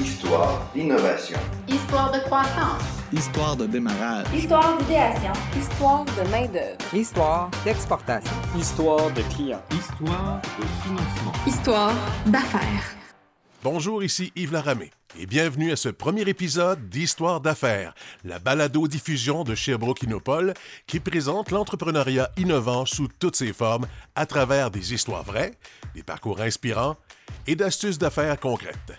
Histoire 0.00 0.66
d'innovation. 0.74 1.38
Histoire 1.68 2.10
de 2.10 2.20
croissance. 2.20 2.82
Histoire 3.12 3.54
de 3.54 3.66
démarrage. 3.66 4.26
Histoire 4.34 4.78
d'idéation. 4.78 5.32
Histoire 5.54 6.06
de 6.06 6.30
main-d'œuvre. 6.30 6.94
Histoire 6.94 7.50
d'exportation. 7.66 8.32
Histoire 8.58 9.10
de 9.12 9.20
clients. 9.34 9.62
Histoire 9.70 10.40
de 10.58 10.64
financement. 10.82 11.32
Histoire 11.46 11.94
d'affaires. 12.24 12.96
Bonjour, 13.62 14.02
ici 14.02 14.32
Yves 14.36 14.54
Laramé 14.54 14.90
et 15.18 15.26
bienvenue 15.26 15.70
à 15.70 15.76
ce 15.76 15.90
premier 15.90 16.22
épisode 16.22 16.88
d'Histoire 16.88 17.42
d'affaires, 17.42 17.92
la 18.24 18.38
balado-diffusion 18.38 19.44
de 19.44 19.54
Sherbrooke 19.54 20.02
Innopol 20.04 20.54
qui 20.86 20.98
présente 21.00 21.50
l'entrepreneuriat 21.50 22.30
innovant 22.38 22.86
sous 22.86 23.08
toutes 23.18 23.36
ses 23.36 23.52
formes 23.52 23.86
à 24.14 24.24
travers 24.24 24.70
des 24.70 24.94
histoires 24.94 25.24
vraies, 25.24 25.52
des 25.94 26.02
parcours 26.02 26.40
inspirants 26.40 26.96
et 27.46 27.54
d'astuces 27.54 27.98
d'affaires 27.98 28.40
concrètes. 28.40 28.94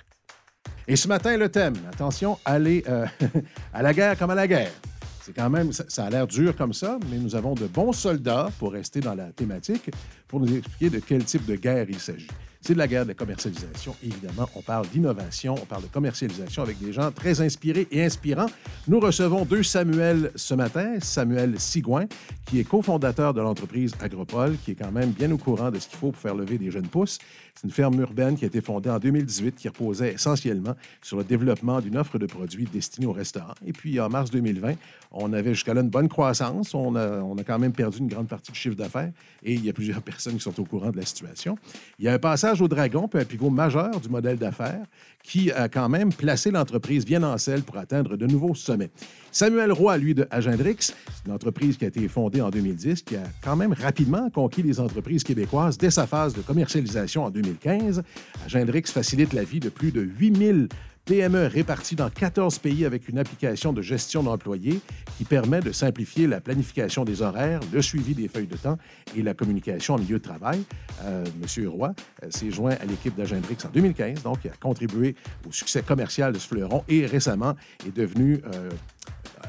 Et 0.92 0.98
ce 0.98 1.08
matin, 1.08 1.38
le 1.38 1.48
thème, 1.48 1.76
attention, 1.89 2.38
aller 2.43 2.84
euh, 2.89 3.06
à 3.74 3.82
la 3.82 3.93
guerre 3.93 4.20
comme 4.20 4.32
à 4.32 4.36
la 4.36 4.46
guerre. 4.46 4.74
C'est 5.21 5.32
quand 5.34 5.50
même, 5.50 5.71
ça, 5.71 5.86
ça 5.88 6.04
a 6.04 6.10
l'air 6.10 6.28
dur 6.28 6.54
comme 6.54 6.74
ça, 6.74 7.00
mais 7.10 7.18
nous 7.18 7.34
avons 7.34 7.54
de 7.54 7.65
bons 7.65 7.93
soldats, 7.93 8.50
pour 8.60 8.74
rester 8.74 9.00
dans 9.00 9.15
la 9.15 9.32
thématique, 9.32 9.89
pour 10.28 10.42
nous 10.42 10.54
expliquer 10.54 10.89
de 10.89 11.00
quel 11.00 11.24
type 11.24 11.46
de 11.46 11.56
guerre 11.56 11.86
il 11.89 11.98
s'agit. 11.98 12.28
C'est 12.60 12.74
de 12.74 12.78
la 12.78 12.88
guerre 12.88 13.04
de 13.04 13.10
la 13.10 13.15
commercialisation. 13.15 13.96
Évidemment, 14.04 14.48
on 14.54 14.62
parle 14.62 14.88
d'innovation, 14.89 15.56
on 15.56 15.65
parle 15.65 15.82
de 15.82 15.88
commercialisation 15.88 16.62
avec 16.62 16.78
des 16.78 16.93
gens 16.93 17.10
très 17.10 17.42
inspirés 17.42 17.87
et 17.89 18.04
inspirants. 18.04 18.50
Nous 18.87 19.00
recevons 19.00 19.46
deux 19.46 19.64
Samuel 19.64 20.32
ce 20.36 20.54
matin. 20.54 21.00
Samuel 21.01 21.60
Sigouin, 21.60 22.06
qui 22.46 22.60
est 22.60 22.64
cofondateur 22.64 23.34
de 23.34 23.42
l'entreprise 23.42 23.93
Agropole, 24.00 24.57
qui 24.64 24.71
est 24.71 24.76
quand 24.76 24.92
même 24.92 25.10
bien 25.10 25.32
au 25.32 25.37
courant 25.37 25.71
de 25.71 25.79
ce 25.79 25.87
qu'il 25.87 25.98
faut 25.98 26.12
pour 26.12 26.21
faire 26.21 26.36
lever 26.36 26.60
des 26.60 26.70
jeunes 26.70 26.87
pousses. 26.87 27.18
C'est 27.55 27.68
une 27.68 27.73
ferme 27.73 28.00
urbaine 28.00 28.36
qui 28.37 28.43
a 28.43 28.47
été 28.47 28.61
fondée 28.61 28.89
en 28.89 29.00
2018, 29.00 29.55
qui 29.55 29.68
reposait 29.68 30.14
essentiellement 30.14 30.75
sur 31.01 31.18
le 31.18 31.23
développement 31.23 31.79
d'une 31.79 31.97
offre 31.97 32.17
de 32.17 32.25
produits 32.25 32.66
destinée 32.66 33.05
aux 33.05 33.11
restaurants. 33.11 33.53
Et 33.66 33.73
puis, 33.73 34.00
en 34.00 34.09
mars 34.09 34.31
2020, 34.31 34.73
on 35.12 35.34
avait 35.34 35.53
jusqu'à 35.53 35.73
là 35.73 35.81
une 35.81 35.89
bonne 35.89 36.08
croissance. 36.08 36.73
On 36.73 36.95
a, 36.95 37.20
on 37.20 37.38
a 37.38 37.44
quand 37.44 37.59
même 37.59 37.73
perdu 37.73 38.00
une 38.00 38.08
grande 38.08 38.28
partie 38.28 38.52
du 38.52 38.58
chiffre 38.58 38.76
d'affaires 38.76 39.11
et 39.44 39.53
il 39.53 39.66
y 39.66 39.70
a 39.70 39.73
plusieurs 39.73 40.02
personnes 40.02 40.36
qui 40.36 40.42
sont 40.42 40.59
au 40.59 40.66
courant 40.66 40.92
de 40.92 40.98
la 40.98 41.06
situation. 41.06 41.58
Il 42.00 42.06
y 42.06 42.08
a 42.08 42.14
un 42.14 42.20
passage 42.20 42.61
au 42.61 42.67
dragon, 42.67 43.08
puis 43.08 43.22
un 43.22 43.26
pivot 43.26 43.50
majeur 43.50 44.00
du 44.00 44.09
modèle 44.09 44.38
d'affaires 44.38 44.86
qui 45.23 45.52
a 45.52 45.70
quand 45.70 45.89
même 45.89 46.11
placé 46.11 46.52
l'entreprise 46.52 47.06
bien 47.06 47.22
en 47.23 47.38
selle 47.38 47.61
pour 47.61 47.78
atteindre 47.78 48.17
de 48.17 48.26
nouveaux 48.26 48.56
sommets. 48.56 48.89
Samuel 49.31 49.72
Roy, 49.72 49.98
lui, 49.98 50.14
de 50.14 50.28
Agendrix, 50.31 50.78
c'est 50.80 50.95
une 51.26 51.31
entreprise 51.31 51.78
qui 51.78 51.86
a 51.86 51.88
été 51.88 52.08
fondée 52.08 52.42
en 52.42 52.50
2010, 52.50 53.04
qui 53.04 53.16
a 53.16 53.23
quand 53.42 53.56
même 53.56 53.73
rapidement 53.73 54.30
conquis 54.30 54.64
les 54.64 54.80
entreprises 54.80 55.23
québécoises 55.23 55.78
dès 55.78 55.92
sa 55.92 56.08
phase 56.08 56.33
de 56.33 56.42
commercialisation 56.42 57.23
en 57.23 57.30
2015. 57.42 58.03
Agendrix 58.45 58.84
facilite 58.92 59.34
la 59.34 59.44
vie 59.44 59.59
de 59.59 59.70
plus 59.70 59.92
de 59.92 60.02
8000 60.02 60.70
PME 61.06 61.48
réparties 61.48 61.95
dans 61.95 62.09
14 62.09 62.59
pays 62.59 62.86
avec 62.86 63.09
une 63.09 63.17
application 63.17 63.73
de 63.73 63.81
gestion 63.81 64.22
d'employés 64.22 64.80
qui 65.17 65.25
permet 65.25 65.59
de 65.59 65.72
simplifier 65.72 66.28
la 66.28 66.39
planification 66.42 67.06
des 67.06 67.22
horaires, 67.22 67.59
le 67.73 67.81
suivi 67.81 68.14
des 68.14 68.28
feuilles 68.28 68.48
de 68.48 68.56
temps 68.56 68.78
et 69.17 69.23
la 69.23 69.33
communication 69.33 69.95
en 69.95 69.98
milieu 69.98 70.20
de 70.20 70.23
travail. 70.23 70.64
Euh, 71.03 71.25
Monsieur 71.42 71.70
Roy 71.70 71.94
euh, 72.23 72.28
s'est 72.30 72.52
joint 72.52 72.75
à 72.80 72.86
l'équipe 72.86 73.16
d'Agendrix 73.16 73.58
en 73.66 73.70
2015, 73.70 74.22
donc 74.22 74.39
il 74.45 74.52
a 74.52 74.53
contribué 74.53 75.16
au 75.48 75.52
succès 75.52 75.81
commercial 75.81 76.33
de 76.33 76.39
ce 76.39 76.48
fleuron 76.48 76.83
et 76.88 77.05
récemment 77.05 77.55
est 77.86 77.95
devenu 77.95 78.39
euh, 78.53 78.70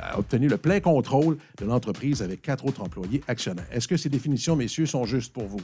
a 0.00 0.18
obtenu 0.18 0.48
le 0.48 0.56
plein 0.56 0.80
contrôle 0.80 1.36
de 1.58 1.66
l'entreprise 1.66 2.22
avec 2.22 2.40
quatre 2.40 2.64
autres 2.64 2.82
employés 2.82 3.22
actionnaires. 3.28 3.66
Est-ce 3.70 3.86
que 3.86 3.96
ces 3.96 4.08
définitions, 4.08 4.56
messieurs, 4.56 4.86
sont 4.86 5.04
justes 5.04 5.32
pour 5.32 5.46
vous? 5.46 5.60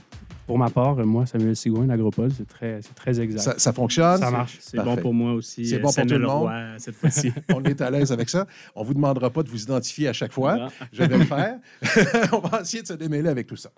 Pour 0.49 0.57
ma 0.57 0.71
part, 0.71 0.97
moi, 1.05 1.27
Samuel 1.27 1.55
Sigouin 1.55 1.85
d'Agropole, 1.85 2.31
c'est 2.33 2.49
très, 2.49 2.81
c'est 2.81 2.95
très 2.95 3.21
exact. 3.21 3.43
Ça, 3.43 3.59
ça 3.59 3.71
fonctionne? 3.75 4.17
Ça 4.17 4.31
marche. 4.31 4.57
C'est 4.63 4.83
bon 4.83 4.97
pour 4.97 5.13
moi 5.13 5.35
aussi. 5.35 5.67
C'est 5.67 5.77
euh, 5.77 5.81
bon 5.81 5.93
pour 5.93 6.07
tout 6.07 6.15
le 6.15 6.21
monde? 6.21 6.45
Roy, 6.45 6.79
cette 6.79 6.95
fois-ci. 6.95 7.31
On 7.55 7.63
est 7.65 7.79
à 7.83 7.91
l'aise 7.91 8.13
avec 8.13 8.31
ça. 8.31 8.47
On 8.75 8.81
ne 8.81 8.87
vous 8.87 8.95
demandera 8.95 9.29
pas 9.29 9.43
de 9.43 9.51
vous 9.51 9.63
identifier 9.63 10.09
à 10.09 10.15
chaque 10.15 10.33
fois. 10.33 10.57
Non. 10.57 10.69
Je 10.91 11.03
vais 11.03 11.19
le 11.19 11.25
faire. 11.27 11.59
On 12.33 12.39
va 12.39 12.63
essayer 12.63 12.83
de 12.83 12.87
se 12.87 12.95
démêler 12.95 13.29
avec 13.29 13.47
tout 13.47 13.57
ça. 13.57 13.71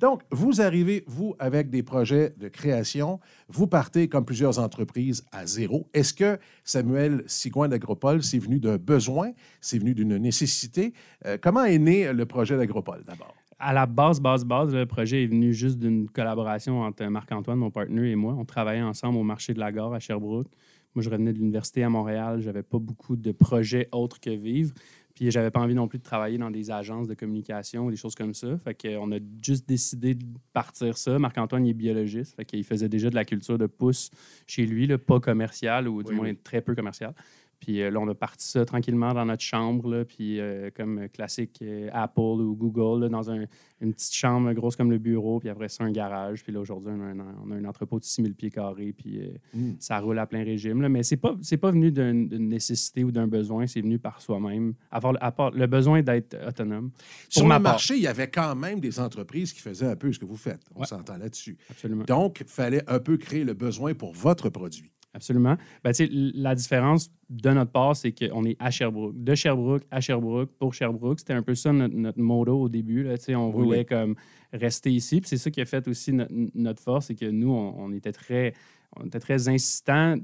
Donc, 0.00 0.20
vous 0.30 0.60
arrivez, 0.60 1.02
vous, 1.06 1.34
avec 1.38 1.70
des 1.70 1.82
projets 1.82 2.34
de 2.36 2.48
création. 2.48 3.20
Vous 3.48 3.66
partez, 3.66 4.08
comme 4.08 4.26
plusieurs 4.26 4.58
entreprises, 4.58 5.24
à 5.32 5.46
zéro. 5.46 5.88
Est-ce 5.94 6.12
que 6.12 6.38
Samuel 6.62 7.24
Sigouin 7.26 7.68
d'Agropole, 7.68 8.22
c'est 8.22 8.38
venu 8.38 8.60
d'un 8.60 8.76
besoin? 8.76 9.30
C'est 9.62 9.78
venu 9.78 9.94
d'une 9.94 10.18
nécessité? 10.18 10.92
Euh, 11.24 11.38
comment 11.40 11.64
est 11.64 11.78
né 11.78 12.12
le 12.12 12.26
projet 12.26 12.58
d'Agropole, 12.58 13.02
d'abord? 13.06 13.34
À 13.60 13.72
la 13.72 13.86
base, 13.86 14.20
base, 14.20 14.44
base, 14.44 14.72
le 14.72 14.86
projet 14.86 15.24
est 15.24 15.26
venu 15.26 15.52
juste 15.52 15.78
d'une 15.78 16.08
collaboration 16.08 16.82
entre 16.82 17.04
Marc-Antoine, 17.06 17.58
mon 17.58 17.70
partenaire, 17.72 18.04
et 18.04 18.14
moi. 18.14 18.36
On 18.38 18.44
travaillait 18.44 18.82
ensemble 18.82 19.18
au 19.18 19.24
marché 19.24 19.52
de 19.52 19.58
la 19.58 19.72
gare 19.72 19.92
à 19.92 19.98
Sherbrooke. 19.98 20.46
Moi, 20.94 21.02
je 21.02 21.10
revenais 21.10 21.32
de 21.32 21.38
l'université 21.38 21.82
à 21.82 21.90
Montréal. 21.90 22.40
J'avais 22.40 22.62
pas 22.62 22.78
beaucoup 22.78 23.16
de 23.16 23.32
projets 23.32 23.88
autres 23.90 24.20
que 24.20 24.30
vivre. 24.30 24.72
Puis, 25.14 25.32
j'avais 25.32 25.50
pas 25.50 25.58
envie 25.58 25.74
non 25.74 25.88
plus 25.88 25.98
de 25.98 26.04
travailler 26.04 26.38
dans 26.38 26.52
des 26.52 26.70
agences 26.70 27.08
de 27.08 27.14
communication 27.14 27.86
ou 27.86 27.90
des 27.90 27.96
choses 27.96 28.14
comme 28.14 28.32
ça. 28.32 28.56
Fait 28.58 28.80
qu'on 28.80 29.10
a 29.10 29.18
juste 29.42 29.68
décidé 29.68 30.14
de 30.14 30.24
partir 30.52 30.96
ça. 30.96 31.18
Marc-Antoine, 31.18 31.66
il 31.66 31.70
est 31.70 31.74
biologiste. 31.74 32.36
Fait 32.36 32.44
qu'il 32.44 32.62
faisait 32.62 32.88
déjà 32.88 33.10
de 33.10 33.16
la 33.16 33.24
culture 33.24 33.58
de 33.58 33.66
pousse 33.66 34.10
chez 34.46 34.66
lui, 34.66 34.86
là, 34.86 34.98
pas 34.98 35.18
commerciale 35.18 35.88
ou 35.88 36.04
du 36.04 36.10
Oui, 36.10 36.16
moins 36.16 36.28
oui. 36.28 36.36
très 36.36 36.60
peu 36.60 36.76
commerciale. 36.76 37.12
Puis 37.60 37.82
euh, 37.82 37.90
là, 37.90 37.98
on 38.00 38.08
a 38.08 38.14
parti 38.14 38.46
ça 38.48 38.64
tranquillement 38.64 39.12
dans 39.14 39.24
notre 39.24 39.42
chambre, 39.42 39.88
là, 39.88 40.04
puis 40.04 40.38
euh, 40.40 40.70
comme 40.74 41.08
classique 41.08 41.58
euh, 41.62 41.88
Apple 41.92 42.20
ou 42.20 42.54
Google, 42.54 43.02
là, 43.04 43.08
dans 43.08 43.30
un- 43.30 43.44
une 43.80 43.92
petite 43.92 44.14
chambre 44.14 44.52
grosse 44.52 44.76
comme 44.76 44.90
le 44.90 44.98
bureau, 44.98 45.38
puis 45.40 45.48
après 45.48 45.68
ça, 45.68 45.84
un 45.84 45.90
garage. 45.90 46.42
Puis 46.44 46.52
là, 46.52 46.60
aujourd'hui, 46.60 46.90
on, 46.92 47.00
a 47.00 47.04
un- 47.04 47.36
on 47.44 47.50
a 47.50 47.54
un 47.56 47.64
entrepôt 47.64 47.98
de 47.98 48.04
6000 48.04 48.34
pieds 48.34 48.50
carrés, 48.50 48.92
puis 48.92 49.20
euh, 49.20 49.28
Mm. 49.54 49.72
ça 49.80 49.98
roule 50.00 50.18
à 50.18 50.26
plein 50.26 50.44
régime. 50.44 50.80
là. 50.82 50.88
Mais 50.88 51.02
c'est 51.02 51.16
pas, 51.16 51.36
c'est 51.42 51.56
pas 51.56 51.70
venu 51.70 51.90
d'un- 51.90 52.14
d'une 52.24 52.48
nécessité 52.48 53.02
ou 53.04 53.10
d'un 53.10 53.26
besoin, 53.26 53.66
c'est 53.66 53.80
venu 53.80 53.98
par 53.98 54.20
soi-même. 54.20 54.74
Part 54.90 55.50
le 55.52 55.66
besoin 55.66 56.02
d'être 56.02 56.36
autonome. 56.46 56.90
Sur 57.28 57.44
le 57.44 57.48
part. 57.50 57.60
marché, 57.60 57.94
il 57.96 58.02
y 58.02 58.06
avait 58.06 58.28
quand 58.28 58.54
même 58.54 58.80
des 58.80 58.98
entreprises 59.00 59.52
qui 59.52 59.60
faisaient 59.60 59.86
un 59.86 59.96
peu 59.96 60.12
ce 60.12 60.18
que 60.18 60.24
vous 60.24 60.36
faites. 60.36 60.62
On 60.74 60.80
Ouais. 60.80 60.86
s'entend 60.86 61.16
là-dessus. 61.16 61.56
Absolument. 61.70 62.04
Donc, 62.04 62.38
il 62.40 62.46
fallait 62.50 62.82
un 62.88 62.98
peu 63.00 63.16
créer 63.16 63.44
le 63.44 63.54
besoin 63.54 63.94
pour 63.94 64.12
votre 64.12 64.48
produit. 64.48 64.90
Absolument. 65.14 65.56
Ben, 65.82 65.92
la 66.34 66.54
différence 66.54 67.10
de 67.30 67.50
notre 67.50 67.72
part, 67.72 67.96
c'est 67.96 68.12
qu'on 68.12 68.44
est 68.44 68.56
à 68.58 68.70
Sherbrooke. 68.70 69.14
De 69.16 69.34
Sherbrooke 69.34 69.82
à 69.90 70.00
Sherbrooke 70.00 70.50
pour 70.58 70.74
Sherbrooke. 70.74 71.18
C'était 71.20 71.32
un 71.32 71.42
peu 71.42 71.54
ça 71.54 71.72
notre, 71.72 71.94
notre 71.94 72.20
motto 72.20 72.60
au 72.62 72.68
début. 72.68 73.02
Là, 73.02 73.14
on 73.30 73.46
Oui, 73.48 73.64
voulait 73.64 73.84
comme 73.84 74.14
rester 74.52 74.92
ici. 74.92 75.20
C'est 75.24 75.38
ça 75.38 75.50
qui 75.50 75.60
a 75.60 75.64
fait 75.64 75.88
aussi 75.88 76.12
no- 76.12 76.26
notre 76.54 76.82
force, 76.82 77.06
c'est 77.06 77.14
que 77.14 77.24
nous, 77.26 77.50
on, 77.50 77.74
on 77.78 77.92
était 77.92 78.12
très, 78.12 78.52
on 78.96 79.06
était 79.06 79.18
très 79.18 79.48
insistants 79.48 80.16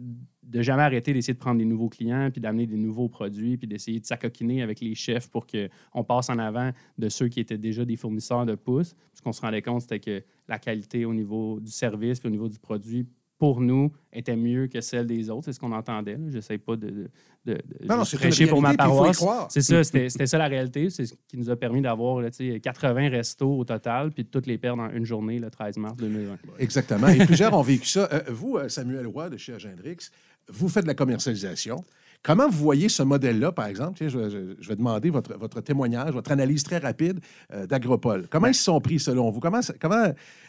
de 0.43 0.63
jamais 0.63 0.83
arrêter 0.83 1.15
d'essayer 1.15 1.35
de 1.35 1.39
prendre 1.39 1.59
des 1.59 1.65
nouveaux 1.65 1.89
clients, 1.89 2.29
puis 2.31 2.41
d'amener 2.41 2.67
des 2.67 2.77
nouveaux 2.77 3.09
produits, 3.09 3.57
puis 3.57 3.67
d'essayer 3.67 3.99
de 4.01 4.05
s'acoquiner 4.07 4.63
avec 4.63 4.81
les 4.81 4.95
chefs 4.95 5.29
pour 5.31 5.47
qu'on 5.47 6.05
passe 6.05 6.29
en 6.29 6.39
avant 6.39 6.71
de 6.99 7.09
ceux 7.09 7.29
qui 7.29 7.41
étaient 7.41 7.59
déjà 7.59 7.85
des 7.87 7.97
fournisseurs 7.97 8.45
de 8.45 8.55
pousses. 8.55 8.95
Ce 9.15 9.23
qu'on 9.23 9.33
se 9.33 9.41
rendait 9.41 9.63
compte, 9.63 9.81
c'était 9.81 10.01
que 10.01 10.23
la 10.47 10.59
qualité 10.59 11.07
au 11.07 11.15
niveau 11.15 11.59
du 11.61 11.71
service, 11.71 12.21
puis 12.21 12.29
au 12.29 12.33
niveau 12.33 12.49
du 12.49 12.59
produit, 12.59 13.07
pour 13.39 13.61
nous, 13.61 13.93
était 14.13 14.37
mieux 14.37 14.69
que 14.69 14.81
celle 14.81 15.07
des 15.07 15.29
autres. 15.29 15.47
C'est 15.47 15.53
ce 15.53 15.61
qu'on 15.61 15.73
entendait. 15.73 16.17
Je 16.29 16.37
n'essaie 16.37 16.57
pas 16.59 16.77
de, 16.77 16.89
de, 16.89 17.09
de- 17.45 17.61
Non, 17.89 17.97
non, 17.99 18.05
prêcher 18.05 18.47
pour 18.47 18.63
ma 18.63 18.75
paroisse. 18.75 19.17
croire. 19.17 19.49
C'est 19.51 19.61
ça, 19.61 19.83
c'était 19.83 20.09
ça 20.27 20.39
la 20.39 20.47
réalité. 20.47 20.89
C'est 20.89 21.07
ce 21.07 21.15
qui 21.29 21.37
nous 21.37 21.51
a 21.51 21.57
permis 21.57 21.83
d'avoir 21.83 22.21
là, 22.21 22.31
tu 22.31 22.53
sais, 22.53 22.61
80 22.61 23.09
restos 23.09 23.59
au 23.59 23.65
total, 23.65 24.13
puis 24.13 24.23
de 24.25 24.29
toutes 24.29 24.47
les 24.47 24.57
perdre 24.57 24.83
en 24.83 24.91
une 24.91 25.05
journée 25.05 25.39
le 25.41 25.51
13 25.51 25.77
mars 25.79 25.97
2020. 25.97 26.37
Exactement. 26.59 27.09
Et 27.09 27.27
plusieurs 27.27 27.53
ont 27.55 27.63
vécu 27.63 27.87
ça. 27.89 28.09
Euh, 28.13 28.21
vous, 28.29 28.57
euh, 28.57 28.69
Samuel 28.69 29.07
Roy 29.09 29.29
de 29.31 29.37
chez 29.37 29.53
Agendrix, 29.55 30.11
vous 30.49 30.69
faites 30.69 30.85
de 30.85 30.89
la 30.89 30.95
commercialisation. 30.95 31.85
Comment 32.25 32.49
vous 32.49 32.57
voyez 32.59 32.89
ce 32.89 33.03
modèle-là, 33.03 33.53
par 33.53 33.67
exemple? 33.67 33.99
Je, 34.03 34.09
je- 34.09 34.55
je 34.59 34.69
vais 34.69 34.77
demander 34.77 35.11
votre, 35.11 35.37
votre 35.39 35.61
témoignage, 35.61 36.11
votre 36.15 36.33
analyse 36.33 36.63
très 36.63 36.79
rapide 36.79 37.21
euh, 37.53 37.67
d'Agropole. 37.67 38.27
Comment 38.31 38.47
ils 38.47 38.55
se 38.55 38.65
sont 38.65 38.81
pris 38.81 38.99
selon 38.99 39.29
vous? 39.31 39.41
Comment, 39.41 39.61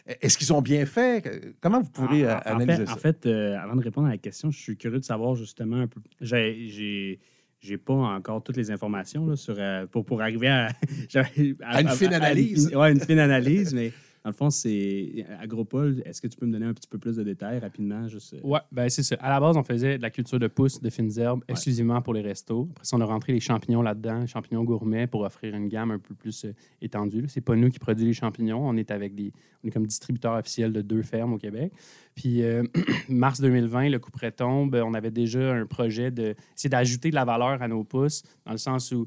est-ce 0.06 0.38
qu'ils 0.38 0.52
ont 0.54 0.62
bien 0.62 0.86
fait? 0.86 1.54
Comment 1.60 1.82
vous 1.82 1.90
pourrez 1.90 2.24
euh, 2.24 2.34
En- 2.34 2.38
en, 2.38 2.60
analyser 2.60 2.78
fait, 2.78 2.86
ça? 2.86 2.92
en 2.94 2.96
fait, 2.96 3.26
euh, 3.26 3.58
avant 3.58 3.76
de 3.76 3.82
répondre 3.82 4.06
à 4.06 4.10
la 4.12 4.16
question, 4.16 4.50
je 4.50 4.58
suis 4.58 4.76
curieux 4.78 5.00
de 5.00 5.04
savoir 5.04 5.34
justement 5.34 5.76
un 5.76 5.86
peu. 5.86 6.00
J'ai, 6.22 7.18
j'ai, 7.60 7.76
pas 7.76 7.92
encore 7.92 8.42
toutes 8.42 8.56
les 8.56 8.70
informations 8.70 9.26
là, 9.26 9.36
sur, 9.36 9.56
euh, 9.58 9.86
pour, 9.86 10.06
pour 10.06 10.22
arriver 10.22 10.48
à, 10.48 10.68
À 11.62 11.80
une 11.82 11.88
fine 11.90 12.14
analyse. 12.14 12.72
Oui, 12.74 12.90
une 12.90 13.00
fine 13.00 13.18
analyse, 13.18 13.74
mais 13.74 13.92
dans 14.26 14.30
le 14.30 14.34
fond, 14.34 14.50
c'est 14.50 15.24
Agropole. 15.40 16.02
Est-ce 16.04 16.20
que 16.20 16.26
tu 16.26 16.36
peux 16.36 16.46
me 16.46 16.52
donner 16.52 16.66
un 16.66 16.74
petit 16.74 16.88
peu 16.88 16.98
plus 16.98 17.14
de 17.14 17.22
détails 17.22 17.60
rapidement? 17.60 18.08
Juste, 18.08 18.34
euh, 18.34 18.40
Ouais, 18.42 18.58
ben 18.72 18.88
c'est 18.88 19.04
ça. 19.04 19.14
À 19.20 19.30
la 19.30 19.38
base, 19.38 19.56
on 19.56 19.62
faisait 19.62 19.98
de 19.98 20.02
la 20.02 20.10
culture 20.10 20.40
de 20.40 20.48
pousses, 20.48 20.82
de 20.82 20.90
fines 20.90 21.16
herbes, 21.16 21.44
exclusivement 21.46 22.02
pour 22.02 22.12
les 22.12 22.22
restos. 22.22 22.66
Après 22.72 22.84
ça, 22.84 22.96
on 22.96 23.00
a 23.02 23.04
rentré 23.04 23.32
les 23.32 23.38
champignons 23.38 23.82
là-dedans, 23.82 24.26
champignons 24.26 24.64
gourmets, 24.64 25.06
pour 25.06 25.20
offrir 25.20 25.54
une 25.54 25.68
gamme 25.68 25.92
un 25.92 26.00
peu 26.00 26.12
plus 26.16 26.44
euh, 26.44 26.52
étendue. 26.82 27.26
C'est 27.28 27.40
pas 27.40 27.54
nous 27.54 27.70
qui 27.70 27.78
produisons 27.78 28.08
les 28.08 28.14
champignons. 28.14 28.68
On 28.68 28.76
est 28.76 28.90
avec 28.90 29.14
des, 29.14 29.32
on 29.62 29.68
est 29.68 29.70
comme 29.70 29.86
distributeur 29.86 30.34
officiel 30.34 30.72
de 30.72 30.82
deux 30.82 31.02
fermes 31.02 31.34
au 31.34 31.38
Québec. 31.38 31.72
Puis, 32.16 32.42
euh, 32.42 32.64
mars 33.08 33.40
2020, 33.40 33.90
le 33.90 34.00
coup 34.00 34.10
près 34.10 34.32
tombe. 34.32 34.74
On 34.74 34.94
avait 34.94 35.12
déjà 35.12 35.54
un 35.54 35.66
projet 35.66 36.10
de, 36.10 36.34
c'est 36.56 36.68
d'ajouter 36.68 37.10
de 37.10 37.14
la 37.14 37.24
valeur 37.24 37.62
à 37.62 37.68
nos 37.68 37.84
pousses, 37.84 38.24
dans 38.44 38.50
le 38.50 38.58
sens 38.58 38.90
où 38.90 39.06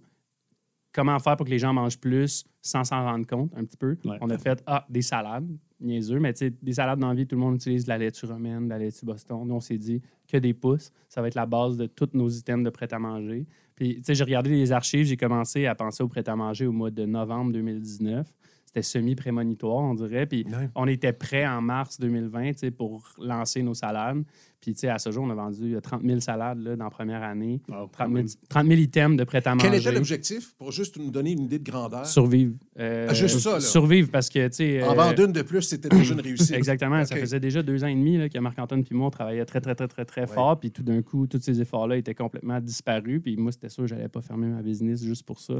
comment 1.00 1.18
faire 1.20 1.38
pour 1.38 1.46
que 1.46 1.52
les 1.52 1.60
gens 1.60 1.74
mangent 1.74 1.98
plus 1.98 2.46
sans 2.62 2.84
s'en 2.84 3.06
rendre 3.06 3.26
compte 3.26 3.52
un 3.56 3.64
petit 3.64 3.78
peu. 3.78 3.98
Ouais. 4.04 4.18
On 4.20 4.30
a 4.30 4.38
fait, 4.38 4.62
ah, 4.68 4.86
des 4.90 5.02
salades, 5.02 5.48
niaiseux, 5.80 6.20
mais 6.20 6.34
tu 6.34 6.40
sais, 6.40 6.54
des 6.62 6.74
salades 6.74 7.00
dans 7.00 7.08
la 7.08 7.16
vie, 7.16 7.26
tout 7.26 7.36
le 7.36 7.42
monde 7.42 7.56
utilise 7.56 7.86
de 7.86 7.90
la 7.90 7.98
laitue 7.98 8.26
romaine, 8.26 8.66
de 8.66 8.70
la 8.70 8.80
laitue 8.80 9.06
Boston. 9.06 9.48
Nous, 9.48 9.56
on 9.56 9.62
s'est 9.62 9.78
dit 9.78 10.02
que 10.28 10.36
des 10.36 10.54
pousses, 10.54 10.92
ça 11.08 11.22
va 11.22 11.30
être 11.30 11.36
la 11.36 11.46
base 11.46 11.78
de 11.78 11.86
tous 11.86 12.10
nos 12.14 12.28
items 12.28 12.66
de 12.66 12.70
prêt-à-manger. 12.70 13.46
Puis, 13.76 13.96
tu 13.96 14.04
sais, 14.04 14.16
j'ai 14.16 14.26
regardé 14.26 14.50
les 14.50 14.74
archives, 14.74 15.06
j'ai 15.06 15.16
commencé 15.16 15.68
à 15.68 15.74
penser 15.74 16.04
au 16.04 16.10
prêt-à-manger 16.10 16.66
au 16.66 16.74
mois 16.74 16.92
de 16.92 17.06
novembre 17.06 17.54
2019. 17.54 18.28
C'était 18.66 18.82
semi-prémonitoire, 18.82 19.84
on 19.84 19.96
dirait. 19.96 20.26
Puis, 20.26 20.46
on 20.76 20.86
était 20.86 21.14
prêt 21.14 21.48
en 21.48 21.62
mars 21.62 21.98
2020 21.98 22.52
tu 22.52 22.58
sais, 22.60 22.72
pour 22.72 23.08
lancer 23.18 23.64
nos 23.64 23.74
salades. 23.74 24.24
Puis, 24.62 24.74
tu 24.74 24.82
sais, 24.82 24.90
à 24.90 25.00
ce 25.00 25.12
jour, 25.12 25.24
on 25.24 25.30
a 25.30 25.36
vendu 25.36 25.76
euh, 25.76 25.80
30 25.80 26.04
000 26.04 26.20
salades 26.20 26.60
là, 26.60 26.76
dans 26.76 26.84
la 26.84 26.90
première 26.90 27.24
année. 27.24 27.62
Wow, 27.70 27.88
30 27.92 28.14
000, 28.14 28.28
30 28.50 28.68
000 28.68 28.80
items 28.82 29.18
de 29.18 29.24
prêt-à-manger. 29.24 29.70
Quel 29.70 29.80
était 29.80 29.92
l'objectif 29.92 30.54
pour 30.58 30.72
juste 30.72 30.98
nous 30.98 31.12
donner 31.12 31.32
une 31.32 31.44
idée 31.44 31.60
de 31.60 31.64
grandeur? 31.64 32.06
Survivre. 32.06 32.56
Euh, 32.78 33.08
Ah, 33.10 33.14
juste 33.14 33.40
ça, 33.40 33.54
là. 33.54 33.60
Survivre 33.62 34.10
parce 34.12 34.30
que, 34.30 34.48
tu 34.50 34.56
sais. 34.56 34.84
En 34.84 34.92
euh, 34.92 34.96
vendre 34.96 35.26
une 35.26 35.32
de 35.32 35.42
plus, 35.42 35.62
c'était 35.62 35.88
déjà 35.90 36.14
une 36.14 36.22
réussite. 36.22 36.52
Exactement. 36.56 37.06
Ça 37.06 37.16
faisait 37.16 37.40
déjà 37.40 37.64
deux 37.64 37.84
ans 37.84 37.88
et 37.88 37.96
demi 37.96 38.18
là, 38.18 38.28
que 38.28 38.38
Marc-Antoine 38.40 38.84
puis 38.84 38.96
moi, 38.96 39.08
on 39.08 39.12
travaillait 39.12 39.46
très, 39.46 39.62
très, 39.62 39.76
très, 39.76 39.88
très, 39.88 40.06
très 40.06 40.28
fort. 40.28 40.60
Puis 40.60 40.72
tout 40.72 40.84
d'un 40.84 41.02
coup, 41.02 41.26
tous 41.28 41.40
ces 41.42 41.62
efforts-là 41.62 41.98
étaient 41.98 42.16
complètement 42.16 42.60
disparus. 42.60 43.22
Puis 43.24 43.38
moi, 43.38 43.52
c'était 43.52 43.70
sûr 43.70 43.84
que 43.84 43.90
je 43.90 43.96
n'allais 43.96 44.10
pas 44.10 44.22
fermer 44.22 44.48
ma 44.48 44.62
business 44.62 45.04
juste 45.04 45.26
pour 45.26 45.40
ça. 45.40 45.56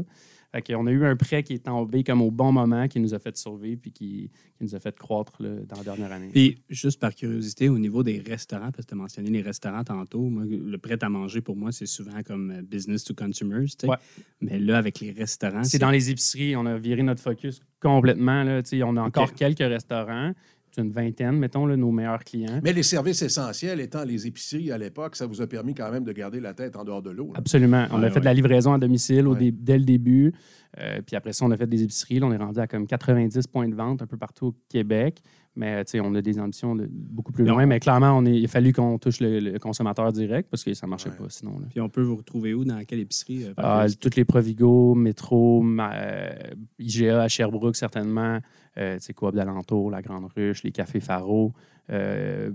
Fait 0.52 0.64
qu'on 0.64 0.88
a 0.88 0.92
eu 0.92 1.06
un 1.06 1.16
prêt 1.16 1.44
qui 1.44 1.54
est 1.54 1.66
tombé 1.66 2.04
comme 2.04 2.22
au 2.24 2.32
bon 2.32 2.52
moment, 2.52 2.88
qui 2.88 3.00
nous 3.00 3.14
a 3.14 3.20
fait 3.20 3.38
survivre 3.38 3.80
puis 3.82 3.92
qui, 3.92 4.32
qui 4.58 4.64
nous 4.64 4.74
a 4.76 4.80
fait 4.80 4.98
croître 4.98 5.34
là, 5.40 5.50
dans 5.68 5.78
la 5.78 5.84
dernière 5.84 6.12
année. 6.12 6.30
Puis, 6.34 6.58
juste 6.70 7.00
par 7.00 7.14
curiosité, 7.14 7.70
au 7.70 7.78
niveau 7.78 8.02
des 8.02 8.20
restaurants, 8.20 8.72
parce 8.72 8.88
que 8.88 8.89
tu 8.90 8.94
as 8.96 8.98
mentionné 8.98 9.30
les 9.30 9.42
restaurants 9.42 9.84
tantôt, 9.84 10.22
moi, 10.22 10.44
le 10.48 10.78
prêt-à-manger, 10.78 11.42
pour 11.42 11.56
moi, 11.56 11.72
c'est 11.72 11.86
souvent 11.86 12.22
comme 12.26 12.52
euh, 12.52 12.62
business 12.62 13.04
to 13.04 13.14
consumers. 13.14 13.68
Ouais. 13.84 13.96
Mais 14.42 14.60
là, 14.60 14.78
avec 14.78 15.00
les 15.00 15.12
restaurants, 15.12 15.64
C'est 15.64 15.80
dans 15.80 15.92
les 15.92 16.10
épiceries. 16.12 16.56
On 16.56 16.66
a 16.66 16.78
viré 16.78 17.04
notre 17.04 17.22
focus 17.22 17.62
complètement. 17.80 18.44
Là. 18.44 18.62
On 18.86 18.98
a 18.98 19.02
encore 19.02 19.34
quelques 19.34 19.60
restaurants. 19.60 20.34
Une 20.78 20.92
vingtaine, 20.92 21.36
mettons, 21.38 21.66
là, 21.66 21.76
nos 21.76 21.92
meilleurs 21.92 22.24
clients. 22.24 22.62
Mais 22.64 22.72
les 22.72 22.84
services 22.84 23.22
essentiels 23.24 23.82
étant 23.82 24.06
les 24.06 24.28
épiceries 24.28 24.72
à 24.72 24.78
l'époque, 24.78 25.16
ça 25.18 25.26
vous 25.26 25.42
a 25.42 25.48
permis 25.48 25.74
quand 25.74 25.92
même 25.92 26.06
de 26.06 26.12
garder 26.14 26.40
la 26.40 26.54
tête 26.54 26.78
en 26.78 26.86
dehors 26.86 27.02
de 27.02 27.10
l'eau. 27.10 27.34
Absolument. 27.36 27.88
On 27.92 27.96
a 27.98 28.02
Ouais, 28.04 28.08
fait 28.10 28.14
ouais. 28.16 28.20
de 28.22 28.26
la 28.26 28.34
livraison 28.34 28.72
à 28.72 28.78
domicile 28.78 29.28
au 29.28 29.34
Ouais. 29.34 29.40
dé- 29.40 29.52
dès 29.52 29.78
le 29.80 29.84
début. 29.84 30.32
Euh, 30.80 31.02
puis 31.06 31.16
après 31.18 31.34
ça, 31.34 31.44
on 31.44 31.52
a 31.52 31.58
fait 31.58 31.68
des 31.68 31.84
épiceries. 31.84 32.20
Là, 32.20 32.28
on 32.28 32.32
est 32.32 32.38
rendu 32.38 32.60
à 32.60 32.68
comme 32.68 32.86
90 32.88 33.48
points 33.48 33.68
de 33.68 33.76
vente 33.76 34.04
un 34.04 34.06
peu 34.08 34.16
partout 34.16 34.46
au 34.46 34.56
Québec. 34.70 35.22
Mais 35.56 35.84
tu 35.84 35.92
sais, 35.92 36.00
on 36.00 36.14
a 36.16 36.22
des 36.22 36.40
ambitions 36.40 36.76
de- 36.76 36.88
beaucoup 36.90 37.32
plus 37.32 37.44
loin. 37.44 37.66
Mais 37.66 37.80
clairement, 37.80 38.18
on 38.18 38.26
est- 38.26 38.38
il 38.40 38.46
a 38.46 38.48
fallu 38.48 38.72
qu'on 38.72 38.98
touche 38.98 39.20
le, 39.20 39.40
le 39.40 39.60
consommateur 39.60 40.12
direct 40.14 40.48
parce 40.50 40.64
que 40.64 40.74
ça 40.74 40.86
ne 40.88 40.90
marchait 40.92 41.10
Ouais. 41.10 41.16
pas 41.18 41.26
sinon. 41.30 41.60
là. 41.60 41.66
Puis 41.70 41.82
on 41.82 41.90
peut 41.90 42.02
vous 42.04 42.16
retrouver 42.16 42.54
où, 42.54 42.64
dans 42.64 42.82
quelle 42.86 43.00
épicerie? 43.00 43.46
euh, 43.46 43.54
Ah, 43.58 43.86
toutes 44.00 44.16
les 44.16 44.26
Provigo, 44.26 44.96
Métro, 44.96 45.62
ma- 45.62 45.94
euh, 45.96 46.30
IGA 46.78 47.24
à 47.24 47.28
Sherbrooke, 47.28 47.76
certainement. 47.76 48.40
Euh, 48.78 48.96
tu 48.98 49.06
sais, 49.06 49.14
Coop 49.14 49.36
d'Alentour, 49.36 49.92
La 49.92 50.02
Grande 50.02 50.30
Ruche, 50.36 50.64
les 50.64 50.72
Cafés 50.72 51.00
Faro. 51.02 51.52
Euh, 51.90 52.52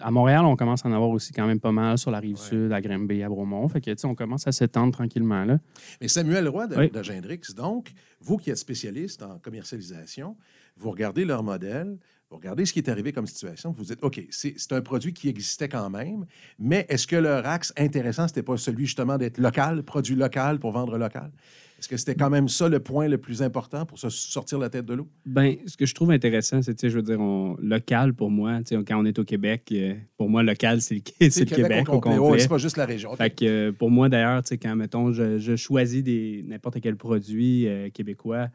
à 0.00 0.10
Montréal, 0.10 0.44
on 0.44 0.54
commence 0.54 0.84
à 0.84 0.88
en 0.88 0.92
avoir 0.92 1.10
aussi 1.10 1.32
quand 1.32 1.46
même 1.46 1.58
pas 1.58 1.72
mal 1.72 1.96
sur 1.98 2.10
la 2.10 2.20
rive 2.20 2.36
sud, 2.36 2.70
à 2.70 2.80
Grimby, 2.80 3.22
à 3.22 3.28
Bromont. 3.28 3.66
Fait 3.68 3.80
que, 3.80 3.90
tu 3.90 3.96
sais, 3.98 4.06
on 4.06 4.14
commence 4.14 4.46
à 4.46 4.52
s'étendre 4.52 4.92
tranquillement. 4.92 5.44
Là. 5.44 5.58
Mais 6.00 6.06
Samuel 6.08 6.46
Roy 6.48 6.66
de- 6.68 6.76
Oui. 6.76 6.90
d'Agendrix, 6.90 7.40
donc, 7.56 7.92
vous 8.20 8.36
qui 8.36 8.50
êtes 8.50 8.58
spécialiste 8.58 9.22
en 9.22 9.38
commercialisation, 9.38 10.36
vous 10.76 10.90
regardez 10.90 11.24
leur 11.24 11.42
modèle, 11.42 11.96
vous 12.30 12.36
regardez 12.36 12.66
ce 12.66 12.72
qui 12.74 12.80
est 12.80 12.90
arrivé 12.90 13.12
comme 13.12 13.26
situation, 13.26 13.72
vous 13.72 13.84
dites, 13.84 14.00
OK, 14.02 14.22
c'est 14.30 14.72
un 14.72 14.82
produit 14.82 15.14
qui 15.14 15.28
existait 15.28 15.68
quand 15.68 15.88
même, 15.88 16.26
mais 16.58 16.84
est-ce 16.90 17.06
que 17.06 17.16
leur 17.16 17.46
axe 17.46 17.72
intéressant, 17.76 18.28
c'était 18.28 18.42
pas 18.42 18.58
celui 18.58 18.84
justement 18.84 19.16
d'être 19.16 19.38
local, 19.38 19.82
produit 19.82 20.14
local 20.14 20.58
pour 20.58 20.72
vendre 20.72 20.98
local? 20.98 21.30
Est-ce 21.78 21.88
que 21.88 21.96
c'était 21.96 22.16
quand 22.16 22.28
même 22.28 22.48
ça 22.48 22.68
le 22.68 22.80
point 22.80 23.06
le 23.06 23.18
plus 23.18 23.40
important 23.40 23.86
pour 23.86 23.98
se 24.00 24.10
sortir 24.10 24.58
la 24.58 24.68
tête 24.68 24.84
de 24.84 24.94
l'eau? 24.94 25.08
Ben, 25.24 25.54
ce 25.64 25.76
que 25.76 25.86
je 25.86 25.94
trouve 25.94 26.10
intéressant, 26.10 26.60
c'est, 26.60 26.88
je 26.88 26.96
veux 26.96 27.02
dire, 27.02 27.20
on- 27.20 27.56
local 27.60 28.14
pour 28.14 28.30
moi, 28.30 28.60
quand 28.68 29.00
on 29.00 29.04
est 29.04 29.18
au 29.18 29.24
Québec, 29.24 29.62
euh, 29.72 29.94
pour 30.16 30.28
moi, 30.28 30.42
local, 30.42 30.82
c'est 30.82 30.96
le, 30.96 31.44
Québec, 31.44 31.88
au 31.88 32.00
complet. 32.00 32.40
C'est 32.40 32.48
pas 32.48 32.58
juste 32.58 32.76
la 32.76 32.84
région. 32.84 33.14
Fait 33.14 33.30
que 33.30 33.44
euh, 33.44 33.72
pour 33.72 33.90
moi, 33.90 34.08
d'ailleurs, 34.08 34.42
quand, 34.60 34.74
mettons, 34.74 35.12
je, 35.12 35.38
je 35.38 35.54
choisis 35.54 36.04
n'importe 36.44 36.80
quel 36.80 36.96
produit 36.96 37.68
euh, 37.68 37.90
québécois, 37.90 38.48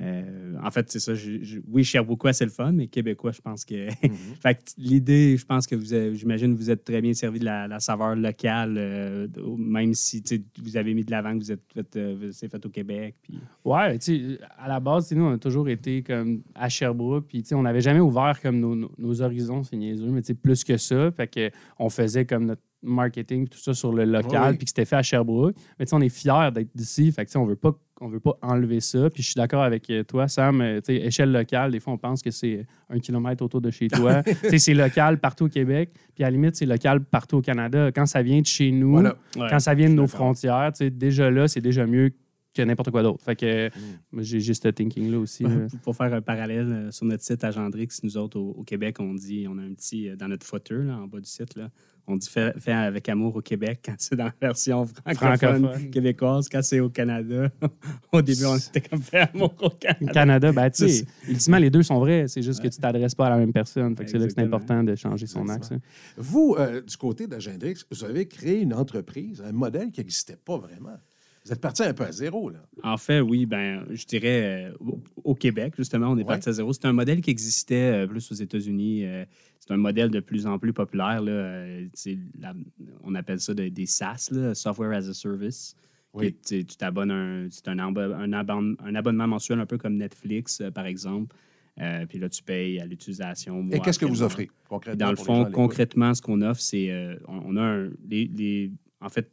euh, 0.00 0.54
en 0.62 0.70
fait, 0.72 0.90
c'est 0.90 0.98
ça. 0.98 1.14
je- 1.14 1.42
je- 1.42 1.60
oui, 1.70 1.84
Sherbrookeois, 1.84 2.32
c'est 2.32 2.44
le 2.44 2.50
fun, 2.50 2.72
mais 2.72 2.88
québécois, 2.88 3.30
je 3.32 3.40
pense 3.40 3.64
que. 3.64 3.86
Mhm. 3.86 4.16
fait 4.42 4.54
que 4.56 4.60
l'idée, 4.76 5.36
je 5.36 5.44
pense 5.46 5.66
que 5.68 5.76
vous 5.76 5.92
avez- 5.92 6.14
j'imagine 6.16 6.54
vous 6.54 6.70
êtes 6.70 6.84
très 6.84 7.00
bien 7.00 7.14
servi 7.14 7.38
de 7.38 7.44
la, 7.44 7.68
la 7.68 7.78
saveur 7.78 8.16
locale, 8.16 8.74
euh, 8.76 9.28
même 9.56 9.94
si 9.94 10.22
vous 10.60 10.76
avez 10.76 10.94
mis 10.94 11.04
de 11.04 11.10
l'avant 11.12 11.32
que 11.34 11.38
vous 11.44 11.52
êtes 11.52 11.62
fait, 11.72 11.96
euh, 11.96 12.30
c'est 12.32 12.48
fait 12.48 12.64
au 12.66 12.70
Québec. 12.70 13.14
Puis... 13.22 13.38
Ouais, 13.64 13.96
tu 13.98 14.36
à 14.58 14.66
la 14.68 14.80
base, 14.80 15.12
nous, 15.12 15.24
on 15.24 15.32
a 15.34 15.38
toujours 15.38 15.68
été 15.68 16.02
comme 16.02 16.42
à 16.56 16.68
Sherbrooke, 16.68 17.26
puis 17.28 17.44
on 17.52 17.62
n'avait 17.62 17.80
jamais 17.80 18.00
ouvert 18.00 18.40
comme 18.42 18.58
nos, 18.58 18.74
nos- 18.74 18.92
nos 18.98 19.22
horizons, 19.22 19.62
c'est 19.62 19.76
niaiseux, 19.76 20.10
mais 20.10 20.22
plus 20.34 20.64
que 20.64 20.76
ça. 20.76 21.12
Fait 21.12 21.28
que 21.28 21.50
on 21.78 21.88
faisait 21.88 22.24
comme 22.24 22.46
notre 22.46 22.62
marketing, 22.82 23.48
tout 23.48 23.58
ça 23.58 23.72
sur 23.72 23.92
le 23.92 24.04
local, 24.04 24.50
oui. 24.52 24.56
puis 24.58 24.64
que 24.66 24.70
c'était 24.70 24.84
fait 24.84 24.96
à 24.96 25.02
Sherbrooke. 25.02 25.54
Mais 25.78 25.86
tu 25.86 25.90
sais, 25.90 25.96
on 25.96 26.00
est 26.00 26.08
fiers 26.08 26.50
d'être 26.52 26.68
d'ici, 26.74 27.10
fait 27.12 27.24
que 27.24 27.30
tu 27.30 27.32
sais, 27.32 27.38
on 27.38 27.46
veut 27.46 27.56
pas 27.56 27.72
on 28.04 28.08
veut 28.08 28.20
pas 28.20 28.36
enlever 28.42 28.80
ça. 28.80 29.08
Puis 29.10 29.22
je 29.22 29.28
suis 29.28 29.34
d'accord 29.38 29.62
avec 29.62 29.88
euh, 29.90 30.02
toi, 30.04 30.28
Sam. 30.28 30.60
euh, 30.60 30.80
échelle 30.88 31.32
locale, 31.32 31.70
des 31.72 31.80
fois, 31.80 31.94
on 31.94 31.98
pense 31.98 32.20
que 32.22 32.30
c'est 32.30 32.66
un 32.90 32.98
kilomètre 32.98 33.42
autour 33.42 33.60
de 33.60 33.70
chez 33.70 33.88
toi. 33.88 34.22
C'est 34.58 34.74
local 34.74 35.18
partout 35.18 35.46
au 35.46 35.48
Québec. 35.48 35.90
Puis 36.14 36.22
à 36.22 36.26
la 36.28 36.32
limite, 36.32 36.54
c'est 36.56 36.66
local 36.66 37.02
partout 37.04 37.38
au 37.38 37.42
Canada. 37.42 37.90
Quand 37.92 38.06
ça 38.06 38.22
vient 38.22 38.40
de 38.40 38.46
chez 38.46 38.70
nous, 38.70 38.92
Voilà. 38.92 39.16
quand 39.34 39.58
ça 39.58 39.74
vient 39.74 39.88
de 39.88 39.94
nos 39.94 40.06
frontières, 40.06 40.70
déjà 40.92 41.30
là, 41.30 41.48
c'est 41.48 41.60
déjà 41.62 41.86
mieux 41.86 42.12
que 42.54 42.62
n'importe 42.62 42.90
quoi 42.92 43.02
d'autre. 43.02 43.24
Fait 43.24 43.34
que 43.34 43.66
Mm. 43.68 43.72
moi, 44.12 44.22
j'ai 44.22 44.38
juste 44.38 44.62
ce 44.62 44.68
thinking-là 44.68 45.18
aussi. 45.18 45.42
là. 45.42 45.50
Pour- 45.70 45.80
Pour 45.80 45.96
faire 45.96 46.14
un 46.14 46.20
parallèle, 46.22 46.70
euh, 46.72 46.90
sur 46.92 47.04
notre 47.06 47.24
site 47.24 47.42
Agendrix, 47.42 47.88
nous 48.04 48.16
autres, 48.16 48.38
au, 48.38 48.50
au 48.58 48.62
Québec, 48.62 49.00
on 49.00 49.12
dit, 49.14 49.46
on 49.48 49.58
a 49.58 49.62
un 49.62 49.72
petit, 49.74 50.08
euh, 50.08 50.14
dans 50.14 50.28
notre 50.28 50.46
footer, 50.46 50.84
là, 50.84 50.98
en 50.98 51.08
bas 51.08 51.18
du 51.18 51.28
site, 51.28 51.56
là, 51.56 51.70
on 52.06 52.16
dit 52.16 52.28
fait, 52.28 52.58
fait 52.58 52.72
avec 52.72 53.08
amour 53.08 53.36
au 53.36 53.40
Québec 53.40 53.80
quand 53.84 53.94
c'est 53.98 54.16
dans 54.16 54.24
la 54.24 54.34
version 54.40 54.86
francophone, 54.86 55.36
Francophone. 55.36 55.90
québécoise. 55.90 56.48
Quand 56.48 56.62
c'est 56.62 56.80
au 56.80 56.90
Canada, 56.90 57.48
au 58.12 58.22
début, 58.22 58.44
on 58.44 58.56
était 58.56 58.80
comme 58.80 59.00
fait 59.00 59.28
amour 59.32 59.54
au 59.60 59.70
Canada. 59.70 60.12
Canada, 60.12 60.52
ben, 60.52 60.70
tu 60.70 60.88
sais, 60.88 61.06
ultimement, 61.28 61.58
les 61.58 61.70
deux 61.70 61.82
sont 61.82 61.98
vrais. 61.98 62.28
C'est 62.28 62.42
juste 62.42 62.62
que 62.62 62.68
tu 62.68 62.78
t'adresses 62.78 63.14
pas 63.14 63.26
à 63.26 63.30
la 63.30 63.38
même 63.38 63.52
personne. 63.52 63.96
Fait 63.96 64.04
que 64.04 64.10
c'est 64.10 64.18
là 64.18 64.26
que 64.26 64.32
c'est 64.32 64.42
important 64.42 64.82
de 64.82 64.94
changer 64.94 65.26
son 65.26 65.48
axe. 65.48 65.70
Vous, 66.16 66.56
euh, 66.58 66.80
du 66.82 66.96
côté 66.96 67.26
d'Agendrix, 67.26 67.84
vous 67.90 68.04
avez 68.04 68.26
créé 68.26 68.60
une 68.60 68.74
entreprise, 68.74 69.42
un 69.46 69.52
modèle 69.52 69.90
qui 69.90 70.00
n'existait 70.00 70.36
pas 70.36 70.58
vraiment. 70.58 70.96
Vous 71.44 71.52
êtes 71.52 71.60
parti 71.60 71.82
un 71.82 71.92
peu 71.92 72.04
à 72.04 72.12
zéro, 72.12 72.48
là. 72.48 72.60
En 72.82 72.96
fait, 72.96 73.20
oui, 73.20 73.44
ben, 73.44 73.84
je 73.90 74.06
dirais 74.06 74.70
euh, 74.70 74.72
au, 75.24 75.34
Québec, 75.34 75.74
justement, 75.76 76.08
on 76.08 76.16
est 76.16 76.20
Ouais. 76.20 76.24
parti 76.24 76.48
à 76.48 76.52
zéro. 76.52 76.72
C'est 76.72 76.86
un 76.86 76.92
modèle 76.94 77.20
qui 77.20 77.30
existait 77.30 78.04
euh, 78.04 78.06
plus 78.06 78.32
aux 78.32 78.34
États-Unis. 78.34 79.04
euh, 79.04 79.24
c'est 79.60 79.72
un 79.72 79.76
modèle 79.76 80.10
de 80.10 80.20
plus 80.20 80.46
en 80.46 80.58
plus 80.58 80.72
populaire. 80.72 81.20
Là, 81.22 81.64
la- 82.40 82.54
on 83.02 83.14
appelle 83.14 83.40
ça 83.40 83.52
de- 83.54 83.68
des 83.68 83.86
SaaS, 83.86 84.28
là, 84.32 84.54
Software 84.54 84.92
as 84.92 85.08
a 85.08 85.12
Service. 85.14 85.74
Oui. 86.14 86.34
Tu 86.46 86.64
t'abonnes 86.64 87.10
un, 87.10 87.48
c'est 87.50 87.66
un, 87.68 87.78
un, 87.78 88.32
abonne- 88.32 88.76
un 88.84 88.94
abonnement 88.94 89.26
mensuel, 89.26 89.58
un 89.60 89.66
peu 89.66 89.78
comme 89.78 89.96
Netflix, 89.96 90.62
par 90.74 90.86
exemple. 90.86 91.34
Euh, 91.80 92.06
puis 92.06 92.18
là, 92.18 92.28
tu 92.28 92.42
payes 92.42 92.78
à 92.80 92.86
l'utilisation. 92.86 93.66
Et 93.72 93.80
qu'est-ce 93.80 93.98
que 93.98 94.04
vous 94.06 94.22
offrez, 94.22 94.48
concrètement? 94.68 95.06
Dans 95.06 95.10
le 95.10 95.16
fond, 95.16 95.44
concrètement, 95.50 96.14
ce 96.14 96.22
qu'on 96.22 96.40
offre, 96.42 96.60
c'est 96.60 96.90
euh, 96.90 97.16
on, 97.26 97.40
on 97.46 97.56
a 97.56 97.62
un, 97.62 97.90
les, 98.08 98.26
les- 98.26 98.70
en 99.00 99.08
fait 99.08 99.28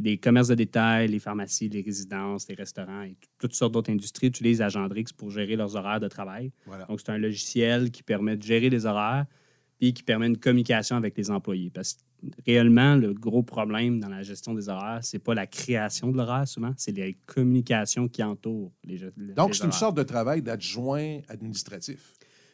des 0.00 0.16
commerces 0.18 0.48
de 0.48 0.54
détail, 0.54 1.08
les 1.08 1.18
pharmacies, 1.18 1.68
les 1.68 1.82
résidences, 1.82 2.48
les 2.48 2.54
restaurants 2.54 3.02
et 3.02 3.14
toutes 3.38 3.54
sortes 3.54 3.72
d'autres 3.74 3.90
industries 3.92 4.28
utilisent 4.28 4.62
Agendrix 4.62 5.06
pour 5.16 5.30
gérer 5.30 5.56
leurs 5.56 5.76
horaires 5.76 6.00
de 6.00 6.08
travail. 6.08 6.50
Voilà. 6.66 6.86
Donc, 6.86 7.00
c'est 7.00 7.10
un 7.12 7.18
logiciel 7.18 7.90
qui 7.90 8.02
permet 8.02 8.36
de 8.36 8.42
gérer 8.42 8.70
les 8.70 8.86
horaires 8.86 9.26
puis 9.78 9.92
qui 9.94 10.02
permet 10.02 10.26
une 10.26 10.36
communication 10.38 10.96
avec 10.96 11.16
les 11.16 11.30
employés. 11.30 11.70
Parce 11.70 11.94
que 11.94 12.00
réellement, 12.44 12.96
le 12.96 13.14
gros 13.14 13.42
problème 13.42 13.98
dans 14.00 14.08
la 14.10 14.22
gestion 14.22 14.52
des 14.54 14.68
horaires, 14.68 15.00
c'est 15.02 15.18
pas 15.18 15.34
la 15.34 15.46
création 15.46 16.10
de 16.12 16.16
l'horaire 16.18 16.46
souvent, 16.46 16.72
c'est 16.76 16.92
les 16.92 17.16
communications 17.26 18.06
qui 18.08 18.22
entourent 18.22 18.72
les, 18.84 18.98
les 19.16 19.34
Donc, 19.34 19.48
les 19.48 19.54
c'est 19.54 19.64
une 19.64 19.72
sorte 19.72 19.96
de 19.96 20.02
travail 20.02 20.42
d'adjoint 20.42 21.20
administratif 21.28 22.12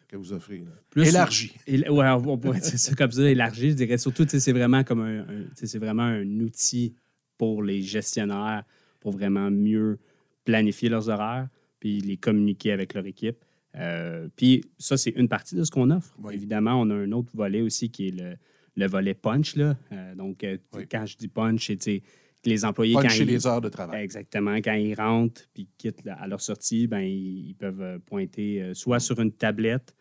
que 0.08 0.16
vous 0.16 0.32
offrez. 0.32 0.58
là. 0.58 0.70
Plus- 0.90 1.08
Élargi. 1.08 1.52
Ouais, 1.68 2.08
on- 2.10 2.38
pourrait 2.38 2.60
dire 2.60 2.78
ça 2.78 2.94
comme 2.94 3.10
ça, 3.10 3.22
élargi. 3.28 3.70
Je 3.70 3.74
dirais 3.74 3.98
surtout, 3.98 4.24
c'est 4.28 4.52
vraiment 4.52 4.84
comme 4.84 5.00
un, 5.00 5.26
c'est 5.54 5.78
vraiment 5.78 6.04
un 6.04 6.40
outil 6.40 6.94
pour 7.38 7.62
les 7.62 7.82
gestionnaires 7.82 8.64
pour 9.00 9.12
vraiment 9.12 9.50
mieux 9.50 9.98
planifier 10.44 10.88
leurs 10.88 11.08
horaires 11.08 11.48
puis 11.80 12.00
les 12.00 12.16
communiquer 12.16 12.72
avec 12.72 12.94
leur 12.94 13.06
équipe. 13.06 13.44
Euh, 13.76 14.28
puis 14.36 14.64
ça, 14.78 14.96
c'est 14.96 15.10
une 15.10 15.28
partie 15.28 15.54
de 15.54 15.62
ce 15.64 15.70
qu'on 15.70 15.90
offre. 15.90 16.14
Oui. 16.22 16.34
Évidemment, 16.34 16.80
on 16.80 16.88
a 16.90 16.94
un 16.94 17.12
autre 17.12 17.30
volet 17.34 17.60
aussi 17.60 17.90
qui 17.90 18.08
est 18.08 18.10
le, 18.18 18.36
le 18.74 18.86
volet 18.86 19.14
punch. 19.14 19.54
Là. 19.56 19.76
Euh, 19.92 20.14
donc, 20.14 20.42
euh, 20.44 20.56
Oui. 20.74 20.86
quand 20.90 21.04
je 21.04 21.16
dis 21.16 21.28
punch, 21.28 21.70
c'est 21.78 22.02
les 22.44 22.64
employés, 22.64 22.94
Puncher 22.94 23.08
quand 23.08 23.24
ils, 23.24 23.26
les 23.26 23.46
heures 23.46 23.60
de 23.60 23.68
travail. 23.68 24.02
Exactement. 24.02 24.56
Quand 24.56 24.74
ils 24.74 24.94
rentrent 24.94 25.42
puis 25.52 25.68
quittent 25.76 26.06
à 26.06 26.26
leur 26.26 26.40
sortie, 26.40 26.86
ben, 26.86 27.00
ils, 27.00 27.48
ils 27.50 27.54
peuvent 27.54 27.98
pointer 28.06 28.62
euh, 28.62 28.74
soit 28.74 29.00
sur 29.00 29.20
une 29.20 29.32
tablette, 29.32 29.94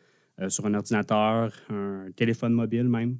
sur 0.50 0.65
un 0.65 0.74
ordinateur, 0.74 1.54
un 1.70 2.08
téléphone 2.13 2.51
mobile 2.51 2.89
même, 2.89 3.18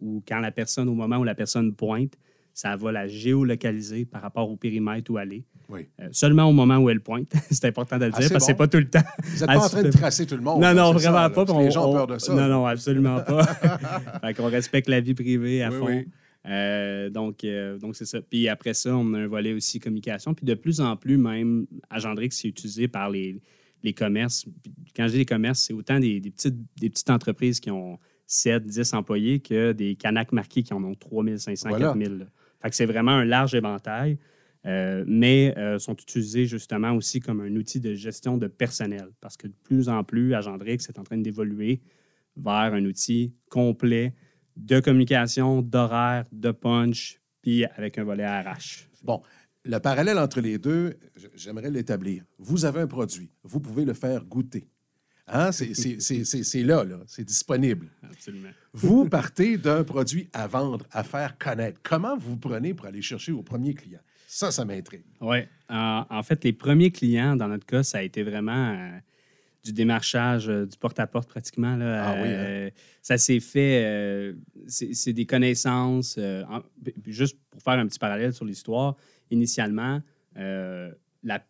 ou 0.00 0.20
quand 0.26 0.40
la 0.40 0.50
personne, 0.50 0.88
au 0.88 0.94
moment 0.94 1.18
où 1.18 1.22
la 1.24 1.36
personne 1.36 1.72
pointe, 1.76 2.14
ça 2.60 2.76
va 2.76 2.92
la 2.92 3.08
géolocaliser 3.08 4.04
par 4.04 4.20
rapport 4.20 4.50
au 4.50 4.56
périmètre 4.56 5.10
où 5.10 5.18
elle 5.18 5.32
est. 5.32 5.44
Oui. 5.70 5.88
Euh, 5.98 6.08
seulement 6.12 6.44
au 6.44 6.52
moment 6.52 6.76
où 6.76 6.90
elle 6.90 7.00
pointe. 7.00 7.32
c'est 7.50 7.64
important 7.64 7.96
de 7.96 8.04
le 8.04 8.10
Ah, 8.14 8.18
dire 8.18 8.28
c'est 8.28 8.34
parce 8.34 8.44
que 8.44 8.46
c'est 8.48 8.52
bon. 8.52 8.58
pas 8.58 8.68
tout 8.68 8.76
le 8.76 8.90
temps. 8.90 9.00
Vous 9.22 9.30
n'êtes 9.38 9.46
pas 9.46 9.56
en 9.64 9.68
train 9.68 9.82
de 9.82 9.90
c'est- 9.90 9.98
tracer 9.98 10.26
tout 10.26 10.36
le 10.36 10.42
monde. 10.42 10.60
non, 10.60 10.74
non, 10.74 10.92
c'est 10.92 11.04
ça, 11.04 11.10
vraiment 11.10 11.34
pas. 11.34 11.44
Les 11.44 11.52
on- 11.52 11.70
gens 11.70 11.86
ont 11.86 11.90
on- 11.92 11.94
peur 11.94 12.06
de 12.08 12.18
ça. 12.18 12.34
Non, 12.34 12.48
non, 12.48 12.66
absolument 12.66 13.20
pas. 13.22 13.44
fait 14.20 14.34
qu'on 14.34 14.48
respecte 14.50 14.88
la 14.90 15.00
vie 15.00 15.14
privée 15.14 15.62
à 15.62 15.70
Oui, 15.70 15.78
fond. 15.78 15.86
oui. 15.86 16.06
Euh, 16.48 17.08
donc, 17.08 17.44
euh, 17.44 17.78
donc 17.78 17.96
c'est 17.96 18.04
ça. 18.04 18.20
Puis 18.20 18.46
après 18.48 18.74
ça, 18.74 18.94
on 18.94 19.14
a 19.14 19.20
un 19.20 19.26
volet 19.26 19.54
aussi 19.54 19.78
communication. 19.80 20.34
Puis 20.34 20.44
de 20.44 20.52
plus 20.54 20.80
en 20.82 20.96
plus, 20.96 21.16
même, 21.16 21.66
Agendrix, 21.88 22.28
c'est 22.32 22.48
utilisé 22.48 22.88
par 22.88 23.08
les, 23.08 23.40
les 23.82 23.94
commerces. 23.94 24.44
Puis 24.84 24.92
quand 24.94 25.04
je 25.06 25.12
dis 25.12 25.18
les 25.18 25.24
commerces, 25.24 25.60
c'est 25.60 25.72
autant 25.72 25.98
des, 25.98 26.20
des 26.20 26.30
petites, 26.30 26.56
des 26.78 26.90
petites 26.90 27.08
entreprises 27.10 27.58
qui 27.58 27.70
ont 27.70 27.98
7, 28.26 28.64
10 28.66 28.92
employés 28.94 29.40
que 29.40 29.72
des 29.72 29.96
canacs 29.96 30.32
marqués 30.32 30.62
qui 30.62 30.72
en 30.74 30.82
ont 30.84 30.94
3500, 30.94 31.68
Voilà. 31.70 31.86
4000. 31.86 32.26
C'est 32.70 32.86
vraiment 32.86 33.12
un 33.12 33.24
large 33.24 33.54
éventail. 33.54 34.18
euh, 34.66 35.04
mais 35.06 35.54
euh, 35.56 35.78
sont 35.78 35.94
utilisés 35.94 36.46
justement 36.46 36.92
aussi 36.92 37.20
comme 37.20 37.40
un 37.40 37.56
outil 37.56 37.80
de 37.80 37.94
gestion 37.94 38.36
de 38.36 38.46
personnel. 38.46 39.08
Parce 39.20 39.36
que 39.36 39.46
de 39.46 39.54
plus 39.64 39.88
en 39.88 40.04
plus, 40.04 40.34
Agendrix 40.34 40.86
est 40.88 40.98
en 40.98 41.02
train 41.02 41.16
d'évoluer 41.18 41.80
vers 42.36 42.74
un 42.74 42.84
outil 42.84 43.34
complet 43.48 44.14
de 44.56 44.80
communication, 44.80 45.62
d'horaire, 45.62 46.26
de 46.32 46.50
punch, 46.50 47.20
puis 47.40 47.64
avec 47.64 47.98
un 47.98 48.04
volet 48.04 48.26
RH. 48.26 48.88
Bon, 49.02 49.22
le 49.64 49.78
parallèle 49.78 50.18
entre 50.18 50.40
les 50.40 50.58
deux, 50.58 50.94
j'aimerais 51.34 51.70
l'établir. 51.70 52.24
Vous 52.38 52.64
avez 52.64 52.80
un 52.80 52.86
produit, 52.86 53.30
vous 53.42 53.60
pouvez 53.60 53.84
le 53.84 53.94
faire 53.94 54.24
goûter. 54.24 54.68
Hein? 55.32 55.52
C'est- 55.52 56.62
là, 56.62 56.84
là. 56.84 56.98
c'est 57.06 57.24
disponible. 57.24 57.88
Absolument. 58.02 58.48
Vous 58.72 59.08
partez 59.08 59.56
d'un 59.56 59.84
produit 59.84 60.28
à 60.32 60.46
vendre, 60.46 60.84
à 60.92 61.02
faire 61.04 61.36
connaître. 61.38 61.78
Comment 61.82 62.16
vous 62.16 62.30
vous 62.30 62.36
prenez 62.36 62.74
pour 62.74 62.86
aller 62.86 63.02
chercher 63.02 63.32
vos 63.32 63.42
premiers 63.42 63.74
clients? 63.74 64.00
Ça, 64.26 64.50
ça 64.52 64.64
m'intrigue. 64.64 65.02
Oui. 65.20 65.38
en 65.68 66.22
fait, 66.22 66.44
les 66.44 66.52
premiers 66.52 66.90
clients, 66.90 67.36
dans 67.36 67.48
notre 67.48 67.66
cas, 67.66 67.82
ça 67.82 67.98
a 67.98 68.02
été 68.02 68.22
vraiment 68.22 68.70
euh, 68.74 68.98
du 69.64 69.72
démarchage, 69.72 70.48
euh, 70.48 70.66
du 70.66 70.76
porte-à-porte 70.78 71.28
pratiquement. 71.28 71.74
Là, 71.76 72.04
Ah 72.10 72.14
oui, 72.22 72.28
hein? 72.28 72.32
Euh, 72.32 72.70
Ça 73.02 73.18
s'est 73.18 73.40
fait, 73.40 73.82
euh, 73.84 74.32
c'est 74.68 75.12
des 75.12 75.26
connaissances. 75.26 76.16
euh, 76.18 76.44
en- 76.48 76.62
juste 77.06 77.38
pour 77.50 77.60
faire 77.62 77.74
un 77.78 77.86
petit 77.86 77.98
parallèle 77.98 78.32
sur 78.32 78.44
l'histoire, 78.44 78.96
initialement, 79.30 80.00
euh, 80.36 80.92
la- 81.22 81.44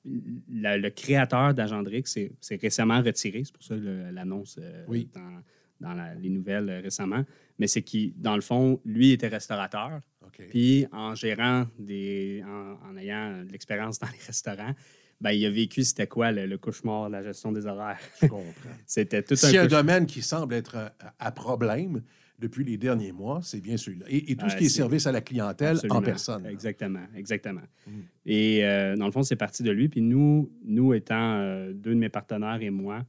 la- 0.51 0.77
le 0.79 0.91
créateur 0.91 1.55
d'Agendrix 1.55 2.03
s'est 2.07 2.57
récemment 2.61 3.01
retiré. 3.03 3.43
C'est 3.45 3.53
pour 3.55 3.63
ça 3.63 3.75
l'annonce 3.77 4.59
euh, 4.61 4.85
Oui. 4.89 5.09
dans, 5.15 5.43
dans 5.89 5.95
la- 5.95 6.15
les 6.15 6.31
nouvelles 6.31 6.69
euh, 6.69 6.81
récemment. 6.81 7.25
Mais 7.59 7.67
c'est 7.67 7.83
qu'il, 7.83 8.13
dans 8.21 8.35
le 8.35 8.41
fond, 8.41 8.81
lui 8.85 9.13
était 9.13 9.29
restaurateur. 9.29 10.01
Puis 10.49 10.87
en 10.93 11.15
gérant 11.15 11.67
des. 11.79 12.43
en, 12.47 12.79
en 12.91 12.97
ayant 12.97 13.43
de 13.45 13.51
l'expérience 13.53 13.99
dans 13.99 14.09
les 14.09 14.25
restaurants, 14.27 14.75
ben, 15.21 15.33
il 15.33 15.45
a 15.45 15.51
vécu 15.51 15.85
c'était 15.85 16.07
quoi 16.07 16.33
le, 16.33 16.47
le 16.47 16.57
cauchemar, 16.57 17.11
la 17.11 17.23
gestion 17.23 17.53
des 17.53 17.67
horaires. 17.67 17.99
Je 18.23 18.27
comprends. 18.27 18.45
c'était 18.87 19.23
tout 19.23 19.37
S'il 19.37 19.53
y 19.53 19.59
a 19.59 19.61
un 19.61 19.65
un 19.65 19.67
cauchemar. 19.67 19.83
domaine 19.85 20.07
qui 20.07 20.23
semble 20.23 20.55
être 20.55 20.77
à, 20.77 20.95
à 21.19 21.31
problème 21.33 22.03
depuis 22.41 22.65
les 22.65 22.79
derniers 22.79 23.13
mois, 23.13 23.41
c'est 23.43 23.61
bien 23.61 23.77
celui-là. 23.77 24.07
Et, 24.09 24.33
et 24.33 24.37
tout 24.37 24.49
ce 24.49 24.57
qui 24.57 24.65
est 24.65 24.69
c'est- 24.69 24.77
service 24.79 25.07
à 25.07 25.13
la 25.13 25.21
clientèle 25.21 25.79
en 25.91 26.01
personne. 26.01 26.47
Exactement, 26.47 27.07
exactement. 27.15 27.61
Mm. 27.87 27.91
Et 28.27 28.65
euh, 28.65 28.97
dans 28.97 29.07
le 29.07 29.13
fond, 29.13 29.23
c'est 29.23 29.37
parti 29.37 29.63
de 29.63 29.71
lui. 29.71 29.89
Puis 29.89 30.01
nous, 30.01 30.51
nous 30.65 30.95
étant 30.95 31.35
euh, 31.39 31.73
deux 31.73 31.91
de 31.91 31.99
mes 31.99 32.09
partenaires 32.09 32.61
et 32.63 32.71
moi, 32.71 33.05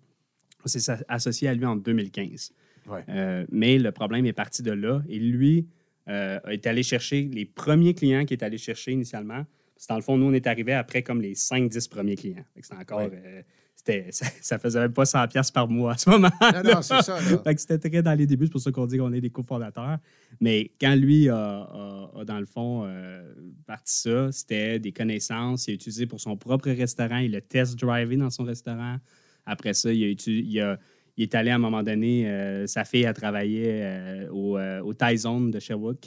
on 0.66 0.68
s'est 0.68 0.92
associés 1.08 1.48
à 1.48 1.54
lui 1.54 1.66
en 1.66 1.78
2015. 1.78 2.52
Ouais. 2.88 3.04
Euh, 3.10 3.46
mais 3.52 3.78
le 3.80 3.92
problème 3.92 4.26
est 4.26 4.34
parti 4.34 4.62
de 4.64 4.72
là. 4.72 5.02
Et 5.10 5.18
lui 5.18 5.68
est 6.08 6.68
allé 6.68 6.84
chercher 6.84 7.22
les 7.22 7.46
premiers 7.46 7.94
clients 7.94 8.26
qu'il 8.26 8.38
est 8.38 8.44
allé 8.44 8.58
chercher 8.58 8.92
initialement. 8.92 9.46
Parce 9.76 9.88
que 9.88 9.94
dans 9.94 9.96
le 9.96 10.02
fond, 10.02 10.18
nous, 10.18 10.26
on 10.26 10.34
est 10.34 10.46
arrivé 10.46 10.74
après 10.74 11.04
comme 11.04 11.22
les 11.22 11.36
5-10 11.36 11.88
premiers 11.88 12.18
clients. 12.18 12.44
C'était 12.60 12.76
encore. 12.76 13.00
Ouais. 13.00 13.46
C'était, 13.84 14.08
ça, 14.12 14.26
ça 14.42 14.60
faisait 14.60 14.80
même 14.80 14.94
pas 14.94 15.04
100$ 15.04 15.28
piastres 15.30 15.54
par 15.54 15.68
mois 15.68 15.94
à 15.94 15.98
ce 15.98 16.10
moment. 16.10 16.30
Non, 16.42 16.64
non, 16.64 16.82
c'est 16.82 17.02
ça. 17.02 17.18
c'était 17.58 17.90
très 17.90 18.02
dans 18.02 18.14
les 18.14 18.28
débuts, 18.28 18.46
c'est 18.46 18.52
pour 18.52 18.62
ça 18.62 18.72
qu'on 18.72 18.86
dit 18.86 18.98
qu'on 18.98 19.12
est 19.14 19.22
des 19.22 19.30
cofondateurs. 19.32 19.98
Mais 20.40 20.72
quand 20.80 20.96
lui 20.96 21.30
a, 21.30 21.36
a- 21.36 22.12
a, 22.20 22.26
dans 22.26 22.40
le 22.40 22.46
fond, 22.46 22.84
euh, 22.86 23.34
parti 23.66 23.94
ça, 23.94 24.32
c'était 24.32 24.80
des 24.80 24.92
connaissances. 24.92 25.68
Il 25.68 25.72
a 25.72 25.74
utilisé 25.76 26.06
pour 26.06 26.20
son 26.20 26.38
propre 26.38 26.70
restaurant. 26.70 27.18
Il 27.18 27.36
a 27.36 27.42
test 27.42 27.80
drivé 27.80 28.18
dans 28.18 28.30
son 28.30 28.44
restaurant. 28.44 28.98
Après 29.46 29.74
ça, 29.74 29.92
il, 29.92 30.04
a 30.04 30.08
il, 30.28 30.60
a- 30.62 30.78
il 31.22 31.24
est 31.24 31.36
allé 31.36 31.52
à 31.52 31.56
un 31.56 31.60
moment 31.60 31.84
donné, 31.84 32.28
euh, 32.28 32.66
sa 32.68 32.84
fille 32.84 33.06
a 33.06 33.14
travaillé 33.14 33.64
euh, 33.68 34.28
au, 34.32 34.58
euh, 34.58 34.82
au 34.82 34.94
Thai 34.94 35.16
Zone 35.18 35.52
de 35.52 35.60
Sherwood. 35.60 35.98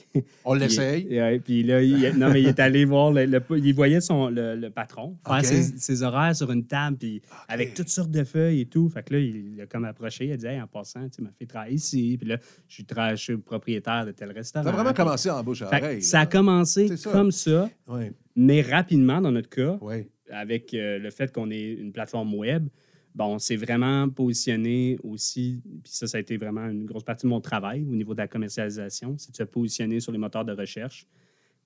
On 0.45 0.55
l'essaye. 0.55 1.05
Puis, 1.05 1.19
ouais, 1.21 1.39
puis 1.39 1.63
là, 1.63 1.83
il, 1.83 2.19
non, 2.19 2.31
mais 2.31 2.43
il 2.43 2.49
est 2.49 2.59
allé 2.61 2.85
voir, 2.85 3.13
le, 3.13 3.25
le- 3.27 3.43
il 3.59 3.75
voyait 3.75 4.01
son, 4.01 4.29
le, 4.29 4.57
le 4.57 4.71
patron 4.71 5.17
faire 5.27 5.45
ses, 5.45 5.63
ses 5.79 6.03
horaires 6.03 6.35
sur 6.35 6.51
une 6.51 6.67
table, 6.67 6.97
puis 6.99 7.23
avec 7.49 7.75
toutes 7.75 7.89
sortes 7.89 8.11
de 8.11 8.25
feuilles 8.25 8.61
et 8.63 8.67
tout. 8.67 8.89
Fait 8.89 9.03
que 9.03 9.15
là, 9.15 9.21
il 9.21 9.61
a 9.63 9.67
comme 9.67 9.85
approché, 9.85 10.27
il 10.27 10.33
a 10.33 10.37
dit, 10.37 10.47
Hey, 10.47 10.61
en 10.61 10.67
passant, 10.67 11.09
tu 11.09 11.23
ma 11.23 11.31
fille 11.31 11.47
travaille 11.47 11.75
ici, 11.75 12.17
puis 12.19 12.29
là, 12.29 12.39
je 12.69 12.75
suis, 12.75 12.87
je 13.11 13.15
suis 13.17 13.37
propriétaire 13.37 14.05
de 14.07 14.11
tel 14.13 14.31
restaurant. 14.33 14.65
Ça 14.65 14.71
a 14.71 14.73
vraiment 14.73 14.93
Puis- 14.93 15.03
commencé 15.05 15.31
en 15.31 15.43
bouche 15.45 15.63
à 15.63 15.67
oreille. 15.67 16.03
ça 16.03 16.21
a 16.21 16.27
commencé 16.27 16.97
ça. 16.97 17.11
comme 17.13 17.31
ça, 17.31 17.71
Oui, 17.89 18.07
mais 18.37 18.63
rapidement, 18.63 19.21
dans 19.21 19.31
notre 19.33 19.49
cas, 19.49 19.79
oui. 19.81 20.07
avec 20.31 20.75
euh, 20.75 20.99
le 20.99 21.11
fait 21.11 21.31
qu'on 21.33 21.51
est 21.51 21.73
une 21.75 21.93
plateforme 21.93 22.35
web, 22.35 22.67
bon, 23.15 23.39
c'est 23.39 23.57
vraiment 23.57 24.09
positionné 24.09 24.99
aussi, 25.03 25.61
puis 25.83 25.93
ça, 25.93 26.07
ça 26.07 26.19
a 26.19 26.21
été 26.21 26.37
vraiment 26.37 26.67
une 26.69 26.85
grosse 26.85 27.05
partie 27.05 27.27
de 27.27 27.31
mon 27.31 27.41
travail 27.41 27.83
au 27.83 27.95
niveau 27.95 28.13
de 28.15 28.19
la 28.19 28.29
commercialisation, 28.29 29.17
c'est 29.19 29.31
de 29.33 29.37
se 29.37 29.43
positionner 29.45 30.01
sur 30.01 30.13
les 30.13 30.19
moteurs 30.19 30.45
de 30.45 30.53
recherche, 30.53 31.07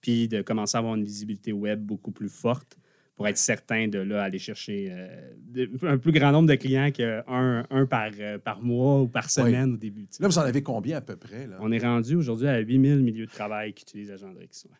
puis 0.00 0.28
de 0.28 0.42
commencer 0.42 0.76
à 0.76 0.80
avoir 0.80 0.94
une 0.94 1.04
visibilité 1.04 1.52
web 1.52 1.80
beaucoup 1.80 2.10
plus 2.12 2.28
forte 2.28 2.76
pour 3.16 3.26
être 3.26 3.36
certain 3.38 3.88
de 3.88 3.98
là 3.98 4.22
aller 4.22 4.38
chercher 4.38 4.90
euh, 4.92 5.32
de- 5.48 5.68
un 5.82 5.98
plus 5.98 6.12
grand 6.12 6.30
nombre 6.30 6.48
de 6.48 6.54
clients 6.54 6.92
qu'un 6.92 7.24
un 7.68 7.86
par, 7.86 8.12
euh, 8.20 8.38
par 8.38 8.62
mois 8.62 9.00
ou 9.02 9.08
par 9.08 9.28
semaine 9.28 9.72
au 9.72 9.76
début. 9.76 10.02
tu 10.02 10.08
sais. 10.18 10.22
Là, 10.22 10.28
vous 10.28 10.38
en 10.38 10.42
avez 10.42 10.62
combien 10.62 10.98
à 10.98 11.00
peu 11.00 11.16
près? 11.16 11.48
Là? 11.48 11.56
On 11.60 11.72
est 11.72 11.80
rendu 11.80 12.14
aujourd'hui 12.14 12.46
à 12.46 12.58
8000 12.58 13.02
milieux 13.02 13.26
de 13.26 13.30
travail 13.30 13.72
qui 13.72 13.82
utilisent 13.82 14.12
Agendrix. 14.12 14.48
ouais. 14.66 14.76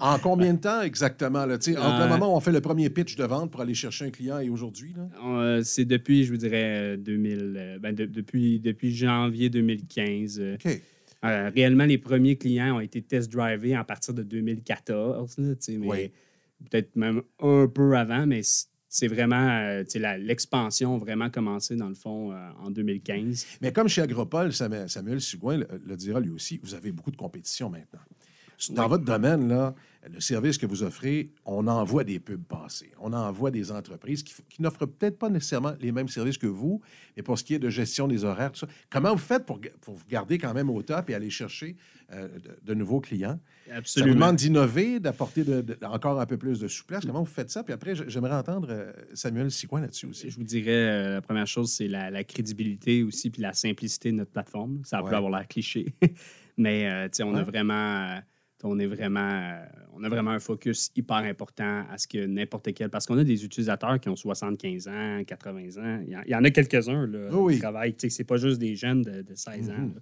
En 0.00 0.18
combien 0.22 0.54
de 0.54 0.60
temps 0.60 0.82
exactement? 0.82 1.46
Là? 1.46 1.58
Tu 1.58 1.72
sais, 1.72 1.78
Entre 1.78 1.98
le 1.98 2.04
Euh, 2.04 2.08
moment 2.08 2.32
où 2.32 2.36
on 2.36 2.40
fait 2.40 2.52
le 2.52 2.60
premier 2.60 2.90
pitch 2.90 3.16
de 3.16 3.24
vente 3.24 3.50
pour 3.50 3.60
aller 3.60 3.74
chercher 3.74 4.06
un 4.06 4.10
client 4.10 4.38
et 4.40 4.48
aujourd'hui? 4.48 4.94
Euh, 5.24 5.62
c'est 5.62 5.84
depuis, 5.84 6.24
je 6.24 6.32
vous 6.32 6.38
dirais, 6.38 6.94
euh, 6.94 6.96
2000, 6.96 7.54
euh, 7.56 7.78
ben, 7.78 7.94
de- 7.94 8.06
depuis, 8.06 8.60
depuis 8.60 8.94
janvier 8.94 9.50
2015. 9.50 10.38
euh, 10.40 10.54
OK. 10.54 10.80
euh, 11.24 11.50
réellement, 11.54 11.84
les 11.84 11.98
premiers 11.98 12.36
clients 12.36 12.76
ont 12.76 12.80
été 12.80 13.02
test-drivés 13.02 13.74
à 13.74 13.84
partir 13.84 14.14
de 14.14 14.22
2014, 14.22 15.38
là, 15.38 15.54
Oui. 15.80 16.10
peut-être 16.70 16.94
même 16.96 17.22
un 17.40 17.66
peu 17.66 17.96
avant, 17.96 18.26
mais 18.26 18.42
c'est 18.90 19.08
vraiment, 19.08 19.48
euh, 19.50 19.82
l'expansion 20.18 20.94
a 20.94 20.98
vraiment 20.98 21.28
commencé, 21.30 21.76
dans 21.76 21.88
le 21.88 21.94
fond, 21.94 22.32
euh, 22.32 22.36
en 22.62 22.70
2015. 22.70 23.46
Mais 23.60 23.72
comme 23.72 23.88
chez 23.88 24.00
Agropol, 24.02 24.52
Samuel, 24.52 24.86
le, 24.88 25.66
le 25.86 25.96
dira 25.96 26.20
lui 26.20 26.30
aussi, 26.30 26.58
vous 26.62 26.74
avez 26.74 26.90
beaucoup 26.92 27.10
de 27.10 27.16
compétition 27.16 27.68
maintenant. 27.68 28.00
Dans 28.70 28.88
votre 28.88 29.04
domaine, 29.04 29.48
là, 29.48 29.74
le 30.12 30.20
service 30.20 30.58
que 30.58 30.66
vous 30.66 30.82
offrez, 30.82 31.30
on 31.44 31.66
en 31.66 31.84
voit 31.84 32.02
des 32.02 32.18
pubs 32.18 32.42
passer. 32.42 32.90
On 33.00 33.12
en 33.12 33.30
voit 33.30 33.50
des 33.50 33.70
entreprises 33.70 34.22
qui, 34.22 34.34
qui 34.48 34.62
n'offrent 34.62 34.86
peut-être 34.86 35.18
pas 35.18 35.28
nécessairement 35.28 35.74
les 35.80 35.92
mêmes 35.92 36.08
services 36.08 36.38
que 36.38 36.46
vous, 36.46 36.80
mais 37.16 37.22
pour 37.22 37.38
ce 37.38 37.44
qui 37.44 37.54
est 37.54 37.58
de 37.58 37.68
gestion 37.70 38.08
des 38.08 38.24
horaires, 38.24 38.50
tout 38.52 38.60
ça. 38.60 38.68
Comment 38.90 39.12
vous 39.12 39.18
faites 39.18 39.44
pour, 39.44 39.60
pour 39.80 39.94
vous 39.94 40.04
garder 40.08 40.38
quand 40.38 40.54
même 40.54 40.70
au 40.70 40.82
top 40.82 41.10
et 41.10 41.14
aller 41.14 41.30
chercher 41.30 41.76
euh, 42.12 42.26
de, 42.38 42.58
de 42.62 42.74
nouveaux 42.74 43.00
clients? 43.00 43.38
Ça 43.66 43.72
vous 43.72 43.78
Absolument. 43.78 44.14
demande 44.14 44.36
d'innover, 44.36 44.98
d'apporter 44.98 45.44
de- 45.44 45.60
de- 45.60 45.78
encore 45.84 46.18
un 46.20 46.26
peu 46.26 46.36
plus 46.38 46.58
de 46.58 46.68
souplesse? 46.68 47.04
Comment 47.04 47.20
vous 47.20 47.26
faites 47.26 47.50
ça? 47.50 47.62
Puis 47.62 47.74
après, 47.74 47.94
j'aimerais 48.08 48.34
entendre 48.34 48.68
euh, 48.70 48.92
Samuel 49.14 49.50
Sigouin 49.50 49.82
là-dessus 49.82 50.06
aussi. 50.06 50.30
Je 50.30 50.36
vous 50.36 50.44
dirais, 50.44 50.70
euh, 50.72 51.14
la 51.14 51.20
première 51.22 51.46
chose, 51.46 51.70
c'est 51.70 51.86
la, 51.88 52.10
la 52.10 52.24
crédibilité 52.24 53.02
aussi, 53.02 53.30
puis 53.30 53.42
la 53.42 53.52
simplicité 53.52 54.10
de 54.10 54.16
notre 54.16 54.30
plateforme. 54.32 54.80
Ça 54.84 55.02
Ouais. 55.02 55.10
peut 55.10 55.16
avoir 55.16 55.30
l'air 55.32 55.46
cliché, 55.46 55.92
mais 56.56 56.88
euh, 56.88 57.08
on 57.22 57.34
Ouais. 57.34 57.40
a 57.40 57.42
vraiment, 57.44 58.18
on 58.64 58.78
est 58.78 58.86
vraiment, 58.86 59.20
euh, 59.30 59.64
on 59.94 60.02
a 60.04 60.08
vraiment 60.08 60.30
un 60.32 60.38
focus 60.40 60.90
hyper 60.96 61.16
important 61.18 61.84
à 61.90 61.96
ce 61.98 62.08
que 62.08 62.26
n'importe 62.26 62.72
quel, 62.74 62.90
parce 62.90 63.06
qu'on 63.06 63.18
a 63.18 63.24
des 63.24 63.44
utilisateurs 63.44 64.00
qui 64.00 64.08
ont 64.08 64.16
75 64.16 64.88
ans, 64.88 65.22
80 65.24 65.60
ans. 65.80 66.00
Il 66.06 66.30
y 66.30 66.34
en, 66.34 66.44
a 66.44 66.50
quelques-uns 66.50 67.06
là, 67.06 67.28
Oui, 67.32 67.54
qui 67.54 67.60
travaillent. 67.60 67.94
C'est 67.96 68.24
pas 68.24 68.36
juste 68.36 68.58
des 68.58 68.74
jeunes 68.74 69.02
de, 69.02 69.22
de 69.22 69.34
16 69.34 69.70
ans 69.70 69.74
Mhm. 69.78 69.94
là, 69.94 70.00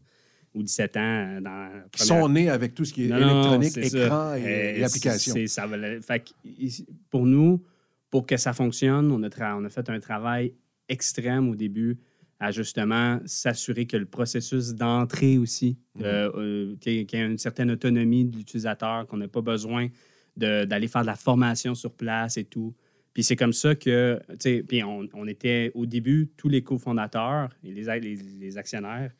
ou 0.54 0.62
17 0.62 0.96
ans 0.96 1.00
euh, 1.00 1.40
dans 1.40 1.70
Qui 1.92 2.02
sont 2.06 2.28
nés 2.30 2.48
avec 2.48 2.74
tout 2.74 2.84
ce 2.86 2.94
qui 2.94 3.04
est 3.04 3.08
non, 3.08 3.16
électronique, 3.18 3.72
c'est 3.72 3.86
écran 3.94 4.30
ça. 4.30 4.38
et, 4.38 4.42
Euh, 4.44 4.76
et 4.78 4.84
application. 4.84 5.34
c'est- 5.34 5.46
ça 5.48 5.66
va 5.66 5.76
le- 5.76 6.00
fait 6.00 6.20
que, 6.20 6.30
ici, 6.58 6.86
pour 7.10 7.26
nous, 7.26 7.62
pour 8.10 8.24
que 8.26 8.36
ça 8.38 8.54
fonctionne, 8.54 9.10
on 9.12 9.22
a, 9.22 9.54
on 9.56 9.64
a 9.64 9.68
fait 9.68 9.90
un 9.90 10.00
travail 10.00 10.54
extrême 10.88 11.48
au 11.50 11.56
début 11.56 11.98
à 12.38 12.50
justement 12.50 13.18
s'assurer 13.24 13.86
que 13.86 13.96
le 13.96 14.04
processus 14.06 14.74
d'entrée 14.74 15.38
aussi, 15.38 15.78
Mhm. 15.94 16.02
euh, 16.04 16.30
euh, 16.36 16.76
qu'il 16.80 16.92
y 16.92 16.98
ait- 16.98 17.04
qu'il 17.06 17.18
y 17.18 17.22
ait 17.22 17.26
une 17.26 17.38
certaine 17.38 17.70
autonomie 17.70 18.24
de 18.26 18.36
l'utilisateur, 18.36 19.06
qu'on 19.06 19.16
n'a 19.16 19.28
pas 19.28 19.40
besoin 19.40 19.88
d'aller 20.36 20.86
faire 20.88 21.00
de 21.00 21.06
la 21.06 21.14
formation 21.14 21.74
sur 21.74 21.92
place 21.94 22.36
et 22.36 22.44
tout. 22.44 22.74
Puis 23.14 23.22
c'est 23.24 23.36
comme 23.36 23.54
ça 23.54 23.74
que, 23.74 24.20
tu 24.32 24.36
sais, 24.40 24.62
puis 24.68 24.82
on, 24.84 25.08
on 25.14 25.26
était 25.26 25.70
au 25.74 25.86
début, 25.86 26.28
tous 26.36 26.50
les 26.50 26.62
cofondateurs 26.62 27.56
et 27.64 27.72
les, 27.72 27.84
les, 28.00 28.16
les 28.16 28.58
actionnaires 28.58 29.12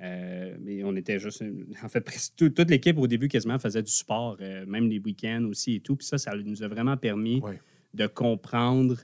Euh, 0.00 0.56
mais 0.60 0.82
on 0.82 0.96
était 0.96 1.20
juste. 1.20 1.44
En 1.84 1.88
fait, 1.88 2.00
presque 2.00 2.32
tout- 2.36 2.48
toute 2.50 2.68
l'équipe 2.68 2.98
au 2.98 3.06
début 3.06 3.28
quasiment 3.28 3.60
faisait 3.60 3.80
du 3.82 3.92
sport, 3.92 4.36
euh, 4.40 4.66
même 4.66 4.88
les 4.90 4.98
week-ends 4.98 5.44
aussi 5.48 5.76
et 5.76 5.80
tout. 5.80 5.94
Puis 5.94 6.04
ça, 6.08 6.18
ça 6.18 6.34
nous 6.34 6.64
a 6.64 6.68
vraiment 6.68 6.96
permis 6.96 7.40
de 7.94 8.06
comprendre 8.08 8.96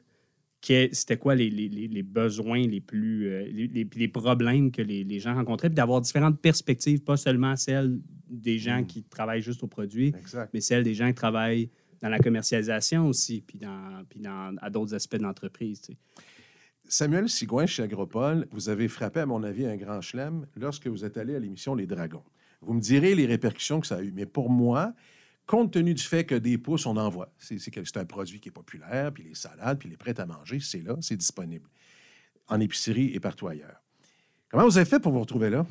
c'était 0.62 1.16
quoi 1.16 1.34
les, 1.34 1.48
les- 1.50 1.68
les- 1.68 1.88
les 1.88 2.02
besoins 2.02 2.66
les 2.66 2.80
plus. 2.80 3.28
euh, 3.28 3.44
les, 3.50 4.08
problèmes 4.08 4.70
que 4.70 4.82
les, 4.82 5.18
gens 5.18 5.34
rencontraient, 5.34 5.68
puis 5.70 5.74
d'avoir 5.76 6.00
différentes 6.00 6.40
perspectives, 6.40 7.00
pas 7.02 7.16
seulement 7.16 7.56
celles 7.56 7.98
des 8.28 8.58
gens 8.58 8.84
qui 8.84 9.02
travaillent 9.04 9.42
juste 9.42 9.62
au 9.62 9.66
produit, 9.66 10.12
Exact. 10.18 10.50
mais 10.52 10.60
celles 10.60 10.84
des 10.84 10.94
gens 10.94 11.08
qui 11.08 11.14
travaillent 11.14 11.70
dans 12.02 12.08
la 12.08 12.18
commercialisation 12.18 13.08
aussi, 13.08 13.42
puis 13.46 13.58
dans, 13.58 14.04
puis 14.08 14.20
dans 14.20 14.54
à 14.60 14.70
d'autres 14.70 14.94
aspects 14.94 15.16
de 15.16 15.22
l'entreprise. 15.22 15.80
tu 15.80 15.92
sais. 15.92 15.98
Samuel 16.84 17.28
Sigouin, 17.28 17.66
chez 17.66 17.82
Agropole, 17.84 18.46
vous 18.50 18.68
avez 18.68 18.88
frappé, 18.88 19.20
à 19.20 19.26
mon 19.26 19.42
avis, 19.44 19.64
un 19.66 19.76
grand 19.76 20.00
chelem 20.00 20.46
lorsque 20.56 20.86
vous 20.88 21.04
êtes 21.04 21.16
allé 21.18 21.34
à 21.34 21.38
l'émission 21.38 21.74
Les 21.74 21.86
Dragons. 21.86 22.24
Vous 22.62 22.74
me 22.74 22.80
direz 22.80 23.14
les 23.14 23.26
répercussions 23.26 23.80
que 23.80 23.86
ça 23.86 23.96
a 23.96 24.02
eu, 24.02 24.12
mais 24.14 24.26
pour 24.26 24.50
moi, 24.50 24.92
compte 25.50 25.72
tenu 25.72 25.94
du 25.94 26.02
fait 26.02 26.24
que 26.24 26.36
des 26.36 26.58
pousses, 26.58 26.86
on 26.86 26.96
en 26.96 27.08
voit, 27.08 27.32
c'est 27.38 27.96
un 27.96 28.04
produit 28.04 28.38
qui 28.38 28.50
est 28.50 28.52
populaire, 28.52 29.12
puis 29.12 29.24
les 29.24 29.34
salades, 29.34 29.78
puis 29.80 29.88
les 29.88 29.96
prêts 29.96 30.18
à 30.20 30.24
manger, 30.24 30.60
c'est 30.60 30.82
là, 30.82 30.94
c'est 31.00 31.16
disponible, 31.16 31.68
en 32.46 32.60
épicerie 32.60 33.10
et 33.14 33.18
partout 33.18 33.48
ailleurs. 33.48 33.82
Comment 34.48 34.64
vous 34.64 34.76
avez 34.78 34.88
fait 34.88 35.00
pour 35.00 35.10
vous 35.10 35.18
retrouver 35.20 35.50
là? 35.50 35.66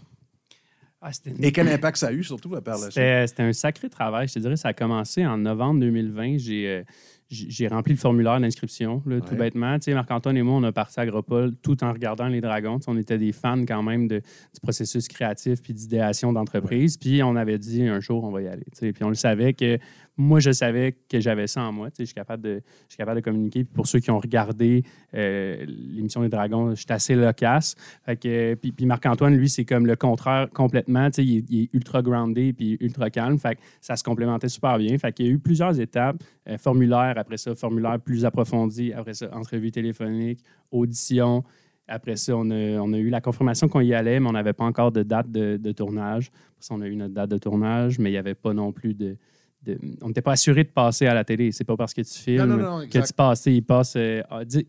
Ah, 1.01 1.11
une- 1.25 1.41
Et 1.41 1.53
quel 1.53 1.69
impact 1.69 1.95
ça 1.97 2.07
a 2.07 2.11
eu, 2.11 2.25
surtout, 2.25 2.53
à 2.55 2.61
part 2.61 2.75
la 2.75 2.81
suite? 2.91 2.93
C'était 2.95 3.27
c'était 3.27 3.43
un 3.43 3.53
sacré 3.53 3.89
travail. 3.89 4.27
Je 4.27 4.33
te 4.33 4.39
dirais, 4.39 4.57
ça 4.57 4.67
a 4.67 4.73
commencé 4.73 5.25
en 5.25 5.37
novembre 5.37 5.79
2020. 5.79 6.37
J'ai 6.39 6.67
euh, 6.67 6.83
j'ai 7.29 7.67
rempli 7.67 7.93
le 7.93 7.99
formulaire 7.99 8.39
d'inscription, 8.39 9.03
tout 9.05 9.35
bêtement. 9.35 9.77
Tu 9.77 9.85
sais, 9.85 9.93
Marc-Antoine 9.93 10.35
et 10.37 10.41
moi, 10.41 10.55
on 10.55 10.63
a 10.63 10.71
parti 10.71 10.99
à 10.99 11.03
Agropole 11.03 11.55
tout 11.61 11.83
en 11.83 11.93
regardant 11.93 12.27
les 12.27 12.41
dragons. 12.41 12.79
On 12.87 12.97
était 12.97 13.19
des 13.19 13.31
fans 13.31 13.65
quand 13.67 13.83
même 13.83 14.07
de- 14.07 14.17
du 14.19 14.59
processus 14.61 15.07
créatif 15.07 15.61
puis 15.61 15.73
d'idéation 15.73 16.33
d'entreprise. 16.33 16.97
Puis 16.97 17.21
on 17.21 17.35
avait 17.35 17.59
dit 17.59 17.83
un 17.83 17.99
jour, 17.99 18.23
on 18.23 18.31
va 18.31 18.41
y 18.41 18.47
aller. 18.47 18.65
Puis 18.79 19.03
on 19.03 19.09
le 19.09 19.15
savait 19.15 19.53
que 19.53 19.77
moi, 20.17 20.41
je 20.41 20.51
savais 20.51 20.97
que 21.07 21.21
j'avais 21.21 21.47
ça 21.47 21.61
en 21.63 21.71
moi. 21.71 21.89
Je 21.97 22.03
suis 22.03 22.13
capable 22.13 22.43
de, 22.43 22.55
je 22.87 22.93
suis 22.93 22.97
capable 22.97 23.21
de 23.21 23.23
communiquer. 23.23 23.63
Puis 23.63 23.73
pour 23.73 23.87
ceux 23.87 23.99
qui 23.99 24.11
ont 24.11 24.19
regardé 24.19 24.83
euh, 25.13 25.63
l'émission 25.67 26.21
des 26.21 26.29
dragons, 26.29 26.75
j'étais 26.75 26.93
assez 26.93 27.15
loquace. 27.15 27.75
Fait 28.05 28.17
que, 28.17 28.55
puis, 28.55 28.71
puis 28.73 28.85
Marc-Antoine, 28.85 29.37
lui, 29.37 29.47
c'est 29.47 29.63
comme 29.65 29.85
le 29.85 29.95
contraire 29.95 30.49
complètement. 30.51 31.07
Il 31.19 31.37
est, 31.37 31.45
il 31.49 31.61
est 31.63 31.69
ultra 31.73 32.01
groundé 32.01 32.51
puis 32.53 32.75
ultra 32.81 33.09
calme. 33.09 33.37
Fait 33.37 33.55
que 33.55 33.61
ça 33.79 33.95
se 33.95 34.03
complémentait 34.03 34.49
super 34.49 34.77
bien. 34.77 34.97
Fait 34.97 35.13
qu'il 35.13 35.25
y 35.27 35.29
a 35.29 35.31
eu 35.31 35.39
plusieurs 35.39 35.79
étapes. 35.79 36.17
Euh, 36.49 36.57
formulaire, 36.57 37.13
après 37.19 37.37
ça, 37.37 37.53
formulaire 37.55 37.99
plus 37.99 38.25
approfondi. 38.25 38.93
Après 38.93 39.13
ça, 39.13 39.29
entrevue 39.35 39.71
téléphonique, 39.71 40.43
audition. 40.71 41.43
Après 41.87 42.15
ça, 42.17 42.33
on 42.35 42.49
a, 42.51 42.79
on 42.79 42.93
a 42.93 42.97
eu 42.97 43.09
la 43.09 43.21
confirmation 43.21 43.67
qu'on 43.67 43.81
y 43.81 43.93
allait, 43.93 44.19
mais 44.19 44.27
on 44.29 44.33
n'avait 44.33 44.53
pas 44.53 44.63
encore 44.65 44.91
de 44.91 45.03
date 45.03 45.31
de, 45.31 45.57
de 45.57 45.71
tournage. 45.71 46.27
Après 46.27 46.61
ça, 46.61 46.75
on 46.75 46.81
a 46.81 46.87
eu 46.87 46.95
notre 46.95 47.13
date 47.13 47.29
de 47.31 47.37
tournage, 47.37 47.97
mais 47.99 48.09
il 48.09 48.13
n'y 48.13 48.17
avait 48.19 48.35
pas 48.35 48.53
non 48.53 48.71
plus 48.71 48.93
de... 48.93 49.17
de- 49.63 49.79
on 50.01 50.07
n'était 50.09 50.21
pas 50.21 50.33
assuré 50.33 50.63
de 50.63 50.69
passer 50.69 51.07
à 51.07 51.13
la 51.13 51.23
télé. 51.23 51.51
C'est 51.51 51.63
pas 51.63 51.75
parce 51.75 51.93
que 51.93 52.01
tu 52.01 52.13
filmes 52.13 52.45
Non, 52.45 52.57
non, 52.57 52.79
non, 52.79 52.87
que 52.87 53.05
tu 53.05 53.13
passes. 53.13 53.45
Ils, 53.47 53.63
passent, 53.63 53.95
euh, 53.97 54.21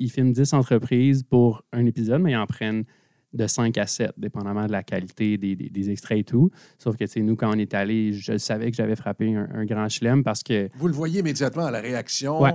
filment 0.08 0.32
10 0.32 0.54
entreprises 0.54 1.22
pour 1.22 1.62
un 1.72 1.84
épisode, 1.84 2.22
mais 2.22 2.32
ils 2.32 2.36
en 2.36 2.46
prennent 2.46 2.84
de 3.32 3.46
5 3.46 3.78
à 3.78 3.86
7, 3.86 4.10
dépendamment 4.16 4.66
de 4.66 4.72
la 4.72 4.82
qualité 4.82 5.38
des, 5.38 5.54
des- 5.54 5.68
des 5.70 5.90
extraits 5.90 6.18
et 6.18 6.24
tout. 6.24 6.50
Sauf 6.78 6.96
que, 6.96 7.04
tu 7.04 7.10
sais, 7.12 7.20
nous, 7.20 7.36
quand 7.36 7.50
on 7.54 7.58
est 7.58 7.74
allé, 7.74 8.12
je 8.12 8.36
savais 8.38 8.70
que 8.70 8.76
j'avais 8.76 8.96
frappé 8.96 9.34
un, 9.34 9.48
un 9.54 9.64
grand 9.64 9.88
chelem 9.88 10.24
parce 10.24 10.42
que 10.42 10.68
Vous 10.76 10.88
le 10.88 10.94
voyez 10.94 11.20
immédiatement 11.20 11.66
à 11.66 11.70
la 11.70 11.80
réaction 11.80 12.40
Ouais. 12.40 12.52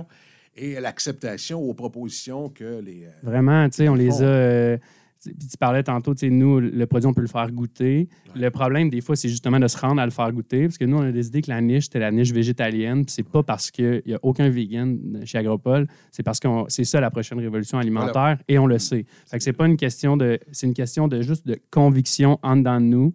et 0.54 0.76
à 0.76 0.80
l'acceptation 0.80 1.60
aux 1.62 1.74
propositions 1.74 2.48
que 2.50 2.80
les... 2.80 3.04
euh, 3.04 3.10
Vraiment, 3.22 3.68
tu 3.70 3.76
sais, 3.76 3.88
on 3.88 3.94
les 3.94 4.20
a. 4.22 4.24
euh, 4.26 4.78
puis 5.22 5.48
tu 5.48 5.56
parlais 5.58 5.82
tantôt, 5.82 6.14
tu 6.14 6.20
sais, 6.20 6.30
nous, 6.30 6.60
le 6.60 6.86
produit, 6.86 7.06
on 7.06 7.14
peut 7.14 7.20
le 7.20 7.26
faire 7.26 7.50
goûter. 7.50 8.08
Le 8.34 8.50
problème, 8.50 8.90
des 8.90 9.00
fois, 9.00 9.16
c'est 9.16 9.28
justement 9.28 9.58
de 9.58 9.66
se 9.66 9.76
rendre 9.78 10.00
à 10.00 10.04
le 10.04 10.10
faire 10.10 10.30
goûter. 10.32 10.64
Parce 10.64 10.78
que 10.78 10.84
nous, 10.84 10.96
on 10.96 11.02
a 11.02 11.12
décidé 11.12 11.42
que 11.42 11.50
la 11.50 11.60
niche, 11.60 11.84
c'était 11.84 11.98
la 11.98 12.12
niche 12.12 12.32
végétalienne. 12.32 13.04
Puis 13.04 13.14
c'est 13.14 13.28
pas 13.28 13.42
parce 13.42 13.70
qu'il 13.70 14.02
n'y 14.06 14.14
a 14.14 14.18
aucun 14.22 14.48
vegan 14.48 15.22
chez 15.24 15.38
Agropole. 15.38 15.86
C'est 16.10 16.22
parce 16.22 16.38
que 16.38 16.48
c'est 16.68 16.84
ça 16.84 17.00
la 17.00 17.10
prochaine 17.10 17.38
révolution 17.38 17.78
alimentaire 17.78 18.38
et 18.48 18.58
on 18.58 18.66
le 18.66 18.78
sait. 18.78 19.06
Fait 19.26 19.38
que 19.38 19.44
c'est 19.44 19.52
pas 19.52 19.66
une 19.66 19.76
question 19.76 20.16
de. 20.16 20.38
C'est 20.52 20.66
une 20.66 20.74
question 20.74 21.08
de 21.08 21.22
juste 21.22 21.46
de 21.46 21.58
conviction 21.70 22.38
en 22.42 22.56
dedans 22.56 22.80
de 22.80 22.86
nous. 22.86 23.12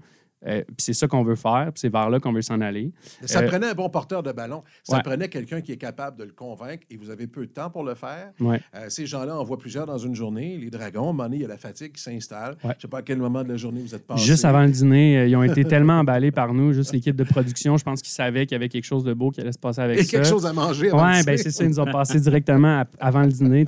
Euh, 0.47 0.61
puis 0.65 0.75
c'est 0.79 0.93
ça 0.93 1.07
qu'on 1.07 1.23
veut 1.23 1.35
faire. 1.35 1.65
Puis 1.73 1.81
c'est 1.81 1.89
vers 1.91 2.09
là 2.09 2.19
qu'on 2.19 2.33
veut 2.33 2.41
s'en 2.41 2.61
aller. 2.61 2.91
Ça 3.25 3.39
Euh, 3.41 3.47
prenait 3.47 3.67
un 3.67 3.73
bon 3.73 3.89
porteur 3.89 4.23
de 4.23 4.31
ballon. 4.31 4.63
Ça 4.83 4.97
ouais. 4.97 5.03
prenait 5.03 5.27
quelqu'un 5.29 5.61
qui 5.61 5.71
est 5.71 5.77
capable 5.77 6.17
de 6.17 6.23
le 6.23 6.31
convaincre 6.31 6.83
et 6.89 6.97
vous 6.97 7.09
avez 7.09 7.27
peu 7.27 7.45
de 7.45 7.51
temps 7.51 7.69
pour 7.69 7.83
le 7.83 7.93
faire. 7.95 8.31
Ouais. 8.39 8.59
Euh, 8.75 8.85
ces 8.89 9.05
gens-là 9.05 9.37
en 9.37 9.43
voient 9.43 9.57
plusieurs 9.59 9.85
dans 9.85 9.97
une 9.99 10.15
journée. 10.15 10.57
Les 10.57 10.69
dragons, 10.69 11.17
à 11.19 11.27
il 11.31 11.41
y 11.41 11.45
a 11.45 11.47
la 11.47 11.57
fatigue 11.57 11.91
qui 11.93 12.01
s'installe. 12.01 12.55
Ouais. 12.63 12.71
Je 12.71 12.77
ne 12.77 12.81
sais 12.81 12.87
pas 12.87 12.99
à 12.99 13.01
quel 13.03 13.17
moment 13.19 13.43
de 13.43 13.49
la 13.49 13.57
journée 13.57 13.81
vous 13.81 13.93
êtes 13.93 14.05
passé. 14.07 14.23
Juste 14.25 14.43
avant 14.45 14.63
le 14.63 14.69
dîner, 14.71 15.19
euh, 15.19 15.27
ils 15.27 15.35
ont 15.35 15.43
été 15.43 15.63
tellement 15.63 15.99
emballés 15.99 16.31
par 16.31 16.53
nous, 16.53 16.73
juste 16.73 16.91
l'équipe 16.93 17.15
de 17.15 17.23
production. 17.23 17.77
Je 17.77 17.83
pense 17.83 18.01
qu'ils 18.01 18.13
savaient 18.13 18.45
qu'il 18.47 18.55
y 18.55 18.57
avait 18.57 18.69
quelque 18.69 18.85
chose 18.85 19.03
de 19.03 19.13
beau 19.13 19.29
qui 19.31 19.41
allait 19.41 19.51
se 19.51 19.59
passer 19.59 19.81
avec 19.81 19.99
Et 19.99 20.03
ça. 20.03 20.11
quelque 20.17 20.27
chose 20.27 20.45
à 20.45 20.53
manger 20.53 20.89
avant 20.89 21.05
Oui, 21.05 21.23
ben 21.23 21.37
c'est 21.37 21.51
ça. 21.51 21.63
Ils 21.63 21.69
nous 21.69 21.79
ont 21.79 21.85
passé 21.85 22.19
directement 22.19 22.81
à- 22.81 22.85
avant 22.99 23.21
le 23.21 23.27
dîner. 23.31 23.65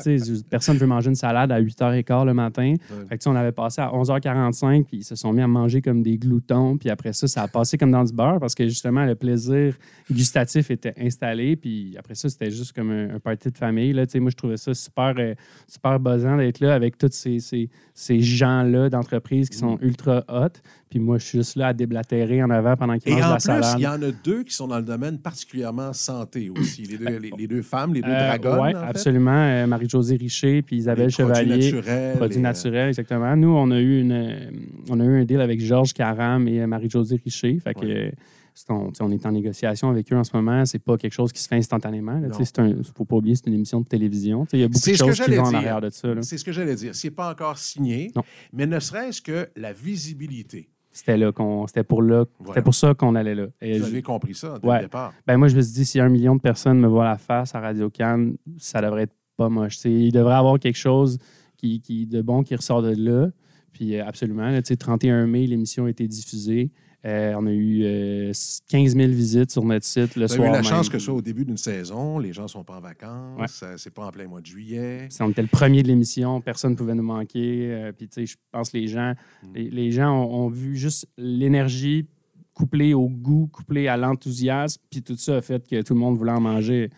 Personne 0.50 0.76
ne 0.76 0.80
veut 0.80 0.88
manger 0.88 1.10
une 1.10 1.15
salade 1.15 1.52
à 1.52 1.60
8h15 1.62 2.26
le 2.26 2.34
matin. 2.34 2.74
Fait 3.10 3.17
que, 3.17 3.30
on 3.30 3.36
avait 3.36 3.52
passé 3.52 3.82
à 3.82 3.91
11h45, 3.93 4.86
puis 4.86 4.98
ils 4.98 5.04
se 5.04 5.15
sont 5.15 5.32
mis 5.34 5.41
à 5.41 5.48
manger 5.48 5.82
comme 5.82 6.02
des 6.02 6.17
gloutons. 6.17 6.62
Puis 6.80 6.89
après 6.89 7.13
ça, 7.13 7.28
ça 7.28 7.43
a 7.43 7.47
passé 7.47 7.78
comme 7.78 7.91
dans 7.91 8.04
du 8.04 8.13
beurre 8.13 8.39
parce 8.39 8.56
que 8.56 8.67
justement, 8.67 9.06
le 9.06 9.15
plaisir 9.15 9.76
gustatif 10.12 10.71
était 10.71 10.93
installé. 10.99 11.56
Puis 11.56 11.95
après 11.97 12.15
ça, 12.15 12.30
c'était 12.30 12.52
juste 12.52 12.73
comme 12.73 12.91
un, 12.91 13.15
un 13.15 13.19
party 13.19 13.49
de 13.52 13.58
famille. 13.58 13.93
Là. 13.93 14.06
Moi, 14.15 14.30
je 14.32 14.36
trouvais 14.36 14.58
ça 14.58 14.73
super, 14.73 15.13
euh, 15.17 15.34
super 15.67 15.99
buzzant 15.99 16.38
d'être 16.38 16.60
là 16.60 16.73
avec 16.76 16.97
tous 16.97 17.12
ces, 17.12 17.39
ces, 17.39 17.69
ces 17.93 18.19
gens-là 18.21 18.89
d'entreprise 18.89 19.49
qui 19.49 19.58
Mm. 19.58 19.60
sont 19.60 19.78
ultra 19.82 20.23
hot. 20.28 20.60
Puis 20.93 20.99
moi, 20.99 21.17
je 21.17 21.25
suis 21.25 21.39
juste 21.39 21.56
là 21.56 21.69
à 21.69 21.73
déblatérer 21.73 22.43
en 22.43 22.51
avant 22.51 22.75
pendant 22.77 22.93
mangent 22.93 23.01
en 23.08 23.17
la 23.29 23.34
plus, 23.38 23.41
salade. 23.41 23.75
il 23.79 23.82
y 23.82 23.88
en 23.88 23.99
a 24.03 24.12
deux 24.12 24.43
qui 24.43 24.53
sont 24.53 24.67
dans 24.67 24.77
le 24.77 24.84
domaine 24.84 25.17
particulièrement 25.17 25.91
santé 25.91 26.51
aussi. 26.51 26.84
Les 26.84 26.99
deux, 26.99 27.17
les, 27.17 27.32
les 27.36 27.47
deux 27.47 27.63
femmes, 27.63 27.95
les 27.95 28.01
deux 28.01 28.10
Euh, 28.12 28.38
dragons. 28.38 28.62
ouais, 28.62 28.75
absolument. 28.75 29.32
Euh, 29.34 29.65
Marie-Josée 29.65 30.17
Richer 30.17 30.62
puis 30.62 30.75
Isabelle 30.75 31.10
Chevalier. 31.10 31.71
Produits 31.71 31.73
naturels. 31.73 32.15
Produits 32.17 32.36
et, 32.36 32.39
euh, 32.39 32.43
naturels, 32.43 32.88
exactement. 32.89 33.36
Nous, 33.36 33.49
on 33.49 33.71
a 33.71 33.79
eu 33.79 34.01
une, 34.01 34.51
on 34.88 34.99
a 34.99 35.03
eu 35.03 35.21
un 35.21 35.25
deal 35.25 35.41
avec 35.41 35.60
Georges 35.62 35.93
Caram 35.93 36.47
et 36.47 36.63
Marie-Josée 36.67 37.19
Richer. 37.25 37.58
Fait 37.60 37.73
que, 37.73 37.84
Ouais. 37.86 38.13
c'est 38.53 38.69
on, 38.69 39.10
est 39.12 39.25
en 39.25 39.32
négociation 39.32 39.89
avec 39.89 40.13
eux 40.13 40.15
en 40.15 40.23
ce 40.23 40.29
moment. 40.36 40.63
C'est 40.67 40.77
pas 40.77 40.95
quelque 40.95 41.13
chose 41.13 41.34
qui 41.34 41.41
se 41.41 41.47
fait 41.47 41.56
instantanément. 41.56 42.21
Il 42.21 42.63
ne 42.69 42.84
faut 42.95 43.03
pas 43.06 43.15
oublier, 43.15 43.36
c'est 43.36 43.47
une 43.47 43.56
émission 43.56 43.82
de 43.82 43.88
télévision. 43.88 44.45
Il 44.53 44.60
y 44.60 44.63
a 44.63 44.67
beaucoup 44.67 44.88
de 44.91 44.95
choses 44.95 45.19
qui 45.19 45.32
vont 45.36 45.43
en 45.45 45.53
arrière 45.56 45.82
de 45.82 45.89
ça. 45.89 46.10
C'est 46.21 46.38
ce 46.38 46.45
que 46.45 46.51
j'allais 46.51 46.75
dire. 46.75 46.93
C'est 46.93 47.10
pas 47.10 47.32
encore 47.32 47.58
signé, 47.58 48.12
Non. 48.15 48.21
mais 48.53 48.67
ne 48.67 48.79
serait-ce 48.79 49.23
que 49.23 49.47
la 49.56 49.73
visibilité. 49.73 50.69
C'était 50.93 51.17
là 51.17 51.32
qu'on, 51.32 51.65
c'était 51.67 51.84
pour 51.84 52.01
là, 52.03 52.23
Voilà. 52.39 52.53
c'était 52.53 52.63
pour 52.63 52.75
ça 52.75 52.93
qu'on 52.93 53.15
allait 53.15 53.34
là. 53.36 53.47
Et 53.62 53.79
Vous 53.79 53.86
je- 53.86 53.89
avez 53.89 54.01
compris 54.03 54.36
ça 54.36 54.60
dès 54.62 54.67
Ouais. 54.69 54.77
le 54.77 54.84
départ. 54.84 55.12
Ben 55.27 55.38
moi, 55.38 55.47
je 55.47 55.56
me 55.58 55.62
suis 55.62 55.73
dit, 55.73 55.86
si 55.86 55.99
un 55.99 56.08
million 56.08 56.36
de 56.36 56.41
personnes 56.41 56.79
me 56.79 56.88
voient 56.88 57.03
la 57.06 57.17
face 57.17 57.56
à 57.56 57.60
Radio 57.60 57.89
Cannes, 57.89 58.38
ça 58.58 58.79
devrait 58.82 59.03
être 59.03 59.15
pas 59.36 59.49
moche. 59.49 59.75
Tu 59.77 59.82
sais, 59.82 59.91
il 59.91 60.12
devrait 60.12 60.34
y 60.34 60.38
avoir 60.38 60.60
quelque 60.60 60.77
chose 60.77 61.17
qui, 61.58 61.82
qui- 61.82 62.06
de 62.06 62.21
bon 62.21 62.43
qui 62.43 62.56
ressort 62.56 62.82
de 62.84 62.93
là. 62.95 63.29
Puis 63.71 63.95
euh, 63.97 64.06
absolument, 64.06 64.51
sais, 64.63 64.75
31 64.75 65.25
mai, 65.25 65.47
l'émission 65.47 65.86
a 65.86 65.89
été 65.89 66.08
diffusée. 66.08 66.71
Euh, 67.06 67.34
on 67.38 67.46
a 67.48 67.52
eu 67.52 67.82
euh, 67.84 68.32
15 68.70 68.96
000 68.96 69.08
visites 69.12 69.52
sur 69.52 69.66
notre 69.66 69.86
site 69.86 70.16
le 70.16 70.26
Vous 70.26 70.34
avez 70.34 70.36
soir 70.36 70.48
eu 70.48 70.52
la 70.52 70.62
même. 70.62 70.63
chance 70.63 70.88
que 70.88 70.98
ce 71.00 71.06
soit 71.06 71.13
au 71.13 71.22
début 71.22 71.44
d'une 71.44 71.58
saison, 71.58 72.18
les 72.18 72.32
gens 72.32 72.48
sont 72.48 72.63
pas 72.63 72.78
en 72.78 72.80
vacances, 72.80 73.62
Ouais. 73.62 73.68
euh, 73.68 73.76
c'est 73.78 73.94
pas 73.94 74.06
en 74.06 74.12
plein 74.12 74.26
mois 74.28 74.39
de 74.39 74.46
juillet. 74.46 75.08
Si 75.10 75.22
on 75.22 75.30
était 75.30 75.42
le 75.42 75.50
premier 75.50 75.84
de 75.84 75.89
l'émission, 75.89 76.39
personne 76.39 76.72
ne 76.72 76.78
pouvait 76.78 76.96
nous 76.96 77.04
manquer. 77.04 77.74
Euh, 77.74 77.92
puis, 77.92 78.08
tu 78.08 78.22
sais, 78.22 78.26
je 78.26 78.38
pense 78.52 78.70
que 78.70 78.78
les 78.78 78.88
gens, 78.88 79.13
Mm. 79.44 79.48
les, 79.56 79.70
les 79.70 79.92
gens 79.92 80.13
ont, 80.13 80.46
ont 80.46 80.50
vu 80.50 80.78
juste 80.78 81.08
l'énergie 81.18 82.08
couplée 82.54 82.94
au 82.94 83.10
goût, 83.10 83.48
couplée 83.52 83.88
à 83.89 83.98
l'enthousiasme. 83.98 84.82
Puis 84.89 85.02
tout 85.02 85.18
ça 85.18 85.38
a 85.38 85.42
fait 85.42 85.68
que 85.68 85.82
tout 85.82 85.94
le 85.96 86.00
monde 86.00 86.18
voulait 86.18 86.32
en 86.32 86.39
manger. 86.39 86.89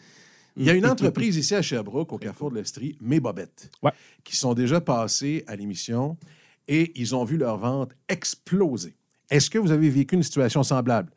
Il 0.58 0.66
y 0.66 0.70
a 0.70 0.74
une 0.74 0.86
entreprise 0.86 1.36
ici 1.38 1.56
à 1.56 1.62
Sherbrooke, 1.64 2.14
au 2.14 2.18
Carrefour 2.20 2.52
de 2.52 2.56
l'Estrie, 2.58 2.96
Mes 3.02 3.20
Bobettes, 3.20 3.72
Ouais. 3.82 3.92
qui 4.24 4.36
sont 4.36 4.54
déjà 4.54 4.82
passés 4.82 5.44
à 5.48 5.56
l'émission 5.56 6.16
et 6.68 6.92
ils 7.00 7.16
ont 7.16 7.24
vu 7.24 7.38
leur 7.38 7.58
vente 7.58 7.92
exploser. 8.08 8.96
Est-ce 9.30 9.50
que 9.50 9.58
vous 9.58 9.72
avez 9.72 9.90
vécu 9.90 10.16
une 10.16 10.24
situation 10.24 10.64
semblable? 10.64 11.10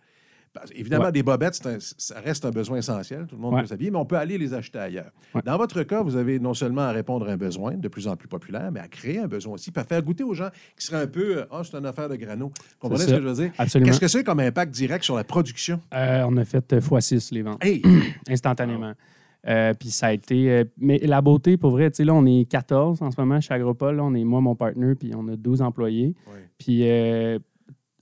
Parce- 0.55 0.71
évidemment, 0.75 1.05
Ouais. 1.05 1.13
des 1.13 1.23
bobettes, 1.23 1.61
un- 1.67 1.77
ça 1.79 2.21
reste 2.21 2.45
un 2.47 2.51
besoin 2.51 2.79
essentiel. 2.79 3.27
Tout 3.29 3.37
le 3.37 3.41
monde 3.43 3.55
Ouais. 3.55 3.61
peut 3.61 3.67
s'habiller, 3.67 3.91
mais 3.91 3.99
on 3.99 4.07
peut 4.07 4.17
aller 4.17 4.39
les 4.39 4.55
acheter 4.55 4.79
ailleurs. 4.79 5.11
Ouais. 5.35 5.43
Dans 5.45 5.59
votre 5.59 5.83
cas, 5.83 6.03
vous 6.03 6.17
avez 6.17 6.41
non 6.41 6.55
seulement 6.55 6.81
à 6.83 6.91
répondre 6.91 7.29
à 7.29 7.33
un 7.33 7.37
besoin 7.37 7.75
de 7.77 7.87
plus 7.87 8.09
en 8.09 8.17
plus 8.17 8.29
populaire, 8.29 8.73
mais 8.73 8.81
à 8.81 8.89
créer 8.89 9.19
un 9.19 9.27
besoin 9.29 9.55
aussi, 9.55 9.71
puis 9.71 9.81
à 9.81 9.85
faire 9.85 10.03
goûter 10.03 10.25
aux 10.25 10.33
gens 10.35 10.49
qui 10.77 10.87
seraient 10.87 11.03
un 11.03 11.07
peu 11.07 11.45
«Ah, 11.51 11.61
c'est 11.65 11.77
une 11.77 11.85
affaire 11.85 12.09
de 12.09 12.17
grano». 12.17 12.47
Vous 12.49 12.53
comprenez 12.81 13.05
ce 13.05 13.11
que 13.11 13.21
je 13.21 13.29
veux 13.29 13.35
dire? 13.35 13.53
Absolument. 13.59 13.91
Qu'est-ce 13.91 14.01
que 14.01 14.09
c'est 14.09 14.25
comme 14.25 14.41
impact 14.41 14.73
direct 14.73 15.05
sur 15.05 15.17
la 15.17 15.25
production? 15.25 15.81
Euh, 15.93 16.25
on 16.27 16.37
a 16.39 16.45
fait 16.47 16.73
euh, 16.73 16.81
x6 16.81 17.33
les 17.35 17.43
ventes. 17.43 17.63
Hey! 17.63 17.83
instantanément. 18.29 18.95
Euh, 19.47 19.73
puis 19.75 19.91
ça 19.91 20.09
a 20.09 20.13
été. 20.13 20.51
euh, 20.51 20.65
mais 20.79 20.99
la 20.99 21.21
beauté, 21.21 21.57
pour 21.57 21.71
vrai, 21.71 21.91
tu 21.91 21.99
sais, 21.99 22.05
là, 22.05 22.13
on 22.15 22.27
est 22.27 22.45
14 22.51 23.01
en 23.03 23.11
ce 23.11 23.21
moment 23.21 23.41
chez 23.41 23.55
Agropol. 23.55 23.97
Là, 23.97 24.03
on 24.05 24.13
est 24.15 24.25
moi, 24.25 24.41
mon 24.41 24.57
partner, 24.57 24.95
puis 24.97 25.13
on 25.15 25.29
a 25.29 25.37
12 25.37 25.63
employés. 25.63 26.15
Ouais. 26.27 26.49
Puis 26.59 26.81
euh, 26.83 27.39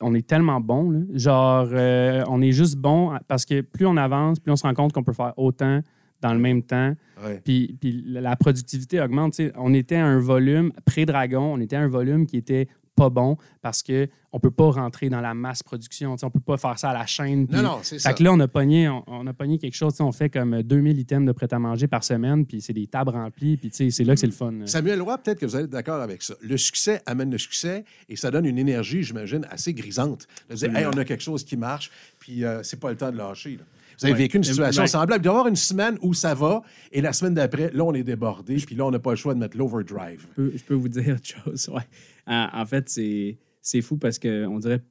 on 0.00 0.14
est 0.14 0.26
tellement 0.26 0.60
bon. 0.60 0.90
Là. 0.90 1.00
Genre, 1.14 1.68
euh, 1.72 2.24
on 2.28 2.42
est 2.42 2.52
juste 2.52 2.76
bon 2.76 3.12
parce 3.28 3.44
que 3.44 3.60
plus 3.60 3.86
on 3.86 3.96
avance, 3.96 4.40
plus 4.40 4.52
on 4.52 4.56
se 4.56 4.62
rend 4.62 4.74
compte 4.74 4.92
qu'on 4.92 5.02
peut 5.02 5.12
faire 5.12 5.32
autant 5.36 5.80
dans 6.20 6.32
le 6.32 6.40
même 6.40 6.62
temps. 6.62 6.94
Ouais. 7.24 7.40
Puis, 7.44 7.76
puis 7.80 8.04
la 8.06 8.36
productivité 8.36 9.00
augmente. 9.00 9.40
On 9.56 9.72
était 9.74 9.96
à 9.96 10.06
un 10.06 10.18
volume, 10.18 10.72
pré-dragon, 10.84 11.54
on 11.54 11.60
était 11.60 11.76
à 11.76 11.82
un 11.82 11.88
volume 11.88 12.26
qui 12.26 12.36
était 12.36 12.68
pas 12.96 13.10
bon 13.10 13.36
parce 13.62 13.82
qu'on 13.82 13.92
ne 13.92 14.38
peut 14.40 14.50
pas 14.50 14.70
rentrer 14.70 15.08
dans 15.08 15.20
la 15.20 15.34
masse 15.34 15.62
production. 15.62 16.16
On 16.20 16.26
ne 16.26 16.30
peut 16.30 16.40
pas 16.40 16.56
faire 16.56 16.78
ça 16.78 16.90
à 16.90 16.94
la 16.94 17.06
chaîne. 17.06 17.46
Non, 17.50 17.62
non, 17.62 17.78
c'est 17.82 17.98
ça. 17.98 18.10
fait 18.10 18.16
que 18.16 18.22
là, 18.24 18.32
on 18.32 18.40
a 18.40 18.48
pogné, 18.48 18.88
on, 18.88 19.04
on 19.06 19.26
a 19.26 19.32
pogné 19.32 19.58
quelque 19.58 19.74
chose. 19.74 20.00
On 20.00 20.12
fait 20.12 20.30
comme 20.30 20.62
2000 20.62 20.98
items 20.98 21.26
de 21.26 21.32
prêt-à-manger 21.32 21.86
par 21.86 22.02
semaine, 22.02 22.46
puis 22.46 22.60
c'est 22.60 22.72
des 22.72 22.86
tables 22.86 23.10
remplies, 23.10 23.56
puis 23.56 23.70
c'est 23.72 24.04
là 24.04 24.14
que 24.14 24.20
c'est 24.20 24.26
le 24.26 24.32
fun. 24.32 24.52
Samuel 24.64 25.02
Roy, 25.02 25.18
peut-être 25.18 25.38
que 25.38 25.46
vous 25.46 25.54
allez 25.54 25.64
être 25.64 25.70
d'accord 25.70 26.00
avec 26.00 26.22
ça. 26.22 26.34
Le 26.40 26.56
succès 26.56 27.02
amène 27.06 27.30
le 27.30 27.38
succès 27.38 27.84
et 28.08 28.16
ça 28.16 28.30
donne 28.30 28.46
une 28.46 28.58
énergie, 28.58 29.02
j'imagine, 29.02 29.46
assez 29.50 29.74
grisante. 29.74 30.26
De 30.50 30.54
dire, 30.56 30.74
hey, 30.76 30.86
on 30.86 30.96
a 30.96 31.04
quelque 31.04 31.22
chose 31.22 31.44
qui 31.44 31.56
marche, 31.56 31.90
puis 32.18 32.44
euh, 32.44 32.62
c'est 32.62 32.80
pas 32.80 32.90
le 32.90 32.96
temps 32.96 33.12
de 33.12 33.16
lâcher. 33.18 33.56
là. 33.56 33.64
Vous 33.98 34.04
avez 34.06 34.12
Ouais. 34.12 34.18
vécu 34.18 34.36
une 34.36 34.44
situation 34.44 34.82
Ouais. 34.82 34.88
semblable. 34.88 35.20
Il 35.20 35.24
doit 35.24 35.32
y 35.32 35.34
avoir 35.36 35.48
une 35.48 35.56
semaine 35.56 35.96
où 36.02 36.12
ça 36.14 36.34
va 36.34 36.62
et 36.92 37.00
la 37.00 37.12
semaine 37.12 37.34
d'après, 37.34 37.70
là, 37.72 37.84
on 37.84 37.94
est 37.94 38.02
débordé, 38.02 38.56
puis 38.56 38.74
là, 38.74 38.84
on 38.86 38.90
n'a 38.90 38.98
pas 38.98 39.10
le 39.10 39.16
choix 39.16 39.34
de 39.34 39.38
mettre 39.38 39.56
l'overdrive. 39.56 40.26
Je 40.30 40.34
peux, 40.34 40.52
je 40.56 40.64
peux 40.64 40.74
vous 40.74 40.88
dire 40.88 41.14
autre 41.16 41.26
chose. 41.26 41.68
Ouais. 41.72 41.82
En, 42.26 42.48
en 42.52 42.66
fait, 42.66 42.88
c'est 42.88 43.82
fou 43.82 43.96
parce 43.96 44.18
qu'on 44.18 44.58
dirait 44.58 44.82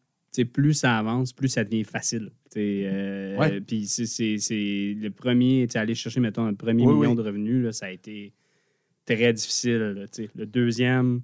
plus 0.52 0.74
ça 0.74 0.98
avance, 0.98 1.32
plus 1.32 1.48
ça 1.48 1.64
devient 1.64 1.86
facile. 1.86 2.30
Tu 2.52 2.60
sais, 2.60 2.84
euh, 2.88 3.38
Ouais. 3.38 3.62
Puis 3.62 3.86
c'est- 3.88 4.96
le 5.00 5.10
premier, 5.10 5.66
aller 5.76 5.96
chercher, 5.96 6.20
mettons, 6.20 6.48
le 6.50 6.56
premier 6.56 6.86
Oui, 6.86 6.94
million 6.94 7.12
oui. 7.12 7.16
de 7.16 7.22
revenus, 7.22 7.64
là, 7.64 7.72
ça 7.72 7.86
a 7.86 7.92
été 7.92 8.34
très 9.06 9.32
difficile. 9.32 9.78
là, 9.78 10.06
le 10.36 10.46
deuxième, 10.46 11.22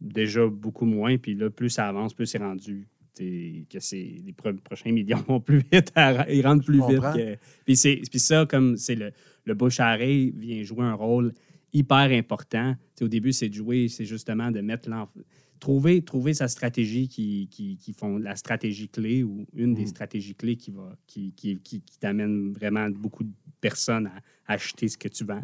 déjà 0.00 0.44
beaucoup 0.48 0.86
moins. 0.86 1.18
Puis 1.18 1.34
là, 1.36 1.50
plus 1.50 1.70
ça 1.70 1.86
avance, 1.88 2.14
plus 2.14 2.26
c'est 2.26 2.38
rendu. 2.38 2.88
Que 3.18 3.78
c'est 3.80 3.96
les 4.24 4.32
pro- 4.32 4.52
prochains 4.54 4.92
millions 4.92 5.22
vont 5.28 5.40
plus 5.40 5.62
vite, 5.72 5.92
à- 5.94 6.30
ils 6.30 6.46
rentrent 6.46 6.64
plus 6.64 6.80
vite. 6.86 7.00
que- 7.00 7.36
puis, 7.64 7.76
c'est- 7.76 8.00
puis 8.10 8.18
ça, 8.20 8.46
comme 8.46 8.76
c'est 8.76 8.94
le, 8.94 9.12
le 9.44 9.54
bouche 9.54 9.80
à 9.80 9.94
oreille 9.94 10.32
vient 10.36 10.62
jouer 10.62 10.84
un 10.84 10.94
rôle 10.94 11.32
hyper 11.72 12.10
important. 12.10 12.74
Tu 12.74 12.78
sais, 12.98 13.04
au 13.04 13.08
début, 13.08 13.32
c'est 13.32 13.48
de 13.48 13.54
jouer, 13.54 13.88
c'est 13.88 14.04
justement 14.04 14.50
de 14.50 14.60
mettre 14.60 14.88
l'enf- 14.88 15.10
Trouver, 15.60 16.02
trouver 16.02 16.34
sa 16.34 16.48
stratégie 16.48 17.06
qui, 17.06 17.46
qui, 17.48 17.76
qui 17.76 17.92
font 17.92 18.18
la 18.18 18.34
stratégie 18.34 18.88
clé 18.88 19.22
ou 19.22 19.46
une 19.54 19.74
des 19.74 19.86
stratégies 19.86 20.34
clés 20.34 20.56
qui 20.56 20.72
va 20.72 20.96
qui, 21.06 21.32
qui, 21.36 21.60
qui, 21.60 21.80
t'amène 22.00 22.50
vraiment 22.52 22.90
beaucoup 22.90 23.22
de 23.22 23.30
personnes 23.60 24.08
à 24.46 24.54
acheter 24.54 24.88
ce 24.88 24.98
que 24.98 25.06
tu 25.06 25.22
vends. 25.24 25.40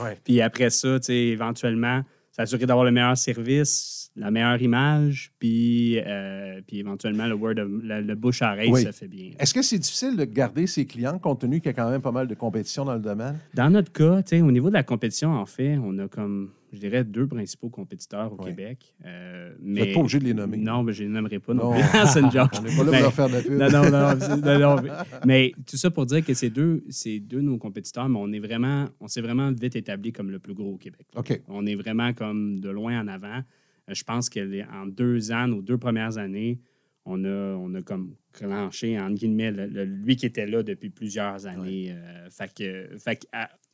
Ouais. 0.00 0.16
Puis 0.24 0.40
après 0.40 0.70
ça, 0.70 0.98
éventuellement, 1.08 2.04
s'assurer 2.36 2.66
d'avoir 2.66 2.84
le 2.84 2.90
meilleur 2.92 3.16
service, 3.16 4.10
la 4.14 4.30
meilleure 4.30 4.60
image, 4.60 5.32
puis, 5.38 5.98
euh, 5.98 6.60
puis 6.66 6.78
éventuellement, 6.80 7.26
le 7.26 7.34
word 7.34 7.58
of- 7.58 7.82
le, 7.82 8.02
le 8.02 8.14
bouche 8.14 8.42
à 8.42 8.52
oreille, 8.52 8.70
Oui. 8.70 8.82
ça 8.82 8.92
fait 8.92 9.08
bien. 9.08 9.30
Est-ce 9.38 9.54
que 9.54 9.62
c'est 9.62 9.78
difficile 9.78 10.16
de 10.16 10.24
garder 10.24 10.66
ses 10.66 10.84
clients 10.86 11.18
compte 11.18 11.40
tenu 11.40 11.60
qu'il 11.60 11.66
y 11.66 11.70
a 11.70 11.72
quand 11.72 11.90
même 11.90 12.02
pas 12.02 12.12
mal 12.12 12.26
de 12.26 12.34
compétition 12.34 12.84
dans 12.84 12.94
le 12.94 13.00
domaine? 13.00 13.38
Dans 13.54 13.70
notre 13.70 13.92
cas, 13.92 14.22
tu 14.22 14.36
sais, 14.36 14.40
au 14.42 14.50
niveau 14.52 14.68
de 14.68 14.74
la 14.74 14.82
compétition, 14.82 15.32
en 15.32 15.46
fait, 15.46 15.78
on 15.78 15.98
a 15.98 16.08
comme, 16.08 16.50
je 16.72 16.78
dirais, 16.78 17.04
deux 17.04 17.26
principaux 17.26 17.68
compétiteurs 17.68 18.32
au 18.32 18.36
Ouais. 18.42 18.50
Québec. 18.50 18.94
Euh, 19.04 19.54
Vous 19.58 19.64
mais... 19.66 19.80
n'êtes 19.82 19.94
pas 19.94 20.00
obligé 20.00 20.18
de 20.18 20.24
les 20.24 20.34
nommer. 20.34 20.56
Non, 20.56 20.82
mais 20.82 20.92
je 20.92 21.02
ne 21.04 21.08
les 21.08 21.14
nommerai 21.14 21.38
pas. 21.38 21.54
Non, 21.54 21.72
Non. 21.74 21.80
plus. 21.80 22.08
c'est 22.12 22.20
une 22.20 22.30
joke. 22.30 22.50
On 22.58 22.62
n'est 22.62 22.76
pas 22.76 22.76
là 22.76 22.82
pour 22.84 22.90
Mais- 22.92 23.00
leur 23.00 23.12
faire 23.14 23.28
de 23.28 23.34
la 23.34 23.42
pub. 23.42 23.52
non, 23.52 23.70
non, 23.70 23.90
non, 23.90 24.76
non, 24.76 24.82
mais, 25.24 25.52
tout 25.66 25.76
ça 25.76 25.90
pour 25.90 26.06
dire 26.06 26.24
que 26.24 26.34
c'est 26.34 26.50
deux, 26.50 26.82
c'est 26.88 27.20
deux 27.20 27.36
de 27.38 27.42
nos 27.42 27.58
compétiteurs, 27.58 28.08
mais 28.08 28.18
on 28.20 28.32
est 28.32 28.38
vraiment, 28.40 28.86
on 29.00 29.08
s'est 29.08 29.20
vraiment 29.22 29.50
vite 29.52 29.76
établi 29.76 30.12
comme 30.12 30.30
le 30.30 30.38
plus 30.38 30.54
gros 30.54 30.74
au 30.74 30.76
Québec. 30.76 31.06
On 31.48 31.64
est 31.66 31.74
vraiment 31.76 32.12
comme 32.12 32.60
de 32.60 32.68
loin 32.70 33.00
en 33.00 33.08
avant. 33.08 33.42
Euh, 33.88 33.94
Je 33.94 34.02
pense 34.04 34.28
qu'en 34.28 34.86
deux 34.86 35.30
ans, 35.32 35.46
nos 35.48 35.62
deux 35.62 35.78
premières 35.78 36.18
années, 36.18 36.58
on 37.04 37.24
a, 37.24 37.54
on 37.54 37.72
a 37.74 37.82
comme 37.82 38.16
clenché, 38.32 38.98
entre 39.00 39.14
guillemets, 39.14 39.52
le- 39.52 39.66
le- 39.66 39.84
lui 39.84 40.16
qui 40.16 40.26
était 40.26 40.44
là 40.46 40.64
depuis 40.64 40.90
plusieurs 40.90 41.46
années. 41.46 41.92
Euh, 41.92 42.28
fait 42.30 42.52
que, 42.52 42.98
fait 42.98 43.24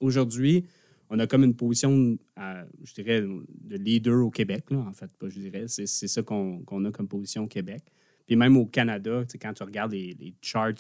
aujourd'hui, 0.01 0.67
on 1.15 1.19
a 1.19 1.27
comme 1.27 1.45
une 1.45 1.55
position, 1.55 2.17
à, 2.37 2.65
je 2.83 2.95
dirais, 2.95 3.21
de 3.21 3.77
leader 3.77 4.25
au 4.25 4.31
Québec, 4.31 4.65
là, 4.71 4.79
en 4.79 4.93
fait, 4.95 5.11
je 5.29 5.39
dirais. 5.41 5.65
C'est 5.67 5.87
c'est 5.87 6.09
ça 6.09 6.23
qu'on 6.23 6.61
qu'on 6.63 6.83
a 6.87 6.91
comme 6.91 7.07
position 7.07 7.45
au 7.45 7.49
Québec. 7.49 7.83
Puis 8.27 8.35
même 8.37 8.57
au 8.57 8.65
Canada, 8.67 9.23
quand 9.41 9.53
tu 9.53 9.63
regardes 9.63 9.93
les, 9.93 10.17
les 10.19 10.33
charts 10.41 10.73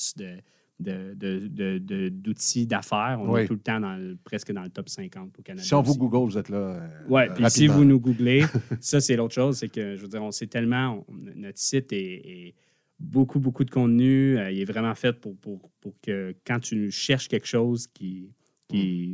de 0.81 2.09
d'outils 2.11 2.66
d'affaires, 2.66 3.18
on 3.21 3.33
Oui. 3.33 3.42
est 3.42 3.47
tout 3.47 3.55
le 3.55 3.61
temps 3.61 3.81
dans 3.81 3.97
le- 3.97 4.16
presque 4.25 4.53
dans 4.53 4.62
le 4.62 4.71
top 4.71 4.88
50 4.88 5.38
au 5.38 5.42
Canada. 5.42 5.62
Si 5.64 5.75
on 5.75 5.83
vous. 5.83 5.97
Google, 5.97 6.31
vous 6.31 6.38
êtes 6.38 6.49
là. 6.49 6.57
euh, 6.57 6.88
Oui, 7.09 7.23
puis 7.35 7.45
si 7.51 7.66
vous 7.66 7.85
nous 7.85 8.01
googlez, 8.01 8.42
ça, 8.81 9.01
c'est 9.01 9.16
l'autre 9.16 9.35
chose, 9.35 9.59
c'est 9.59 9.68
que, 9.68 9.97
je 9.97 10.03
veux 10.03 10.09
dire, 10.09 10.23
on 10.23 10.31
sait 10.31 10.47
tellement, 10.47 11.05
on- 11.09 11.14
notre 11.37 11.59
site 11.59 11.92
est, 11.92 11.99
est 12.49 12.55
beaucoup, 12.99 13.38
beaucoup 13.40 13.64
de 13.64 13.71
contenu. 13.71 14.38
euh, 14.38 14.51
il 14.51 14.61
est 14.61 14.64
vraiment 14.64 14.95
fait 14.95 15.12
pour, 15.12 15.37
pour, 15.37 15.71
pour 15.81 15.95
que 16.01 16.35
quand 16.47 16.61
tu 16.61 16.90
cherches 16.90 17.29
quelque 17.29 17.47
chose 17.47 17.87
qui, 17.87 18.31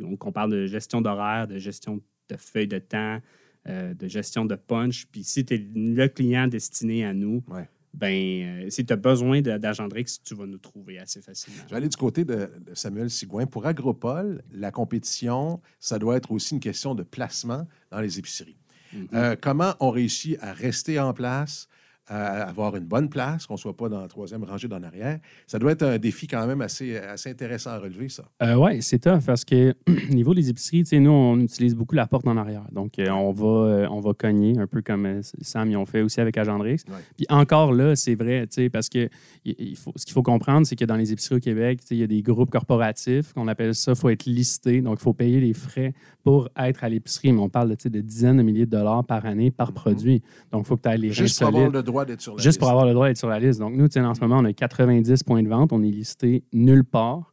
on, 0.05 0.16
qu'on 0.16 0.33
parle 0.33 0.53
de 0.53 0.66
gestion 0.66 1.01
d'horaire, 1.01 1.47
de 1.49 1.59
gestion 1.59 2.01
de 2.29 2.37
feuilles 2.37 2.68
de 2.68 2.79
temps, 2.79 3.21
euh, 3.68 3.92
de 3.94 4.09
gestion 4.09 4.44
de 4.44 4.55
punch, 4.55 5.07
puis 5.11 5.25
si 5.25 5.44
tu 5.44 5.55
es 5.55 5.66
le 5.75 6.07
client 6.09 6.47
destiné 6.47 7.05
à 7.05 7.12
nous, 7.12 7.42
Ouais. 7.49 7.68
ben, 7.92 8.64
euh, 8.64 8.71
si 8.71 8.87
tu 8.87 8.92
as 8.92 8.97
besoin 8.97 9.40
d'Agendrix, 9.42 10.18
tu 10.25 10.35
vas 10.35 10.47
nous 10.47 10.59
trouver 10.59 10.99
assez 10.99 11.21
facilement. 11.21 11.62
Je 11.66 11.71
vais 11.71 11.77
aller 11.77 11.88
du 11.88 11.97
côté 11.97 12.25
de, 12.25 12.49
Samuel 12.75 13.11
Sigouin. 13.11 13.47
Pour 13.47 13.66
Agropol, 13.66 14.42
la 14.53 14.71
compétition, 14.71 15.61
ça 15.81 15.99
doit 15.99 16.16
être 16.16 16.31
aussi 16.31 16.55
une 16.55 16.61
question 16.61 16.94
de 16.94 17.03
placement 17.03 17.66
dans 17.90 18.01
les 18.01 18.18
épiceries. 18.18 18.57
Mhm. 18.92 19.09
Euh, 19.12 19.37
comment 19.40 19.75
on 19.81 19.90
réussit 19.90 20.38
à 20.40 20.53
rester 20.53 20.99
en 20.99 21.12
place, 21.12 21.68
à 22.09 22.49
avoir 22.49 22.77
une 22.77 22.85
bonne 22.85 23.09
place, 23.09 23.47
qu'on 23.47 23.55
ne 23.55 23.59
soit 23.59 23.77
pas 23.77 23.88
dans 23.88 24.01
la 24.01 24.09
troisième 24.09 24.44
rangée 24.44 24.68
d'en 24.68 24.83
arrière? 24.83 25.18
Ça 25.47 25.59
doit 25.59 25.73
être 25.73 25.83
un 25.83 25.99
défi 25.99 26.27
quand 26.27 26.47
même 26.47 26.61
assez, 26.61 26.97
assez 26.97 27.31
intéressant 27.31 27.71
à 27.71 27.79
relever, 27.79 28.09
ça. 28.09 28.25
Euh, 28.42 28.55
oui, 28.55 28.83
c'est 28.83 28.99
tough 28.99 29.25
parce 29.27 29.44
que 29.44 29.75
au 29.88 29.92
niveau 30.14 30.35
des 30.35 30.49
épiceries, 30.51 30.83
tu 30.85 30.90
sais, 30.90 31.01
nous, 31.01 31.11
on 31.11 31.38
utilise 31.40 31.75
beaucoup 31.75 31.94
la 31.94 32.07
porte 32.07 32.27
en 32.27 32.37
arrière. 32.37 32.64
Donc, 32.73 32.99
euh, 32.99 33.09
on, 33.11 33.33
va, 33.33 33.47
euh, 33.47 33.88
on 33.90 34.01
va 34.01 34.14
cogner, 34.14 34.59
un 34.59 34.66
peu 34.66 34.83
comme 34.83 35.07
euh, 35.07 35.21
Sam, 35.42 35.71
ils 35.71 35.77
ont 35.77 35.87
fait 35.87 36.03
aussi 36.03 36.21
avec 36.21 36.37
Agendrix. 36.38 36.83
Ouais. 36.88 36.94
Puis 37.16 37.27
encore 37.29 37.73
là, 37.73 37.94
c'est 37.97 38.14
vrai, 38.14 38.47
tu 38.47 38.55
sais, 38.62 38.71
parce 38.71 38.88
que 38.88 39.09
il- 39.44 39.77
faut, 39.77 39.92
ce 39.97 40.05
qu'il 40.05 40.14
faut 40.14 40.23
comprendre, 40.23 40.66
c'est 40.66 40.77
que 40.77 40.85
dans 40.85 40.97
les 40.97 41.12
épiceries 41.12 41.37
au 41.37 41.40
Québec, 41.40 41.81
tu 41.81 41.87
sais, 41.88 41.94
il 41.97 42.01
y 42.01 42.03
a 42.03 42.07
des 42.07 42.23
groupes 42.23 42.51
corporatifs 42.51 43.33
qu'on 43.35 43.49
appelle 43.49 43.75
ça, 43.75 43.92
il 43.92 43.97
faut 43.97 44.09
être 44.09 44.25
listé. 44.25 44.81
Donc, 44.81 44.99
il 45.01 45.03
faut 45.03 45.12
payer 45.12 45.40
les 45.40 45.55
frais 45.55 45.92
pour 46.25 46.49
être 46.57 46.85
à 46.85 46.88
l'épicerie. 46.88 47.33
Mais 47.33 47.40
on 47.40 47.49
parle 47.49 47.71
de, 47.71 47.75
tu 47.75 47.83
sais, 47.83 47.90
de 47.90 48.01
dizaines 48.01 48.37
de 48.38 48.42
milliers 48.42 48.66
de 48.66 48.71
dollars 48.71 49.05
par 49.05 49.25
année 49.27 49.51
par 49.51 49.73
produit. 49.73 50.23
Donc, 50.53 50.64
il 50.64 50.68
faut 50.68 50.77
que 50.77 50.83
tu 50.83 50.88
aies 50.88 50.99
les. 50.99 51.12
Juste 51.12 51.38
solides. 51.38 51.73
le 51.73 51.83
droit 51.83 51.97
d'être 52.04 52.20
sur 52.20 52.37
la 52.37 52.42
Juste 52.42 52.58
pour 52.58 52.68
avoir 52.68 52.87
le 52.87 52.92
droit 52.92 53.08
d'être 53.08 53.18
sur 53.18 53.28
la 53.28 53.38
liste. 53.38 53.61
Donc, 53.61 53.74
nous, 53.74 53.87
en 53.87 54.14
ce 54.14 54.20
moment, 54.20 54.38
on 54.38 54.44
a 54.44 54.52
90 54.52 55.22
points 55.22 55.42
de 55.42 55.48
vente. 55.48 55.72
On 55.72 55.82
est 55.82 55.90
listé 55.90 56.44
nulle 56.52 56.84
part. 56.84 57.32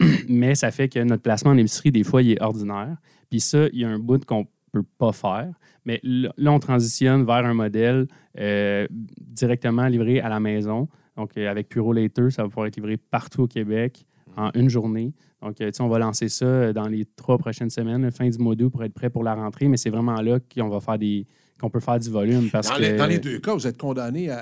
Mais 0.28 0.54
ça 0.54 0.70
fait 0.70 0.88
que 0.88 0.98
notre 1.00 1.22
placement 1.22 1.52
en 1.52 1.56
épicerie, 1.56 1.90
des 1.90 2.04
fois, 2.04 2.22
il 2.22 2.32
est 2.32 2.42
ordinaire. 2.42 2.96
Puis 3.30 3.40
ça, 3.40 3.66
il 3.72 3.80
y 3.80 3.84
a 3.84 3.88
un 3.88 3.98
bout 3.98 4.24
qu'on 4.24 4.46
peut 4.72 4.84
pas 4.98 5.12
faire. 5.12 5.52
Mais 5.84 6.00
là, 6.02 6.52
on 6.52 6.58
transitionne 6.58 7.24
vers 7.24 7.44
un 7.44 7.54
modèle 7.54 8.06
euh, 8.38 8.86
directement 9.20 9.86
livré 9.86 10.20
à 10.20 10.28
la 10.28 10.40
maison. 10.40 10.88
Donc, 11.16 11.36
euh, 11.36 11.50
avec 11.50 11.68
Puro 11.68 11.92
Later, 11.92 12.30
ça 12.30 12.42
va 12.42 12.48
pouvoir 12.48 12.66
être 12.66 12.76
livré 12.76 12.96
partout 12.96 13.42
au 13.42 13.46
Québec 13.46 14.06
en 14.36 14.50
une 14.54 14.68
journée. 14.68 15.14
Donc, 15.42 15.60
euh, 15.60 15.70
on 15.80 15.88
va 15.88 15.98
lancer 15.98 16.28
ça 16.28 16.44
euh, 16.44 16.72
dans 16.72 16.88
les 16.88 17.04
trois 17.04 17.38
prochaines 17.38 17.70
semaines, 17.70 18.10
fin 18.10 18.28
du 18.28 18.38
mois 18.38 18.54
d'août, 18.54 18.70
pour 18.70 18.84
être 18.84 18.94
prêt 18.94 19.10
pour 19.10 19.22
la 19.22 19.34
rentrée. 19.34 19.68
Mais 19.68 19.76
c'est 19.76 19.90
vraiment 19.90 20.20
là 20.20 20.38
qu'on 20.40 20.68
va 20.68 20.80
faire 20.80 20.98
des 20.98 21.26
qu'on 21.60 21.70
peut 21.70 21.80
faire 21.80 21.98
du 21.98 22.10
volume. 22.10 22.50
Parce 22.50 22.68
Dans, 22.68 22.76
que, 22.76 22.82
les, 22.82 22.96
dans 22.96 23.06
les 23.06 23.18
deux 23.18 23.38
cas, 23.38 23.54
vous 23.54 23.66
êtes 23.66 23.78
condamné 23.78 24.30
à, 24.30 24.38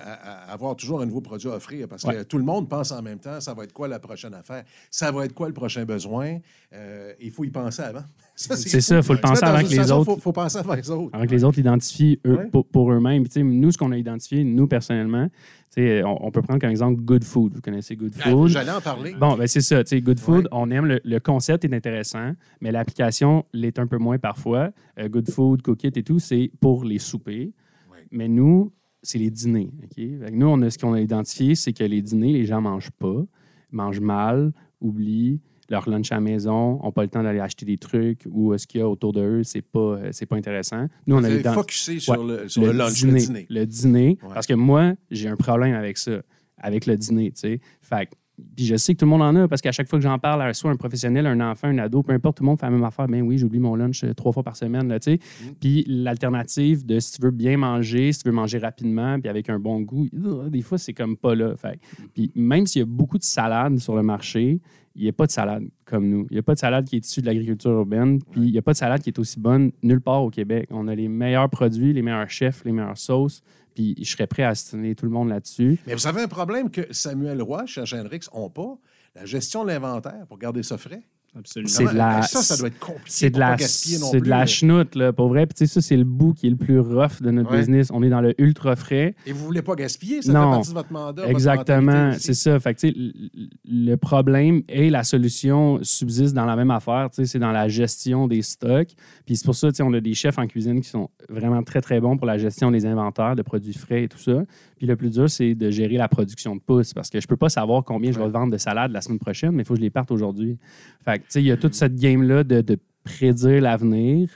avoir 0.49 0.77
toujours 0.77 1.01
un 1.01 1.07
nouveau 1.07 1.21
produit 1.21 1.49
à 1.49 1.55
offrir 1.55 1.89
parce 1.89 2.03
que 2.03 2.23
tout 2.25 2.39
le 2.39 2.45
monde 2.45 2.69
pense 2.69 2.91
en 2.91 3.03
même 3.03 3.19
temps, 3.19 3.41
ça 3.41 3.55
va 3.55 3.65
être 3.65 3.73
quoi 3.73 3.89
la 3.89 3.99
prochaine 3.99 4.35
affaire? 4.35 4.65
Ça 4.91 5.11
va 5.13 5.25
être 5.25 5.35
quoi 5.35 5.49
le 5.49 5.55
prochain 5.55 5.85
besoin? 5.85 6.39
Euh, 6.73 7.13
il 7.21 7.31
faut 7.31 7.45
y 7.45 7.51
penser 7.51 7.83
avant. 7.83 8.05
C'est 8.37 8.81
ça, 8.81 9.01
faut 9.03 9.13
le 9.13 9.19
Se 9.19 9.23
penser 9.23 9.45
avant 9.45 9.63
que 9.63 9.71
les 9.71 9.93
autres- 9.93 10.01
Il 10.01 10.15
faut, 10.15 10.21
faut 10.21 10.33
penser 10.33 10.59
avant 10.59 10.75
les 10.75 10.91
autres. 10.91 11.11
avant 11.13 11.25
que 11.25 11.31
les 11.31 11.45
autres 11.45 11.57
l'identifient 11.57 12.19
eux, 12.27 12.37
Ouais. 12.37 12.47
pour, 12.51 12.67
pour 12.67 12.93
eux-mêmes. 12.93 13.25
Nous, 13.37 13.71
ce 13.71 13.79
qu'on 13.79 13.93
a 13.93 13.97
identifié, 13.97 14.43
nous, 14.43 14.67
personnellement, 14.67 15.29
on, 15.77 16.17
on 16.21 16.31
peut 16.33 16.43
prendre 16.43 16.61
comme 16.61 16.71
exemple 16.71 17.01
Good 17.01 17.23
Food. 17.25 17.55
Vous 17.55 17.61
connaissez 17.61 17.95
Good 17.95 18.15
Ah, 18.21 18.31
Food? 18.31 18.49
J'allais 18.49 18.73
en 18.73 18.81
parler. 18.81 19.15
Bon, 19.19 19.37
ben 19.37 19.47
c'est 19.47 19.61
ça. 19.61 19.83
Good 19.85 20.19
Food, 20.19 20.45
Ouais. 20.45 20.49
on 20.53 20.71
aime 20.73 20.87
le, 20.87 21.01
le 21.05 21.21
concept 21.21 21.65
est 21.65 21.73
intéressant, 21.75 22.33
mais 22.61 22.73
l'application 22.73 23.45
l'est 23.53 23.79
un 23.79 23.87
peu 23.87 23.99
moins 23.99 24.19
parfois. 24.19 24.71
Euh, 24.99 25.09
Good 25.09 25.31
Food, 25.31 25.63
Cookit 25.63 25.93
et 25.95 26.03
tout, 26.03 26.19
c'est 26.19 26.51
pour 26.61 26.85
les 26.85 26.99
soupers. 26.99 27.51
Ouais. 27.93 27.99
Mais 28.11 28.27
nous, 28.29 28.73
c'est 29.03 29.19
les 29.19 29.31
dîners. 29.31 29.71
ok? 29.85 29.95
Fait 29.97 30.31
que 30.31 30.35
nous, 30.35 30.47
on 30.49 30.61
a, 30.63 30.71
ce 30.71 30.79
qu'on 30.79 30.93
a 30.95 31.01
identifié, 31.01 31.55
c'est 31.55 31.73
que 31.73 31.85
les 31.85 32.03
dîners, 32.03 32.33
les 32.33 32.47
gens 32.47 32.61
mangent 32.61 32.91
pas, 32.93 33.23
mangent 33.71 34.01
mal, 34.01 34.53
oublient 34.81 35.41
leur 35.71 35.89
lunch 35.89 36.13
à 36.13 36.17
la 36.17 36.21
maison, 36.21 36.81
n'ont 36.83 36.93
pas 36.93 37.03
le 37.03 37.09
temps 37.09 37.23
d'aller 37.23 37.41
acheter 37.41 37.65
des 37.67 37.79
trucs 37.79 38.23
ou 38.31 38.53
euh, 38.53 38.59
ce 38.59 38.67
qu'il 38.67 38.81
y 38.81 38.83
a 38.83 38.89
autour 38.89 39.13
de 39.13 39.21
eux, 39.23 39.43
c'est 39.45 39.63
pas, 39.63 39.79
euh, 39.79 40.09
c'est 40.13 40.27
pas 40.27 40.37
intéressant. 40.37 40.87
Nous, 41.07 41.17
on 41.17 41.21
Vous 41.21 41.25
a 41.27 41.29
avez 41.29 41.41
ident- 41.41 41.55
focusé 41.55 41.99
sur, 42.01 42.13
Ouais. 42.21 42.43
le, 42.43 42.49
sur 42.49 42.63
le, 42.63 42.73
lunch, 42.73 42.95
dîner, 42.95 43.13
le 43.13 43.19
dîner. 43.27 43.47
le 43.51 43.67
dîner, 43.67 44.19
Ouais. 44.23 44.29
Parce 44.35 44.47
que 44.47 44.55
moi, 44.55 44.95
j'ai 45.11 45.29
un 45.29 45.37
problème 45.37 45.75
avec 45.75 45.97
ça, 45.99 46.21
avec 46.59 46.87
le 46.87 46.97
dîner, 46.97 47.31
tu 47.33 47.41
sais. 47.41 47.61
Fait 47.83 48.09
puis 48.57 48.67
je 48.67 48.75
sais 48.75 48.95
que 48.95 48.99
tout 48.99 49.05
le 49.05 49.11
monde 49.11 49.23
en 49.23 49.37
a 49.37 49.47
parce 49.47 49.63
qu'à 49.63 49.71
chaque 49.71 49.89
fois 49.89 49.97
que 49.97 50.03
j'en 50.03 50.19
parle 50.19 50.43
à 50.43 50.53
soit 50.55 50.69
un 50.69 50.75
professionnel, 50.75 51.25
un 51.25 51.39
enfant, 51.41 51.69
un 51.69 51.79
ado, 51.79 52.03
peu 52.03 52.13
importe, 52.13 52.39
tout 52.39 52.43
le 52.43 52.49
monde 52.49 52.59
fait 52.59 52.67
la 52.67 52.73
même 52.73 52.83
affaire. 52.83 53.07
Ben 53.07 53.23
oui, 53.23 53.39
j'oublie 53.39 53.61
mon 53.61 53.77
lunch 53.77 54.03
euh, 54.03 54.13
trois 54.13 54.33
fois 54.33 54.43
par 54.43 54.57
semaine, 54.57 54.89
là, 54.89 54.99
tu 54.99 55.13
sais. 55.13 55.19
Mm. 55.19 55.55
Puis 55.61 55.85
l'alternative 55.87 56.85
de 56.85 56.99
si 56.99 57.13
tu 57.13 57.23
veux 57.23 57.31
bien 57.31 57.57
manger, 57.57 58.13
si 58.13 58.23
tu 58.25 58.29
veux 58.29 58.35
manger 58.35 58.59
rapidement, 58.59 59.21
puis 59.21 59.29
avec 59.29 59.51
un 59.51 59.61
bon 59.61 59.81
goût, 59.83 60.09
des 60.49 60.63
fois, 60.63 60.79
c'est 60.79 60.93
comme 60.93 61.17
pas 61.17 61.37
là. 61.37 61.55
Fait 61.57 61.77
que- 61.79 62.03
Puis 62.13 62.33
même 62.35 62.67
s'il 62.67 62.81
y 62.81 62.83
a 62.83 62.87
beaucoup 62.87 63.19
de 63.19 63.23
salades 63.23 63.79
sur 63.79 63.95
le 63.95 64.03
marché, 64.03 64.61
il 64.95 65.03
n'y 65.03 65.09
a 65.09 65.13
pas 65.13 65.27
de 65.27 65.31
salade 65.31 65.65
comme 65.85 66.09
nous. 66.09 66.27
Il 66.31 66.35
n'y 66.35 66.39
a 66.39 66.43
pas 66.43 66.55
de 66.55 66.59
salade 66.59 66.87
qui 66.87 66.97
est 66.97 67.07
issue 67.07 67.21
de 67.21 67.27
l'agriculture 67.27 67.71
urbaine, 67.73 68.23
puis 68.23 68.43
il 68.43 68.53
n'y 68.53 68.59
a 68.59 68.63
pas 68.63 68.73
de 68.73 68.77
salade 68.77 69.03
qui 69.03 69.11
est 69.11 69.19
aussi 69.19 69.41
bonne 69.41 69.73
nulle 69.83 70.01
part 70.01 70.23
au 70.23 70.31
Québec. 70.31 70.69
On 70.71 70.89
a 70.89 70.95
les 70.95 71.09
meilleurs 71.09 71.51
produits, 71.51 71.93
les 71.93 72.03
meilleurs 72.03 72.31
chefs, 72.31 72.65
les 72.65 72.73
meilleures 72.73 72.99
sauces, 72.99 73.43
Puis 73.75 73.97
je 73.99 74.09
serais 74.09 74.27
prêt 74.27 74.45
à 74.45 74.51
assigner 74.51 74.95
tout 74.95 75.07
le 75.07 75.11
monde 75.11 75.29
là-dessus. 75.31 75.79
Mais 75.87 75.95
vous 75.95 76.07
avez 76.07 76.23
un 76.23 76.29
problème 76.29 76.71
que 76.71 76.93
Samuel 76.93 77.43
Roy, 77.43 77.67
chez 77.67 77.83
Hendrix, 77.93 78.21
n'ont 78.33 78.51
pas. 78.51 78.79
La 79.17 79.27
gestion 79.27 79.63
de 79.65 79.69
l'inventaire 79.69 80.27
pour 80.29 80.39
garder 80.39 80.63
ça 80.63 80.77
frais. 80.77 81.03
Absolument. 81.37 81.69
C'est 81.69 81.85
de 81.85 81.99
la- 81.99 82.17
ben, 82.21 82.23
Ça, 82.23 82.43
ça 82.43 82.57
doit 82.57 82.69
être 82.69 82.79
compliqué. 82.79 83.03
C'est 83.11 83.31
de 83.31 83.39
la, 83.41 83.59
c'est 83.59 84.21
de 84.21 84.29
la 84.29 84.47
chenoute, 84.47 84.95
là, 84.95 85.13
pour 85.13 85.29
vrai. 85.29 85.47
Puis, 85.47 85.55
tu 85.55 85.67
sais, 85.67 85.73
ça, 85.75 85.81
c'est 85.81 85.97
le 85.97 86.05
bout 86.05 86.33
qui 86.33 86.47
est 86.47 86.51
le 86.51 86.57
plus 86.57 86.79
rough 86.79 87.21
de 87.21 87.31
notre 87.31 87.51
Ouais. 87.51 87.59
business. 87.59 87.89
On 87.93 88.03
est 88.03 88.09
dans 88.09 88.21
le 88.21 88.41
ultra 88.41 88.77
frais. 88.77 89.15
Et 89.27 89.33
vous 89.33 89.45
voulez 89.45 89.63
pas 89.63 89.75
gaspiller, 89.75 90.23
ça 90.23 90.33
Non. 90.33 90.41
fait 90.45 90.51
partie 90.57 90.69
de 90.71 90.75
votre 90.75 90.93
mandat. 90.93 91.27
Exactement, 91.29 92.13
c'est 92.19 92.35
ça. 92.35 92.59
Fait 92.61 92.75
que, 92.75 92.81
tu 92.81 92.89
sais, 92.91 93.39
le- 93.65 93.97
problème 93.97 94.63
et 94.69 94.91
la 94.91 95.03
solution 95.05 95.79
subsistent 95.83 96.35
dans 96.35 96.45
la 96.47 96.57
même 96.57 96.71
affaire. 96.71 97.09
tu 97.11 97.17
sais, 97.17 97.27
C'est 97.27 97.39
dans 97.39 97.53
la 97.53 97.69
gestion 97.69 98.29
des 98.29 98.43
stocks. 98.43 98.91
Puis 99.27 99.37
c'est 99.37 99.45
pour 99.45 99.55
ça, 99.55 99.69
tu 99.71 99.77
sais, 99.77 99.83
on 99.83 99.93
a 99.93 100.01
des 100.01 100.15
chefs 100.15 100.39
en 100.39 100.47
cuisine 100.47 100.81
qui 100.81 100.89
sont 100.89 101.09
vraiment 101.29 101.63
très, 101.63 101.81
très 101.81 102.01
bons 102.01 102.17
pour 102.17 102.27
la 102.27 102.39
gestion 102.39 102.71
des 102.71 102.87
inventaires 102.87 103.35
de 103.35 103.43
produits 103.43 103.73
frais 103.75 104.05
et 104.05 104.09
tout 104.09 104.19
ça. 104.19 104.43
Puis 104.77 104.87
le 104.87 104.97
plus 104.97 105.11
dur, 105.11 105.29
c'est 105.31 105.55
de 105.55 105.71
gérer 105.71 105.97
la 105.97 106.09
production 106.09 106.55
de 106.55 106.61
pousses 106.61 106.93
parce 106.93 107.11
que 107.11 107.21
je 107.21 107.27
peux 107.27 107.37
pas 107.37 107.49
savoir 107.49 107.83
combien 107.85 108.13
je 108.13 108.19
vais 108.19 108.29
vendre 108.29 108.53
de 108.53 108.59
salade 108.59 108.93
la 108.93 109.01
semaine 109.01 109.19
prochaine, 109.19 109.53
mais 109.53 109.63
il 109.63 109.67
faut 109.67 109.75
que 109.75 109.81
je 109.81 109.85
les 109.85 109.91
parte 109.91 110.11
aujourd'hui. 110.11 110.59
Fait 111.05 111.23
il 111.35 111.43
y 111.43 111.53
a 111.53 111.57
toute 111.57 111.75
cette 111.75 111.97
game-là 111.97 112.45
de, 112.45 112.61
de 112.61 112.79
prédire 113.05 113.63
l'avenir. 113.63 114.29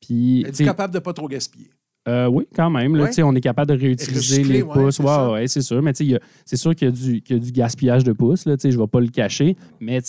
Puis, 0.00 0.46
sais, 0.52 0.64
capable 0.64 0.94
de 0.94 0.98
pas 0.98 1.12
trop 1.12 1.28
gaspiller? 1.28 1.70
Euh, 2.08 2.26
oui, 2.28 2.46
quand 2.54 2.70
même. 2.70 2.96
Là, 2.96 3.04
Ouais. 3.04 3.22
On 3.22 3.34
est 3.34 3.40
capable 3.40 3.72
de 3.74 3.78
réutiliser 3.80 4.36
Recycler, 4.38 4.52
les 4.54 4.62
ouais, 4.62 4.72
pouces. 4.72 4.96
c'est 4.96 5.02
Ouais, 5.32 5.46
c'est 5.48 5.60
sûr. 5.62 5.82
Mais 5.82 5.92
c'est 6.44 6.56
sûr 6.56 6.74
qu'il 6.74 6.88
y, 6.88 6.90
a 6.90 6.92
du- 6.92 7.20
qu'il 7.20 7.36
y 7.36 7.38
a 7.38 7.42
du 7.42 7.52
gaspillage 7.52 8.04
de 8.04 8.12
pouces. 8.12 8.46
là, 8.46 8.56
Je 8.62 8.68
ne 8.68 8.76
vais 8.78 8.86
pas 8.86 9.00
le 9.00 9.08
cacher. 9.08 9.56
Mais 9.80 10.00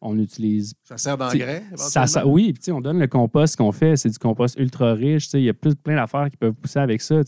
on 0.00 0.18
utilise. 0.18 0.74
Ça 0.84 0.96
sert 0.96 1.16
d'engrais? 1.16 1.62
Ça, 1.76 2.06
ça- 2.06 2.20
éventuellement? 2.20 2.32
oui, 2.34 2.52
puis 2.52 2.72
on 2.72 2.80
donne 2.80 2.98
le 2.98 3.06
compost 3.06 3.56
qu'on 3.56 3.72
fait. 3.72 3.96
C'est 3.96 4.10
du 4.10 4.18
compost 4.18 4.58
ultra 4.58 4.94
riche. 4.94 5.28
Il 5.34 5.40
y 5.42 5.48
a 5.48 5.54
plus, 5.54 5.74
plein 5.76 5.94
d'affaires 5.96 6.28
qui 6.30 6.36
peuvent 6.36 6.54
pousser 6.54 6.80
avec 6.80 7.00
ça. 7.00 7.20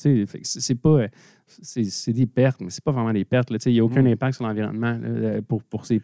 C'est 0.43 0.75
pas. 0.75 1.07
C'est 1.63 2.13
des 2.13 2.27
pertes, 2.27 2.61
mais 2.61 2.69
c'est 2.71 2.85
pas 2.85 2.93
vraiment 2.93 3.13
des 3.13 3.25
pertes. 3.25 3.49
Il 3.65 3.73
n'y 3.73 3.81
a 3.81 3.85
aucun 3.85 4.03
Mm. 4.03 4.09
impact 4.09 4.35
sur 4.35 4.47
l'environnement 4.47 4.99
pour, 5.49 5.63
pour 5.63 5.87
ces 5.87 5.99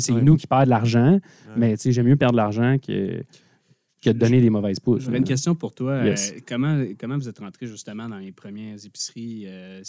C'est 0.00 0.12
nous 0.20 0.36
qui 0.36 0.46
perdons 0.46 0.64
de 0.66 0.70
l'argent, 0.70 1.18
mais 1.56 1.76
j'aime 1.78 2.06
mieux 2.06 2.16
perdre 2.16 2.32
de 2.32 2.36
l'argent 2.38 2.76
que, 2.84 3.22
donner 4.12 4.40
des 4.40 4.50
mauvaises 4.50 4.80
pousses. 4.80 5.06
Une 5.06 5.24
question 5.24 5.54
pour 5.54 5.74
toi. 5.74 6.04
Yes. 6.04 6.32
Euh, 6.32 6.40
comment, 6.46 6.84
comment 6.98 7.16
vous 7.16 7.28
êtes 7.28 7.38
rentré 7.38 7.66
justement 7.66 8.08
dans 8.08 8.18
les 8.18 8.32
premières 8.32 8.84
épiceries? 8.84 9.44
Euh, 9.46 9.82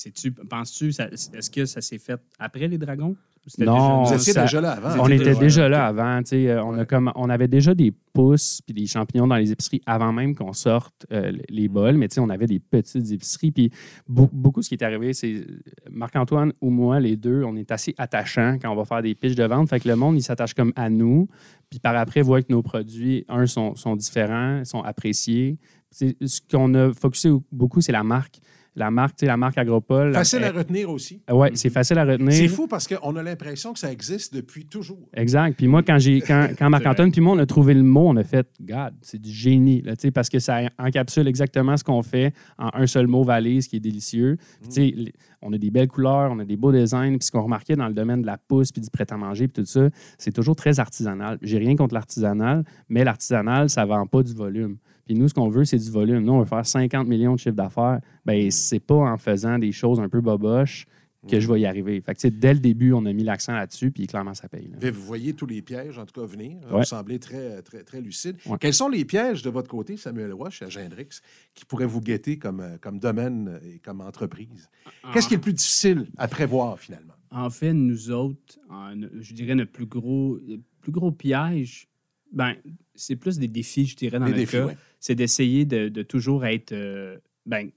Penses-tu, 0.49 0.89
est-ce 0.89 1.49
que 1.49 1.65
ça 1.65 1.81
s'est 1.81 1.97
fait 1.99 2.19
après 2.39 2.67
les 2.67 2.77
dragons? 2.77 3.15
Non, 3.59 4.03
Vous 4.03 4.09
déjà- 4.09 4.15
étiez 4.21 4.33
ça- 4.33 4.41
déjà 4.43 4.61
là 4.61 4.71
avant. 4.73 5.03
On 5.03 5.07
était 5.09 5.35
déjà- 5.35 5.69
là 5.69 5.85
avant. 5.87 6.19
tu 6.23 6.29
sais, 6.29 6.49
euh, 6.49 6.63
On, 6.63 6.73
a 6.73 6.79
Ouais. 6.79 6.85
comme, 6.85 7.11
on 7.15 7.29
avait 7.29 7.47
déjà 7.47 7.73
des 7.73 7.93
pousses 8.13 8.61
puis 8.65 8.73
des 8.73 8.87
champignons 8.87 9.27
dans 9.27 9.35
les 9.37 9.51
épiceries 9.51 9.81
avant 9.85 10.11
même 10.11 10.35
qu'on 10.35 10.53
sorte 10.53 11.05
euh, 11.11 11.31
les 11.49 11.67
bols. 11.67 11.95
Mais 11.97 12.07
tu 12.09 12.15
sais, 12.15 12.19
on 12.21 12.29
avait 12.29 12.45
des 12.47 12.59
petites 12.59 13.11
épiceries. 13.11 13.51
Puis 13.51 13.71
beaucoup, 14.07 14.35
beaucoup 14.35 14.61
ce 14.61 14.69
qui 14.69 14.75
est 14.75 14.83
arrivé, 14.83 15.13
c'est 15.13 15.45
Marc-Antoine 15.89 16.51
ou 16.61 16.69
moi, 16.69 16.99
les 16.99 17.15
deux, 17.15 17.43
on 17.43 17.55
est 17.55 17.71
assez 17.71 17.93
attachants 17.97 18.57
quand 18.61 18.71
on 18.71 18.75
va 18.75 18.85
faire 18.85 19.01
des 19.01 19.15
pitches 19.15 19.35
de 19.35 19.43
vente. 19.45 19.69
Fait 19.69 19.79
que 19.79 19.87
le 19.87 19.95
monde, 19.95 20.15
il 20.17 20.21
s'attache 20.23 20.53
comme 20.53 20.73
à 20.75 20.89
nous. 20.89 21.27
Puis 21.69 21.79
par 21.79 21.95
après, 21.95 22.21
voit 22.21 22.41
que 22.41 22.51
nos 22.51 22.61
produits, 22.61 23.25
un, 23.29 23.45
sont, 23.45 23.75
sont 23.75 23.95
différents, 23.95 24.63
sont 24.65 24.81
appréciés. 24.81 25.57
C'est- 25.91 26.15
Ce 26.25 26.41
qu'on 26.51 26.73
a 26.73 26.93
focusé 26.93 27.29
beaucoup, 27.51 27.81
c'est 27.81 27.91
la 27.91 28.03
marque. 28.03 28.39
La 28.77 28.91
marque, 28.91 29.15
tu 29.15 29.21
sais, 29.21 29.25
la 29.25 29.37
marque 29.37 29.57
Agropole. 29.57 30.13
Facile 30.13 30.43
à 30.43 30.51
retenir 30.51 30.89
aussi. 30.91 31.19
Ouais, 31.31 31.49
c'est 31.55 31.71
facile 31.71 31.97
à 31.97 32.05
retenir. 32.05 32.31
C'est 32.31 32.47
fou 32.47 32.67
parce 32.67 32.87
qu'on 32.87 33.15
a 33.15 33.23
l'impression 33.23 33.73
que 33.73 33.79
ça 33.79 33.91
existe 33.91 34.35
depuis 34.35 34.67
toujours. 34.67 35.09
Exact. 35.15 35.57
Puis 35.57 35.67
moi, 35.67 35.81
quand, 35.81 35.97
j'ai, 35.97 36.21
quand, 36.21 36.49
quand 36.59 36.69
Marc-Antoine 36.69 37.11
puis 37.11 37.19
moi, 37.19 37.33
on 37.33 37.39
a 37.39 37.47
trouvé 37.47 37.73
le 37.73 37.81
mot, 37.81 38.07
on 38.07 38.15
a 38.17 38.23
fait 38.23 38.47
«God, 38.61 38.93
c'est 39.01 39.19
du 39.19 39.31
génie», 39.31 39.81
là, 39.83 39.95
tu 39.95 40.03
sais, 40.03 40.11
parce 40.11 40.29
que 40.29 40.37
ça 40.37 40.59
encapsule 40.77 41.27
exactement 41.27 41.75
ce 41.75 41.83
qu'on 41.83 42.03
fait 42.03 42.33
en 42.59 42.69
un 42.73 42.85
seul 42.85 43.07
mot 43.07 43.23
valise 43.23 43.67
qui 43.67 43.77
est 43.77 43.79
délicieux. 43.79 44.37
Puis, 44.61 44.69
tu 44.69 44.75
sais, 44.75 44.93
les- 44.95 45.13
on 45.41 45.51
a 45.53 45.57
des 45.57 45.71
belles 45.71 45.87
couleurs, 45.87 46.31
on 46.31 46.37
a 46.39 46.45
des 46.45 46.55
beaux 46.55 46.71
designs. 46.71 47.17
Puis 47.17 47.25
ce 47.27 47.31
qu'on 47.31 47.41
remarquait 47.43 47.75
dans 47.75 47.87
le 47.87 47.93
domaine 47.93 48.21
de 48.21 48.27
la 48.27 48.37
pousse 48.37 48.71
puis 48.71 48.81
du 48.81 48.89
prêt-à-manger 48.91 49.47
puis 49.47 49.63
tout 49.63 49.69
ça, 49.69 49.89
c'est 50.19 50.31
toujours 50.31 50.55
très 50.55 50.79
artisanal. 50.79 51.37
J'ai 51.41 51.57
rien 51.57 51.75
contre 51.75 51.93
l'artisanal, 51.95 52.63
mais 52.89 53.03
l'artisanal, 53.03 53.69
ça 53.69 53.85
vend 53.85 54.05
pas 54.05 54.21
du 54.23 54.33
volume. 54.33 54.77
Puis 55.07 55.15
nous, 55.15 55.27
ce 55.29 55.33
qu'on 55.33 55.49
veut, 55.49 55.65
c'est 55.65 55.79
du 55.79 55.89
volume. 55.89 56.23
Nous, 56.23 56.33
on 56.33 56.39
veut 56.39 56.45
faire 56.45 56.65
50 56.65 57.07
millions 57.07 57.33
de 57.35 57.39
chiffre 57.39 57.55
d'affaires. 57.55 57.99
Bien, 58.25 58.49
c'est 58.51 58.79
pas 58.79 58.95
en 58.95 59.17
faisant 59.17 59.57
des 59.57 59.71
choses 59.71 59.99
un 59.99 60.09
peu 60.09 60.21
boboches 60.21 60.85
que 61.29 61.39
je 61.41 61.51
vais 61.51 61.59
y 61.61 61.65
arriver. 61.65 61.99
Fait 61.99 62.13
que, 62.13 62.19
tu 62.19 62.27
sais, 62.27 62.31
dès 62.31 62.53
le 62.53 62.59
début, 62.61 62.93
on 62.93 63.05
a 63.05 63.11
mis 63.11 63.23
l'accent 63.23 63.51
là-dessus, 63.53 63.91
puis 63.91 64.07
clairement, 64.07 64.33
ça 64.33 64.47
paye. 64.47 64.69
là. 64.69 64.91
Vous 64.91 65.01
voyez 65.01 65.33
tous 65.33 65.45
les 65.45 65.61
pièges, 65.61 65.97
en 65.97 66.05
tout 66.05 66.17
cas, 66.21 66.25
venir. 66.25 66.57
Ouais. 66.71 66.77
Vous 66.79 66.83
semblez 66.85 67.19
très, 67.19 67.61
très, 67.63 67.83
très 67.83 67.99
lucide. 67.99 68.37
Ouais. 68.45 68.57
Quels 68.61 68.73
sont 68.73 68.87
les 68.87 69.03
pièges 69.03 69.41
de 69.41 69.49
votre 69.49 69.67
côté, 69.69 69.97
Samuel 69.97 70.31
Roy, 70.31 70.49
chez 70.51 70.69
Gendrix, 70.69 71.19
qui 71.53 71.65
pourraient 71.65 71.85
vous 71.87 71.99
guetter 71.99 72.37
comme, 72.37 72.61
euh, 72.61 72.77
comme 72.79 72.99
domaine 72.99 73.59
et 73.65 73.79
comme 73.79 73.99
entreprise? 73.99 74.69
Qu'est-ce 75.11 75.27
qui 75.27 75.33
est 75.33 75.37
le 75.37 75.41
plus 75.41 75.53
difficile 75.53 76.07
à 76.17 76.29
prévoir, 76.29 76.79
finalement? 76.79 77.13
En 77.29 77.49
fait, 77.49 77.73
nous 77.73 78.09
autres, 78.11 78.57
en- 78.69 78.93
je 79.19 79.33
dirais 79.33 79.55
notre 79.55 79.71
plus 79.73 79.85
gros, 79.87 80.37
le 80.47 80.61
plus 80.81 80.93
gros 80.93 81.11
piège, 81.11 81.89
ben, 82.31 82.53
c'est 82.95 83.17
plus 83.17 83.37
des 83.37 83.47
défis, 83.49 83.85
je 83.85 83.95
dirais, 83.97 84.19
dans 84.19 84.25
Les 84.25 84.31
notre 84.31 84.39
défis, 84.43 84.57
cas. 84.57 84.65
ouais. 84.67 84.77
C'est 84.99 85.15
d'essayer 85.15 85.65
de, 85.65 85.89
de 85.89 86.01
toujours 86.03 86.45
être. 86.45 86.71
euh, 86.71 87.17
ben, 87.45 87.69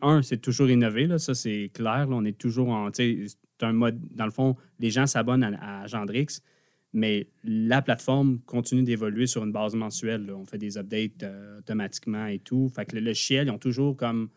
un, 0.00 0.22
c'est 0.22 0.38
toujours 0.38 0.70
innover, 0.70 1.06
là, 1.06 1.18
ça 1.18 1.34
c'est 1.34 1.68
clair. 1.74 2.06
là, 2.06 2.16
on 2.16 2.24
est 2.24 2.38
toujours 2.38 2.68
en. 2.70 2.88
un 3.60 3.72
mode. 3.72 3.98
Dans 4.14 4.24
le 4.24 4.30
fond, 4.30 4.56
les 4.78 4.90
gens 4.90 5.06
s'abonnent 5.06 5.42
à, 5.42 5.82
à 5.82 5.86
Gendrix, 5.86 6.40
mais 6.94 7.28
la 7.44 7.82
plateforme 7.82 8.38
continue 8.46 8.82
d'évoluer 8.82 9.26
sur 9.26 9.44
une 9.44 9.52
base 9.52 9.74
mensuelle. 9.74 10.26
là. 10.26 10.36
On 10.36 10.44
fait 10.46 10.58
des 10.58 10.78
updates 10.78 11.22
euh, 11.22 11.58
automatiquement 11.58 12.26
et 12.26 12.38
tout. 12.38 12.68
Fait 12.74 12.86
que 12.86 12.94
le 12.96 13.02
logiciel, 13.02 13.48
ils 13.48 13.50
ont 13.50 13.58
toujours 13.58 13.96
comme 13.96 14.28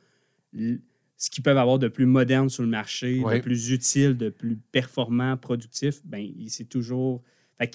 ce 0.53 1.29
qu'ils 1.29 1.43
peuvent 1.43 1.57
avoir 1.57 1.79
de 1.79 1.87
plus 1.87 2.05
moderne 2.05 2.49
sur 2.49 2.63
le 2.63 2.69
marché, 2.69 3.19
de 3.37 3.41
plus 3.41 3.71
utile, 3.71 4.17
de 4.17 4.29
plus 4.29 4.57
performant, 4.71 5.37
productif. 5.37 6.01
Ben, 6.05 6.27
c'est 6.47 6.67
toujours. 6.69 7.23
Fait 7.57 7.71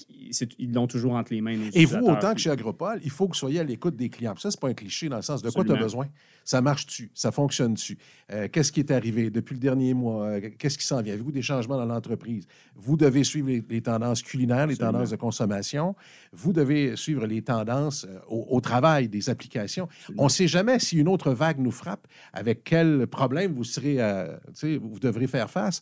ils 0.59 0.71
l'ont 0.73 0.87
toujours 0.87 1.13
entre 1.13 1.33
les 1.33 1.41
mains. 1.41 1.57
Et 1.73 1.85
vous, 1.85 1.97
autant 1.97 2.33
que 2.33 2.39
chez 2.39 2.49
Agropole, 2.49 2.99
il 3.03 3.09
faut 3.09 3.25
que 3.27 3.33
vous 3.33 3.37
soyez 3.39 3.59
à 3.59 3.63
l'écoute 3.63 3.95
des 3.95 4.09
clients. 4.09 4.33
Puis 4.33 4.41
Ça, 4.41 4.51
c'est 4.51 4.59
pas 4.59 4.69
un 4.69 4.73
cliché 4.73 5.09
dans 5.09 5.17
le 5.17 5.21
sens 5.21 5.41
de 5.41 5.49
quoi 5.49 5.63
tu 5.63 5.71
as 5.71 5.75
besoin. 5.75 6.07
Ça 6.45 6.61
marche-tu? 6.61 7.09
Ça 7.13 7.31
fonctionne-tu? 7.31 7.97
Euh, 8.31 8.47
Qu'est-ce 8.51 8.71
qui 8.71 8.81
est 8.81 8.91
arrivé 8.91 9.29
depuis 9.29 9.53
le 9.53 9.59
dernier 9.59 9.93
mois? 9.93 10.25
Euh, 10.27 10.49
Qu'est-ce 10.57 10.77
qui 10.77 10.85
s'en 10.85 11.01
vient? 11.01 11.13
Avez-vous 11.13 11.31
des 11.31 11.41
changements 11.41 11.77
dans 11.77 11.85
l'entreprise? 11.85 12.47
Vous 12.75 12.97
devez 12.97 13.23
suivre 13.23 13.47
les, 13.47 13.63
les 13.69 13.81
tendances 13.81 14.21
culinaires, 14.21 14.67
les 14.67 14.73
Absolument. 14.73 14.93
tendances 14.93 15.09
de 15.11 15.15
consommation. 15.15 15.95
Vous 16.33 16.51
devez 16.53 16.95
suivre 16.97 17.25
les 17.27 17.41
tendances 17.41 18.05
euh, 18.09 18.19
au, 18.27 18.45
au 18.49 18.61
travail 18.61 19.07
des 19.07 19.29
applications. 19.29 19.87
On 20.17 20.25
ne 20.25 20.29
sait 20.29 20.47
jamais 20.47 20.79
si 20.79 20.97
une 20.97 21.07
autre 21.07 21.31
vague 21.31 21.59
nous 21.59 21.71
frappe, 21.71 22.07
avec 22.33 22.63
quel 22.63 23.07
problème 23.07 23.53
vous 23.53 23.63
serez, 23.63 23.97
vous 24.81 24.99
devrez 24.99 25.27
faire 25.27 25.49
face. 25.49 25.81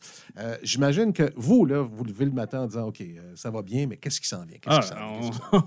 J'imagine 0.63 1.13
que 1.13 1.31
vous, 1.35 1.65
là, 1.65 1.81
vous 1.81 2.03
levez 2.03 2.25
le 2.25 2.31
matin 2.31 2.61
en 2.61 2.67
disant, 2.67 2.87
OK, 2.87 3.03
ça 3.35 3.49
va 3.49 3.61
bien, 3.61 3.87
mais 3.91 3.97
qu'est-ce 3.97 4.19
qui 4.21 4.27
s'en 4.27 4.45
vient? 4.45 4.57
Ah, 4.65 4.79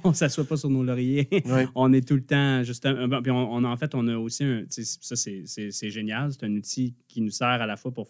on 0.04 0.08
ne 0.08 0.14
s'assoit 0.14 0.44
pas 0.44 0.56
sur 0.56 0.70
nos 0.70 0.82
lauriers. 0.82 1.28
On 1.74 1.92
est 1.92 2.06
tout 2.08 2.14
le 2.14 2.24
temps, 2.24 2.62
Puis 3.22 3.30
on, 3.30 3.52
on- 3.54 3.64
en 3.64 3.76
fait, 3.76 3.94
on 3.94 4.08
a 4.08 4.16
aussi 4.16 4.42
un. 4.44 4.64
Ça, 4.70 5.14
c'est- 5.16 5.90
génial. 5.90 6.32
C'est 6.32 6.44
un 6.46 6.52
outil 6.56 6.94
qui 7.06 7.20
nous 7.20 7.30
sert 7.30 7.46
à 7.48 7.66
la 7.66 7.76
fois 7.76 7.92
pour 7.92 8.08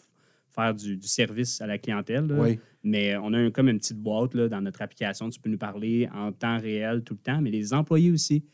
faire 0.55 0.72
du, 0.74 0.96
du 0.96 1.09
service 1.09 1.61
à 1.61 1.66
la 1.66 1.79
clientèle. 1.79 2.27
là. 2.29 2.37
Oui. 2.38 2.59
Mais 2.85 3.16
on 3.16 3.33
a 3.33 3.38
un- 3.38 3.50
comme 3.50 3.68
une 3.68 3.79
petite 3.79 3.98
boîte 3.98 4.35
là, 4.35 4.48
dans 4.48 4.61
notre 4.61 4.83
application. 4.83 5.29
Tu 5.31 5.40
peux 5.40 5.50
nous 5.50 5.59
parler 5.59 6.09
en 6.14 6.31
temps 6.33 6.59
réel 6.61 7.03
tout 7.03 7.14
le 7.14 7.20
temps, 7.20 7.40
mais 7.40 7.50
les 7.50 7.74
employés 7.74 8.11
aussi. 8.12 8.44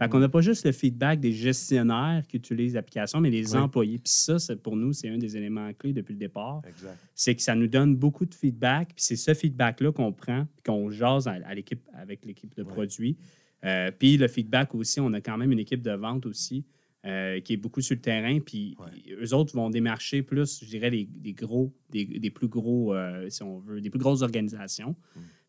Fait 0.00 0.08
qu'on 0.08 0.18
n'a 0.18 0.28
pas 0.28 0.40
juste 0.40 0.64
le 0.64 0.72
feedback 0.72 1.20
des 1.20 1.32
gestionnaires 1.32 2.22
qui 2.26 2.38
utilisent 2.38 2.74
l'application, 2.74 3.20
mais 3.20 3.30
Oui. 3.30 3.56
employés. 3.56 3.98
Puis 3.98 4.12
ça, 4.12 4.36
pour 4.62 4.74
nous, 4.76 4.92
c'est 4.92 5.08
un 5.10 5.18
des 5.18 5.36
éléments 5.36 5.70
clés 5.74 5.92
depuis 5.92 6.14
le 6.14 6.18
départ 6.18 6.62
Exact. 6.66 6.96
c'est 7.14 7.34
que 7.34 7.42
ça 7.42 7.54
nous 7.54 7.66
donne 7.68 7.96
beaucoup 7.96 8.24
de 8.24 8.34
feedback. 8.34 8.88
Puis 8.96 9.04
c'est 9.04 9.16
ce 9.16 9.34
feedback-là 9.34 9.92
qu'on 9.92 10.12
prend, 10.12 10.46
qu'on 10.64 10.90
jase 10.90 11.28
à, 11.28 11.32
à 11.44 11.54
l'équipe, 11.54 11.82
avec 11.94 12.24
l'équipe 12.24 12.54
de 12.56 12.62
produits. 12.62 13.16
Euh, 13.64 13.90
puis 13.96 14.16
le 14.16 14.26
feedback 14.26 14.74
aussi, 14.74 15.00
on 15.00 15.12
a 15.12 15.20
quand 15.20 15.36
même 15.36 15.52
une 15.52 15.58
équipe 15.58 15.82
de 15.82 15.90
vente 15.92 16.24
aussi 16.24 16.64
euh, 17.04 17.40
qui 17.40 17.52
est 17.54 17.56
beaucoup 17.58 17.82
sur 17.82 17.94
le 17.94 18.00
terrain. 18.00 18.40
Puis 18.40 18.76
eux 19.22 19.34
autres 19.34 19.54
vont 19.54 19.68
démarcher 19.68 20.22
plus, 20.22 20.60
je 20.64 20.66
dirais, 20.66 20.88
les, 20.90 21.08
les 21.22 21.34
gros, 21.34 21.74
des, 21.90 22.06
des 22.06 22.30
plus 22.30 22.48
gros, 22.48 22.94
euh, 22.94 23.28
si 23.28 23.42
on 23.42 23.58
veut, 23.58 23.80
des 23.82 23.90
plus 23.90 23.98
grosses 24.00 24.22
organisations. 24.22 24.96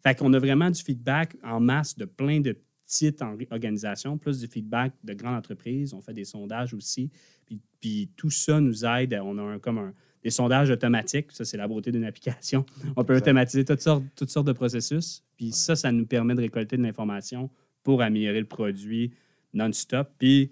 Fait 0.03 0.17
qu'on 0.17 0.33
a 0.33 0.39
vraiment 0.39 0.69
du 0.69 0.81
feedback 0.81 1.37
en 1.43 1.59
masse 1.61 1.97
de 1.97 2.05
plein 2.05 2.41
de 2.41 2.57
petites 2.91 3.21
en- 3.21 3.37
organisations, 3.51 4.17
plus 4.17 4.39
du 4.41 4.47
feedback 4.47 4.91
de 5.03 5.13
grandes 5.13 5.35
entreprises. 5.37 5.93
On 5.93 6.01
fait 6.01 6.13
des 6.13 6.25
sondages 6.25 6.73
aussi. 6.73 7.09
Puis, 7.45 7.59
puis 7.79 8.09
tout 8.17 8.29
ça 8.29 8.59
nous 8.59 8.83
aide. 8.85 9.17
On 9.23 9.37
a 9.37 9.41
un, 9.43 9.59
comme 9.59 9.77
un, 9.77 9.93
des 10.23 10.29
sondages 10.29 10.69
automatiques. 10.69 11.31
Ça, 11.31 11.45
c'est 11.45 11.55
la 11.57 11.67
beauté 11.67 11.91
d'une 11.91 12.03
application. 12.03 12.65
On 12.97 13.03
peut 13.05 13.15
automatiser 13.15 13.63
toutes 13.63 13.79
sortes, 13.81 14.03
toutes 14.15 14.29
sortes 14.29 14.47
de 14.47 14.51
processus. 14.51 15.23
Puis 15.37 15.51
ça, 15.51 15.75
ça 15.75 15.91
nous 15.91 16.05
permet 16.05 16.35
de 16.35 16.41
récolter 16.41 16.75
de 16.77 16.83
l'information 16.83 17.49
pour 17.81 18.01
améliorer 18.01 18.39
le 18.41 18.45
produit 18.45 19.11
non-stop. 19.53 20.09
Puis, 20.19 20.51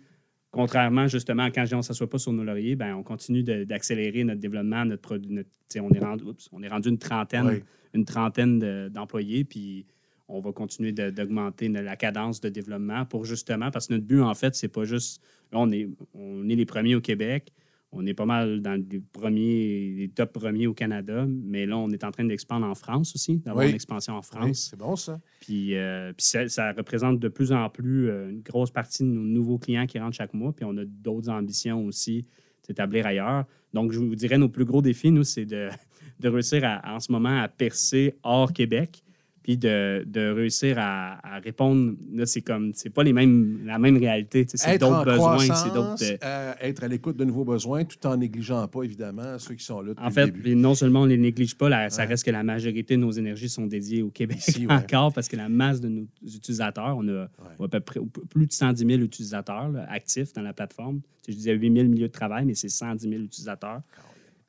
contrairement 0.52 1.08
justement, 1.08 1.48
quand 1.52 1.66
on 1.74 1.78
ne 1.78 1.82
s'assoit 1.82 2.10
pas 2.10 2.18
sur 2.18 2.32
nos 2.34 2.44
lauriers, 2.44 2.76
ben, 2.76 2.96
on 2.96 3.04
continue 3.04 3.44
d'accélérer 3.44 4.24
notre 4.24 4.40
développement, 4.40 4.86
notre 4.86 5.02
produit. 5.02 5.32
notre- 5.32 5.50
on, 5.80 5.92
est 5.92 6.00
rendu, 6.00 6.24
on 6.54 6.64
est 6.64 6.68
rendu 6.70 6.90
une 6.90 6.98
trentaine, 6.98 7.46
Oui. 7.48 7.64
une 7.94 8.06
trentaine 8.06 8.58
de- 8.60 8.90
d'employés. 8.92 9.44
Puis, 9.44 9.86
on 10.30 10.40
va 10.40 10.52
continuer 10.54 10.92
d'augmenter 10.92 11.68
la 11.70 11.96
cadence 11.96 12.40
de 12.40 12.50
développement 12.50 13.06
pour 13.06 13.26
justement, 13.26 13.72
parce 13.72 13.88
que 13.88 13.94
notre 13.94 14.06
but, 14.06 14.22
en 14.22 14.34
fait, 14.36 14.56
c'est 14.56 14.68
pas 14.68 14.86
juste, 14.86 15.22
là, 15.52 15.60
on 15.60 15.70
est, 15.72 15.90
on 16.14 16.48
est 16.48 16.56
les 16.56 16.66
premiers 16.66 16.96
au 16.96 17.02
Québec, 17.02 17.52
on 17.92 18.06
est 18.06 18.14
pas 18.14 18.26
mal 18.28 18.62
dans 18.62 18.80
les 18.92 19.00
premiers, 19.00 19.96
les 19.98 20.10
top 20.10 20.32
premiers 20.34 20.68
au 20.68 20.76
Canada, 20.76 21.26
mais 21.28 21.66
là, 21.66 21.76
on 21.78 21.90
est 21.90 22.04
en 22.04 22.12
train 22.12 22.24
d'expandre 22.24 22.68
en 22.68 22.76
France 22.76 23.16
aussi, 23.16 23.38
d'avoir 23.40 23.64
Oui. 23.66 23.70
une 23.72 23.76
expansion 23.76 24.14
en 24.14 24.20
Oui, 24.20 24.24
France. 24.24 24.68
c'est 24.70 24.78
bon, 24.78 24.96
ça. 24.96 25.20
Puis, 25.40 25.76
euh, 25.76 26.14
puis 26.14 26.24
ça, 26.26 26.48
ça 26.48 26.72
représente 26.72 27.20
de 27.20 27.28
plus 27.28 27.52
en 27.52 27.68
plus 27.70 28.10
euh, 28.12 28.30
une 28.30 28.42
grosse 28.42 28.70
partie 28.70 29.02
de 29.04 29.08
nos 29.10 29.24
nouveaux 29.24 29.58
clients 29.58 29.88
qui 29.88 29.98
rentrent 29.98 30.16
chaque 30.18 30.36
mois. 30.36 30.54
Puis 30.56 30.66
on 30.66 30.78
a 30.78 30.86
d'autres 30.86 31.30
ambitions 31.30 31.84
aussi 31.86 32.28
d'établir 32.68 33.08
ailleurs. 33.08 33.46
Donc, 33.74 33.92
je 33.92 33.98
vous 33.98 34.14
dirais, 34.16 34.38
nos 34.38 34.50
plus 34.50 34.66
gros 34.66 34.84
défis, 34.84 35.10
nous, 35.10 35.24
c'est 35.24 35.46
de, 35.46 35.70
de 36.20 36.30
réussir 36.30 36.64
à- 36.66 36.96
en 36.96 37.00
ce 37.00 37.12
moment 37.12 37.42
à 37.42 37.48
percer 37.48 38.14
hors 38.22 38.54
Québec. 38.54 39.02
Puis 39.50 39.58
de, 39.58 40.04
de 40.06 40.30
réussir 40.30 40.76
à, 40.78 41.18
à 41.28 41.40
répondre. 41.40 41.94
Là, 42.14 42.28
c'est 42.28 42.42
comme, 42.42 42.72
c'est 42.76 42.92
pas 42.92 43.02
les 43.02 43.14
mêmes, 43.14 43.62
la 43.66 43.80
même 43.80 43.98
réalité. 43.98 44.46
C'est 44.54 44.78
d'autres 44.78 45.04
besoins. 45.06 45.40
C'est 45.40 45.74
d'autres. 45.74 45.96
euh, 46.04 46.18
euh, 46.24 46.54
être 46.62 46.84
à 46.84 46.88
l'écoute 46.88 47.18
de 47.18 47.26
nouveaux 47.26 47.46
besoins, 47.46 47.84
tout 47.84 48.06
en 48.06 48.16
négligeant 48.16 48.68
pas, 48.68 48.84
évidemment, 48.84 49.40
ceux 49.40 49.56
qui 49.56 49.66
sont 49.66 49.82
là 49.82 49.96
depuis 49.96 50.06
En 50.06 50.12
fait, 50.12 50.26
le 50.28 50.32
début. 50.34 50.42
puis 50.44 50.56
non 50.56 50.76
seulement 50.76 51.02
on 51.02 51.06
ne 51.06 51.10
les 51.14 51.18
néglige 51.18 51.58
pas, 51.58 51.68
là, 51.68 51.90
ça 51.90 52.04
Ouais. 52.04 52.10
reste 52.10 52.26
que 52.26 52.30
la 52.32 52.44
majorité 52.44 52.96
de 52.96 53.02
nos 53.02 53.10
énergies 53.10 53.50
sont 53.50 53.66
dédiées 53.66 54.04
au 54.04 54.12
Québec 54.12 54.38
Ici, 54.48 54.68
ouais. 54.68 54.72
encore 54.72 55.14
parce 55.14 55.28
que 55.28 55.36
la 55.36 55.50
masse 55.50 55.82
de 55.82 55.90
nos 55.90 56.06
utilisateurs, 56.24 56.96
on 56.96 57.08
a 57.08 57.24
à 57.60 57.68
peu 57.68 57.80
près 57.80 58.00
plus 58.30 58.46
de 58.46 58.52
110 58.54 58.86
000 58.86 59.02
utilisateurs 59.02 59.70
là, 59.70 59.88
actifs 59.90 60.32
dans 60.34 60.44
la 60.44 60.54
plateforme. 60.54 61.02
Je 61.28 61.34
disais 61.34 61.54
8 61.54 61.74
000 61.76 61.88
milieux 61.88 62.08
de 62.08 62.12
travail, 62.12 62.46
mais 62.46 62.54
c'est 62.54 62.70
110 62.70 63.10
000 63.10 63.22
utilisateurs. 63.24 63.82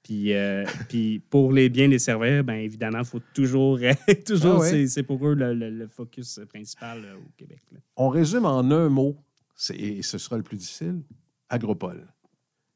Puis, 0.02 0.32
euh, 0.32 0.64
puis 0.88 1.18
pour 1.18 1.52
les 1.52 1.68
bien 1.68 1.86
les 1.88 1.98
servir, 1.98 2.42
bien 2.42 2.56
évidemment, 2.56 3.00
il 3.00 3.04
faut 3.04 3.20
toujours. 3.34 3.78
toujours 4.26 4.54
Ah 4.54 4.58
ouais? 4.60 4.70
c'est- 4.70 4.86
C'est 4.88 5.02
pour 5.02 5.26
eux 5.26 5.34
le, 5.34 5.52
le- 5.54 5.70
le 5.70 5.86
focus 5.86 6.40
principal 6.48 7.04
euh, 7.04 7.16
au 7.16 7.30
Québec. 7.36 7.60
là. 7.72 7.78
On 7.96 8.08
résume 8.08 8.46
en 8.46 8.60
un 8.70 8.88
mot, 8.88 9.16
c'est- 9.54 9.76
et 9.76 10.02
ce 10.02 10.16
sera 10.18 10.36
le 10.36 10.42
plus 10.42 10.56
difficile, 10.56 11.02
Agropole. 11.48 12.06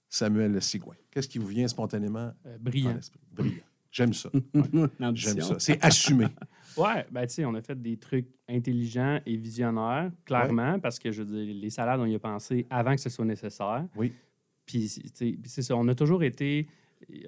Samuel 0.08 0.60
Sigouin. 0.62 0.94
Qu'est-ce 1.10 1.28
qui 1.28 1.38
vous 1.38 1.46
vient 1.48 1.66
spontanément 1.66 2.32
Euh, 2.46 2.54
à 2.54 2.58
brillant. 2.58 2.94
l'esprit? 2.94 3.20
Brillant. 3.32 3.56
J'aime 3.90 4.12
ça. 4.12 4.28
J'aime 5.14 5.40
ça. 5.40 5.56
C'est 5.58 5.82
assumé. 5.84 6.26
Ouais, 6.76 7.06
ben 7.12 7.24
tu 7.24 7.34
sais, 7.34 7.44
on 7.44 7.54
a 7.54 7.62
fait 7.62 7.80
des 7.80 7.96
trucs 7.96 8.26
intelligents 8.48 9.20
et 9.24 9.36
visionnaires, 9.36 10.10
clairement, 10.24 10.80
parce 10.80 10.98
que 10.98 11.12
je 11.12 11.22
veux 11.22 11.44
dire, 11.44 11.54
les 11.54 11.70
salades, 11.70 12.00
on 12.00 12.04
y 12.06 12.16
a 12.16 12.18
pensé 12.18 12.66
avant 12.68 12.96
que 12.96 13.00
ce 13.00 13.08
soit 13.10 13.24
nécessaire. 13.24 13.86
Oui. 13.94 14.12
Puis, 14.66 14.90
tu 14.92 15.02
sais, 15.14 15.38
puis 15.40 15.48
c'est 15.48 15.62
ça, 15.62 15.76
on 15.76 15.86
a 15.86 15.94
toujours 15.94 16.24
été. 16.24 16.66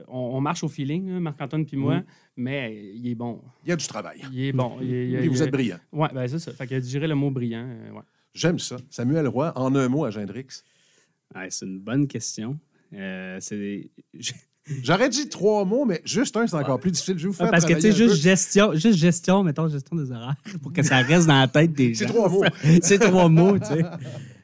On, 0.08 0.18
on 0.36 0.40
marche 0.40 0.64
au 0.64 0.68
feeling, 0.68 1.10
hein, 1.10 1.20
Marc-Antoine 1.20 1.66
puis 1.66 1.76
moi, 1.76 1.96
Mhm. 1.96 2.04
mais 2.38 2.92
il 2.94 3.08
est 3.08 3.14
bon. 3.14 3.42
Il 3.64 3.68
y 3.68 3.72
a 3.72 3.76
du 3.76 3.86
travail. 3.86 4.20
Il 4.32 4.40
est 4.40 4.52
bon. 4.52 4.78
Il 4.80 4.92
est- 4.94 5.08
il 5.08 5.14
est- 5.16 5.24
Et 5.24 5.28
vous 5.28 5.42
êtes 5.42 5.50
brillant. 5.52 5.78
Ouais, 5.92 6.08
ben 6.14 6.26
c'est 6.28 6.38
ça. 6.38 6.52
Fait 6.52 6.66
que 6.66 6.74
je 6.76 6.80
dirais 6.80 7.06
le 7.08 7.14
mot 7.14 7.30
brillant. 7.30 7.66
euh, 7.68 7.90
ouais. 7.92 8.02
J'aime 8.34 8.58
ça. 8.58 8.76
Samuel 8.90 9.28
Roy, 9.28 9.52
en 9.56 9.74
un 9.74 9.88
mot 9.88 10.04
à 10.04 10.10
Gendrix. 10.10 10.62
Ouais, 11.34 11.48
c'est 11.50 11.66
une 11.66 11.78
bonne 11.80 12.06
question. 12.06 12.58
Euh, 12.94 13.36
c'est. 13.40 13.90
J'aurais 14.82 15.08
dit 15.08 15.28
trois 15.28 15.64
mots, 15.64 15.84
mais 15.84 16.00
juste 16.04 16.36
un, 16.36 16.46
c'est 16.48 16.56
encore 16.56 16.80
plus 16.80 16.90
difficile. 16.90 17.16
Je 17.18 17.22
vais 17.24 17.28
vous 17.28 17.34
faire 17.34 17.50
parce 17.52 17.64
que, 17.64 17.74
tu 17.74 17.82
sais, 17.82 17.92
juste 17.92 18.16
gestion, 18.16 18.72
juste 18.74 18.98
gestion, 18.98 19.44
mettons, 19.44 19.68
gestion 19.68 19.94
des 19.94 20.10
horaires, 20.10 20.34
pour 20.62 20.72
que 20.72 20.82
ça 20.82 20.96
reste 21.02 21.28
dans 21.28 21.38
la 21.38 21.46
tête 21.46 21.72
des 21.72 21.90
peu. 21.90 21.94
C'est 21.94 22.06
gens. 22.08 22.14
trois 22.14 22.28
mots. 22.28 22.44
c'est 22.82 22.98
trois 22.98 23.28
mots, 23.28 23.58
tu 23.60 23.66
sais. 23.66 23.82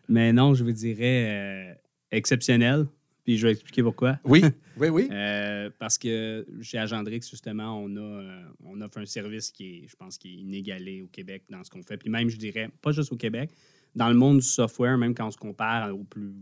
Mais 0.09 0.33
non, 0.33 0.55
je 0.55 0.63
vous 0.63 0.71
dirais 0.73 1.27
euh, 1.73 1.75
exceptionnel. 2.13 2.87
Puis 3.25 3.37
je 3.39 3.47
vais 3.47 3.53
expliquer 3.53 3.83
pourquoi. 3.83 4.19
Oui, 4.25 4.43
oui, 4.77 4.89
oui. 4.89 5.09
Euh, 5.11 5.71
parce 5.79 5.97
que 5.97 6.45
chez 6.61 6.79
Agendrix, 6.79 7.21
justement, 7.31 7.79
on, 7.81 7.97
a, 7.97 8.01
euh, 8.01 8.43
on 8.65 8.81
offre 8.81 8.99
un 8.99 9.07
service 9.07 9.51
qui 9.51 9.65
est, 9.85 9.89
je 9.89 9.95
pense, 9.97 10.19
qui 10.19 10.29
est 10.31 10.37
inégalé 10.39 11.03
au 11.03 11.07
Québec 11.07 11.45
dans 11.49 11.63
ce 11.63 11.71
qu'on 11.71 11.83
fait. 11.83 11.97
Puis 11.97 12.11
même, 12.11 12.29
je 12.29 12.37
dirais, 12.37 12.69
pas 12.81 12.91
juste 12.93 13.13
au 13.13 13.17
Québec, 13.17 13.51
dans 13.95 14.09
le 14.09 14.15
monde 14.17 14.39
du 14.39 14.45
software, 14.47 14.99
même 14.99 15.15
quand 15.15 15.29
on 15.29 15.31
se 15.31 15.37
compare 15.37 15.95
aux 15.95 16.03
plus, 16.03 16.33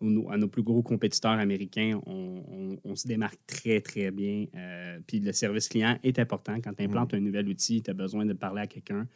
aux 0.00 0.30
à 0.30 0.36
nos 0.36 0.46
plus 0.46 0.62
gros 0.62 0.80
compétiteurs 0.82 1.32
américains, 1.32 2.00
on, 2.06 2.44
on- 2.48 2.78
on 2.84 2.94
se 2.94 3.08
démarque 3.08 3.38
très, 3.46 3.80
très 3.80 4.12
bien. 4.12 4.46
Euh, 4.54 5.00
puis 5.06 5.18
le 5.18 5.32
service 5.32 5.68
client 5.68 5.98
est 6.04 6.20
important. 6.20 6.60
Quand 6.62 6.72
tu 6.72 6.84
implantes 6.84 7.14
un 7.14 7.20
nouvel 7.20 7.48
outil, 7.48 7.82
tu 7.82 7.90
as 7.90 7.94
besoin 7.94 8.24
de 8.26 8.32
parler 8.32 8.60
à 8.62 8.66
quelqu'un. 8.68 9.08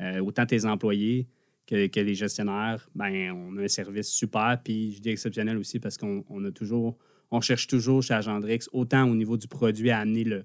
Euh, 0.00 0.20
autant 0.20 0.46
tes 0.46 0.64
employés 0.64 1.26
que, 1.66 1.86
que 1.86 2.00
les 2.00 2.14
gestionnaires, 2.14 2.88
ben, 2.94 3.32
on 3.32 3.56
a 3.58 3.62
un 3.62 3.68
service 3.68 4.08
super. 4.08 4.60
Puis 4.62 4.92
je 4.92 5.00
dis 5.00 5.10
exceptionnel 5.10 5.56
aussi 5.56 5.78
parce 5.78 5.96
qu'on 5.96 6.24
on 6.28 6.44
a 6.44 6.50
toujours, 6.50 6.96
on 7.30 7.40
cherche 7.40 7.66
toujours 7.66 8.02
chez 8.02 8.14
Agendrix, 8.14 8.66
autant 8.72 9.08
au 9.08 9.14
niveau 9.14 9.36
du 9.36 9.48
produit 9.48 9.90
à 9.90 10.00
amener 10.00 10.24
le. 10.24 10.42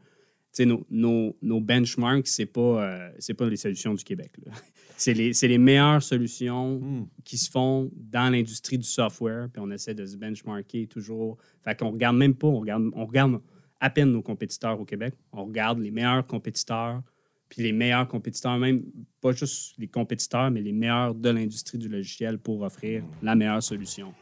Tu 0.54 0.64
sais, 0.64 0.66
nos, 0.66 0.86
nos, 0.90 1.36
nos 1.42 1.60
benchmarks, 1.60 2.28
c'est 2.28 2.46
pas, 2.46 2.62
euh, 2.84 3.10
c'est 3.20 3.34
pas 3.34 3.48
les 3.50 3.58
solutions 3.58 3.94
du 3.94 4.04
Québec. 4.04 4.32
C'est 5.00 5.14
les, 5.14 5.32
les 5.32 5.58
meilleures 5.60 6.02
solutions 6.02 6.80
Hmm. 6.80 7.06
qui 7.24 7.38
se 7.38 7.52
font 7.52 7.92
dans 7.94 8.32
l'industrie 8.32 8.80
du 8.80 8.88
software, 8.88 9.48
puis 9.54 9.62
on 9.64 9.70
essaie 9.70 9.94
de 9.94 10.04
se 10.08 10.18
benchmarker 10.18 10.88
toujours. 10.88 11.38
Fait 11.64 11.78
qu'on 11.78 11.92
regarde 11.92 12.18
même 12.18 12.34
pas, 12.34 12.48
on 12.48 12.60
regarde, 12.62 12.90
on 12.94 13.06
regarde 13.06 13.40
à 13.80 13.92
peine 13.92 14.12
nos 14.12 14.24
compétiteurs 14.24 14.80
au 14.80 14.86
Québec. 14.86 15.14
On 15.32 15.46
regarde 15.46 15.78
les 15.78 15.92
meilleurs 15.92 16.26
compétiteurs, 16.26 17.04
puis 17.50 17.64
les 17.64 17.72
meilleurs 17.72 18.08
compétiteurs, 18.08 18.58
même 18.58 18.84
pas 19.22 19.32
juste 19.32 19.74
les 19.78 19.88
compétiteurs, 19.88 20.52
mais 20.52 20.62
les 20.62 20.74
meilleurs 20.74 21.16
de 21.16 21.30
l'industrie 21.30 21.78
du 21.78 21.90
logiciel 21.90 22.38
pour 22.38 22.62
offrir 22.62 23.04
la 23.22 23.36
meilleure 23.36 23.64
solution. 23.64 24.14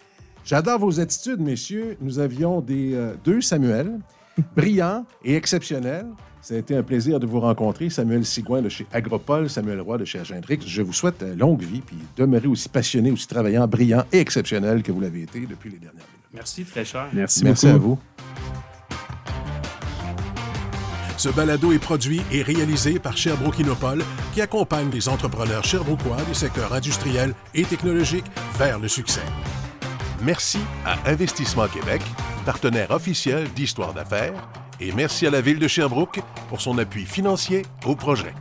J'adore 0.44 0.80
vos 0.80 1.00
attitudes, 1.00 1.40
messieurs. 1.40 1.98
Nous 2.02 2.20
avions 2.20 2.62
des, 2.62 2.94
euh, 2.94 3.16
deux 3.24 3.42
Samuel, 3.42 4.00
brillants 4.56 5.06
et 5.24 5.36
exceptionnels. 5.36 6.06
Ça 6.42 6.54
a 6.54 6.58
été 6.58 6.76
un 6.76 6.84
plaisir 6.84 7.20
de 7.20 7.26
vous 7.26 7.40
rencontrer. 7.40 7.90
Samuel 7.90 8.24
Sigouin 8.24 8.62
de 8.62 8.70
chez 8.70 8.86
Agropole, 8.94 9.50
Samuel 9.50 9.82
Roy 9.82 9.98
de 9.98 10.06
chez 10.06 10.20
Agendrix. 10.20 10.60
Je 10.64 10.84
vous 10.84 10.94
souhaite 10.94 11.24
euh, 11.24 11.36
longue 11.36 11.64
vie, 11.64 11.82
puis 11.82 11.98
demeurez 12.16 12.48
aussi 12.48 12.70
passionné, 12.70 13.10
aussi 13.10 13.28
travaillant, 13.28 13.68
brillant 13.68 14.04
et 14.12 14.20
exceptionnel 14.20 14.84
que 14.84 14.92
vous 14.92 15.02
l'avez 15.02 15.24
été 15.24 15.40
depuis 15.48 15.72
les 15.72 15.80
dernières 15.80 15.96
minutes. 15.96 16.30
Merci, 16.32 16.64
très 16.64 16.86
cher. 16.86 17.08
Merci, 17.14 17.44
Merci 17.44 17.66
beaucoup. 17.66 17.76
à 17.76 17.80
vous. 17.80 18.55
Ce 21.26 21.32
balado 21.32 21.72
est 21.72 21.80
produit 21.80 22.22
et 22.32 22.44
réalisé 22.44 23.00
par 23.00 23.18
Sherbrooke 23.18 23.58
Innopol, 23.58 24.04
qui 24.36 24.42
accompagne 24.42 24.92
les 24.92 25.10
entrepreneurs 25.10 25.64
sherbrookois 25.64 26.22
des 26.28 26.36
secteurs 26.36 26.72
industriels 26.72 27.34
et 27.56 27.64
technologiques 27.64 28.28
vers 28.60 28.78
le 28.78 28.88
succès. 28.88 29.24
Merci 30.22 30.60
à 30.86 31.10
Investissement 31.10 31.68
Québec, 31.68 32.04
partenaire 32.46 32.92
officiel 32.92 33.52
d'Histoire 33.56 33.96
d'affaires, 33.96 34.36
et 34.80 34.92
merci 34.92 35.26
à 35.26 35.32
la 35.32 35.42
Ville 35.42 35.58
de 35.58 35.68
Sherbrooke 35.68 36.22
pour 36.48 36.62
son 36.62 36.78
appui 36.78 37.06
financier 37.06 37.64
au 37.88 37.96
projet. 37.96 38.36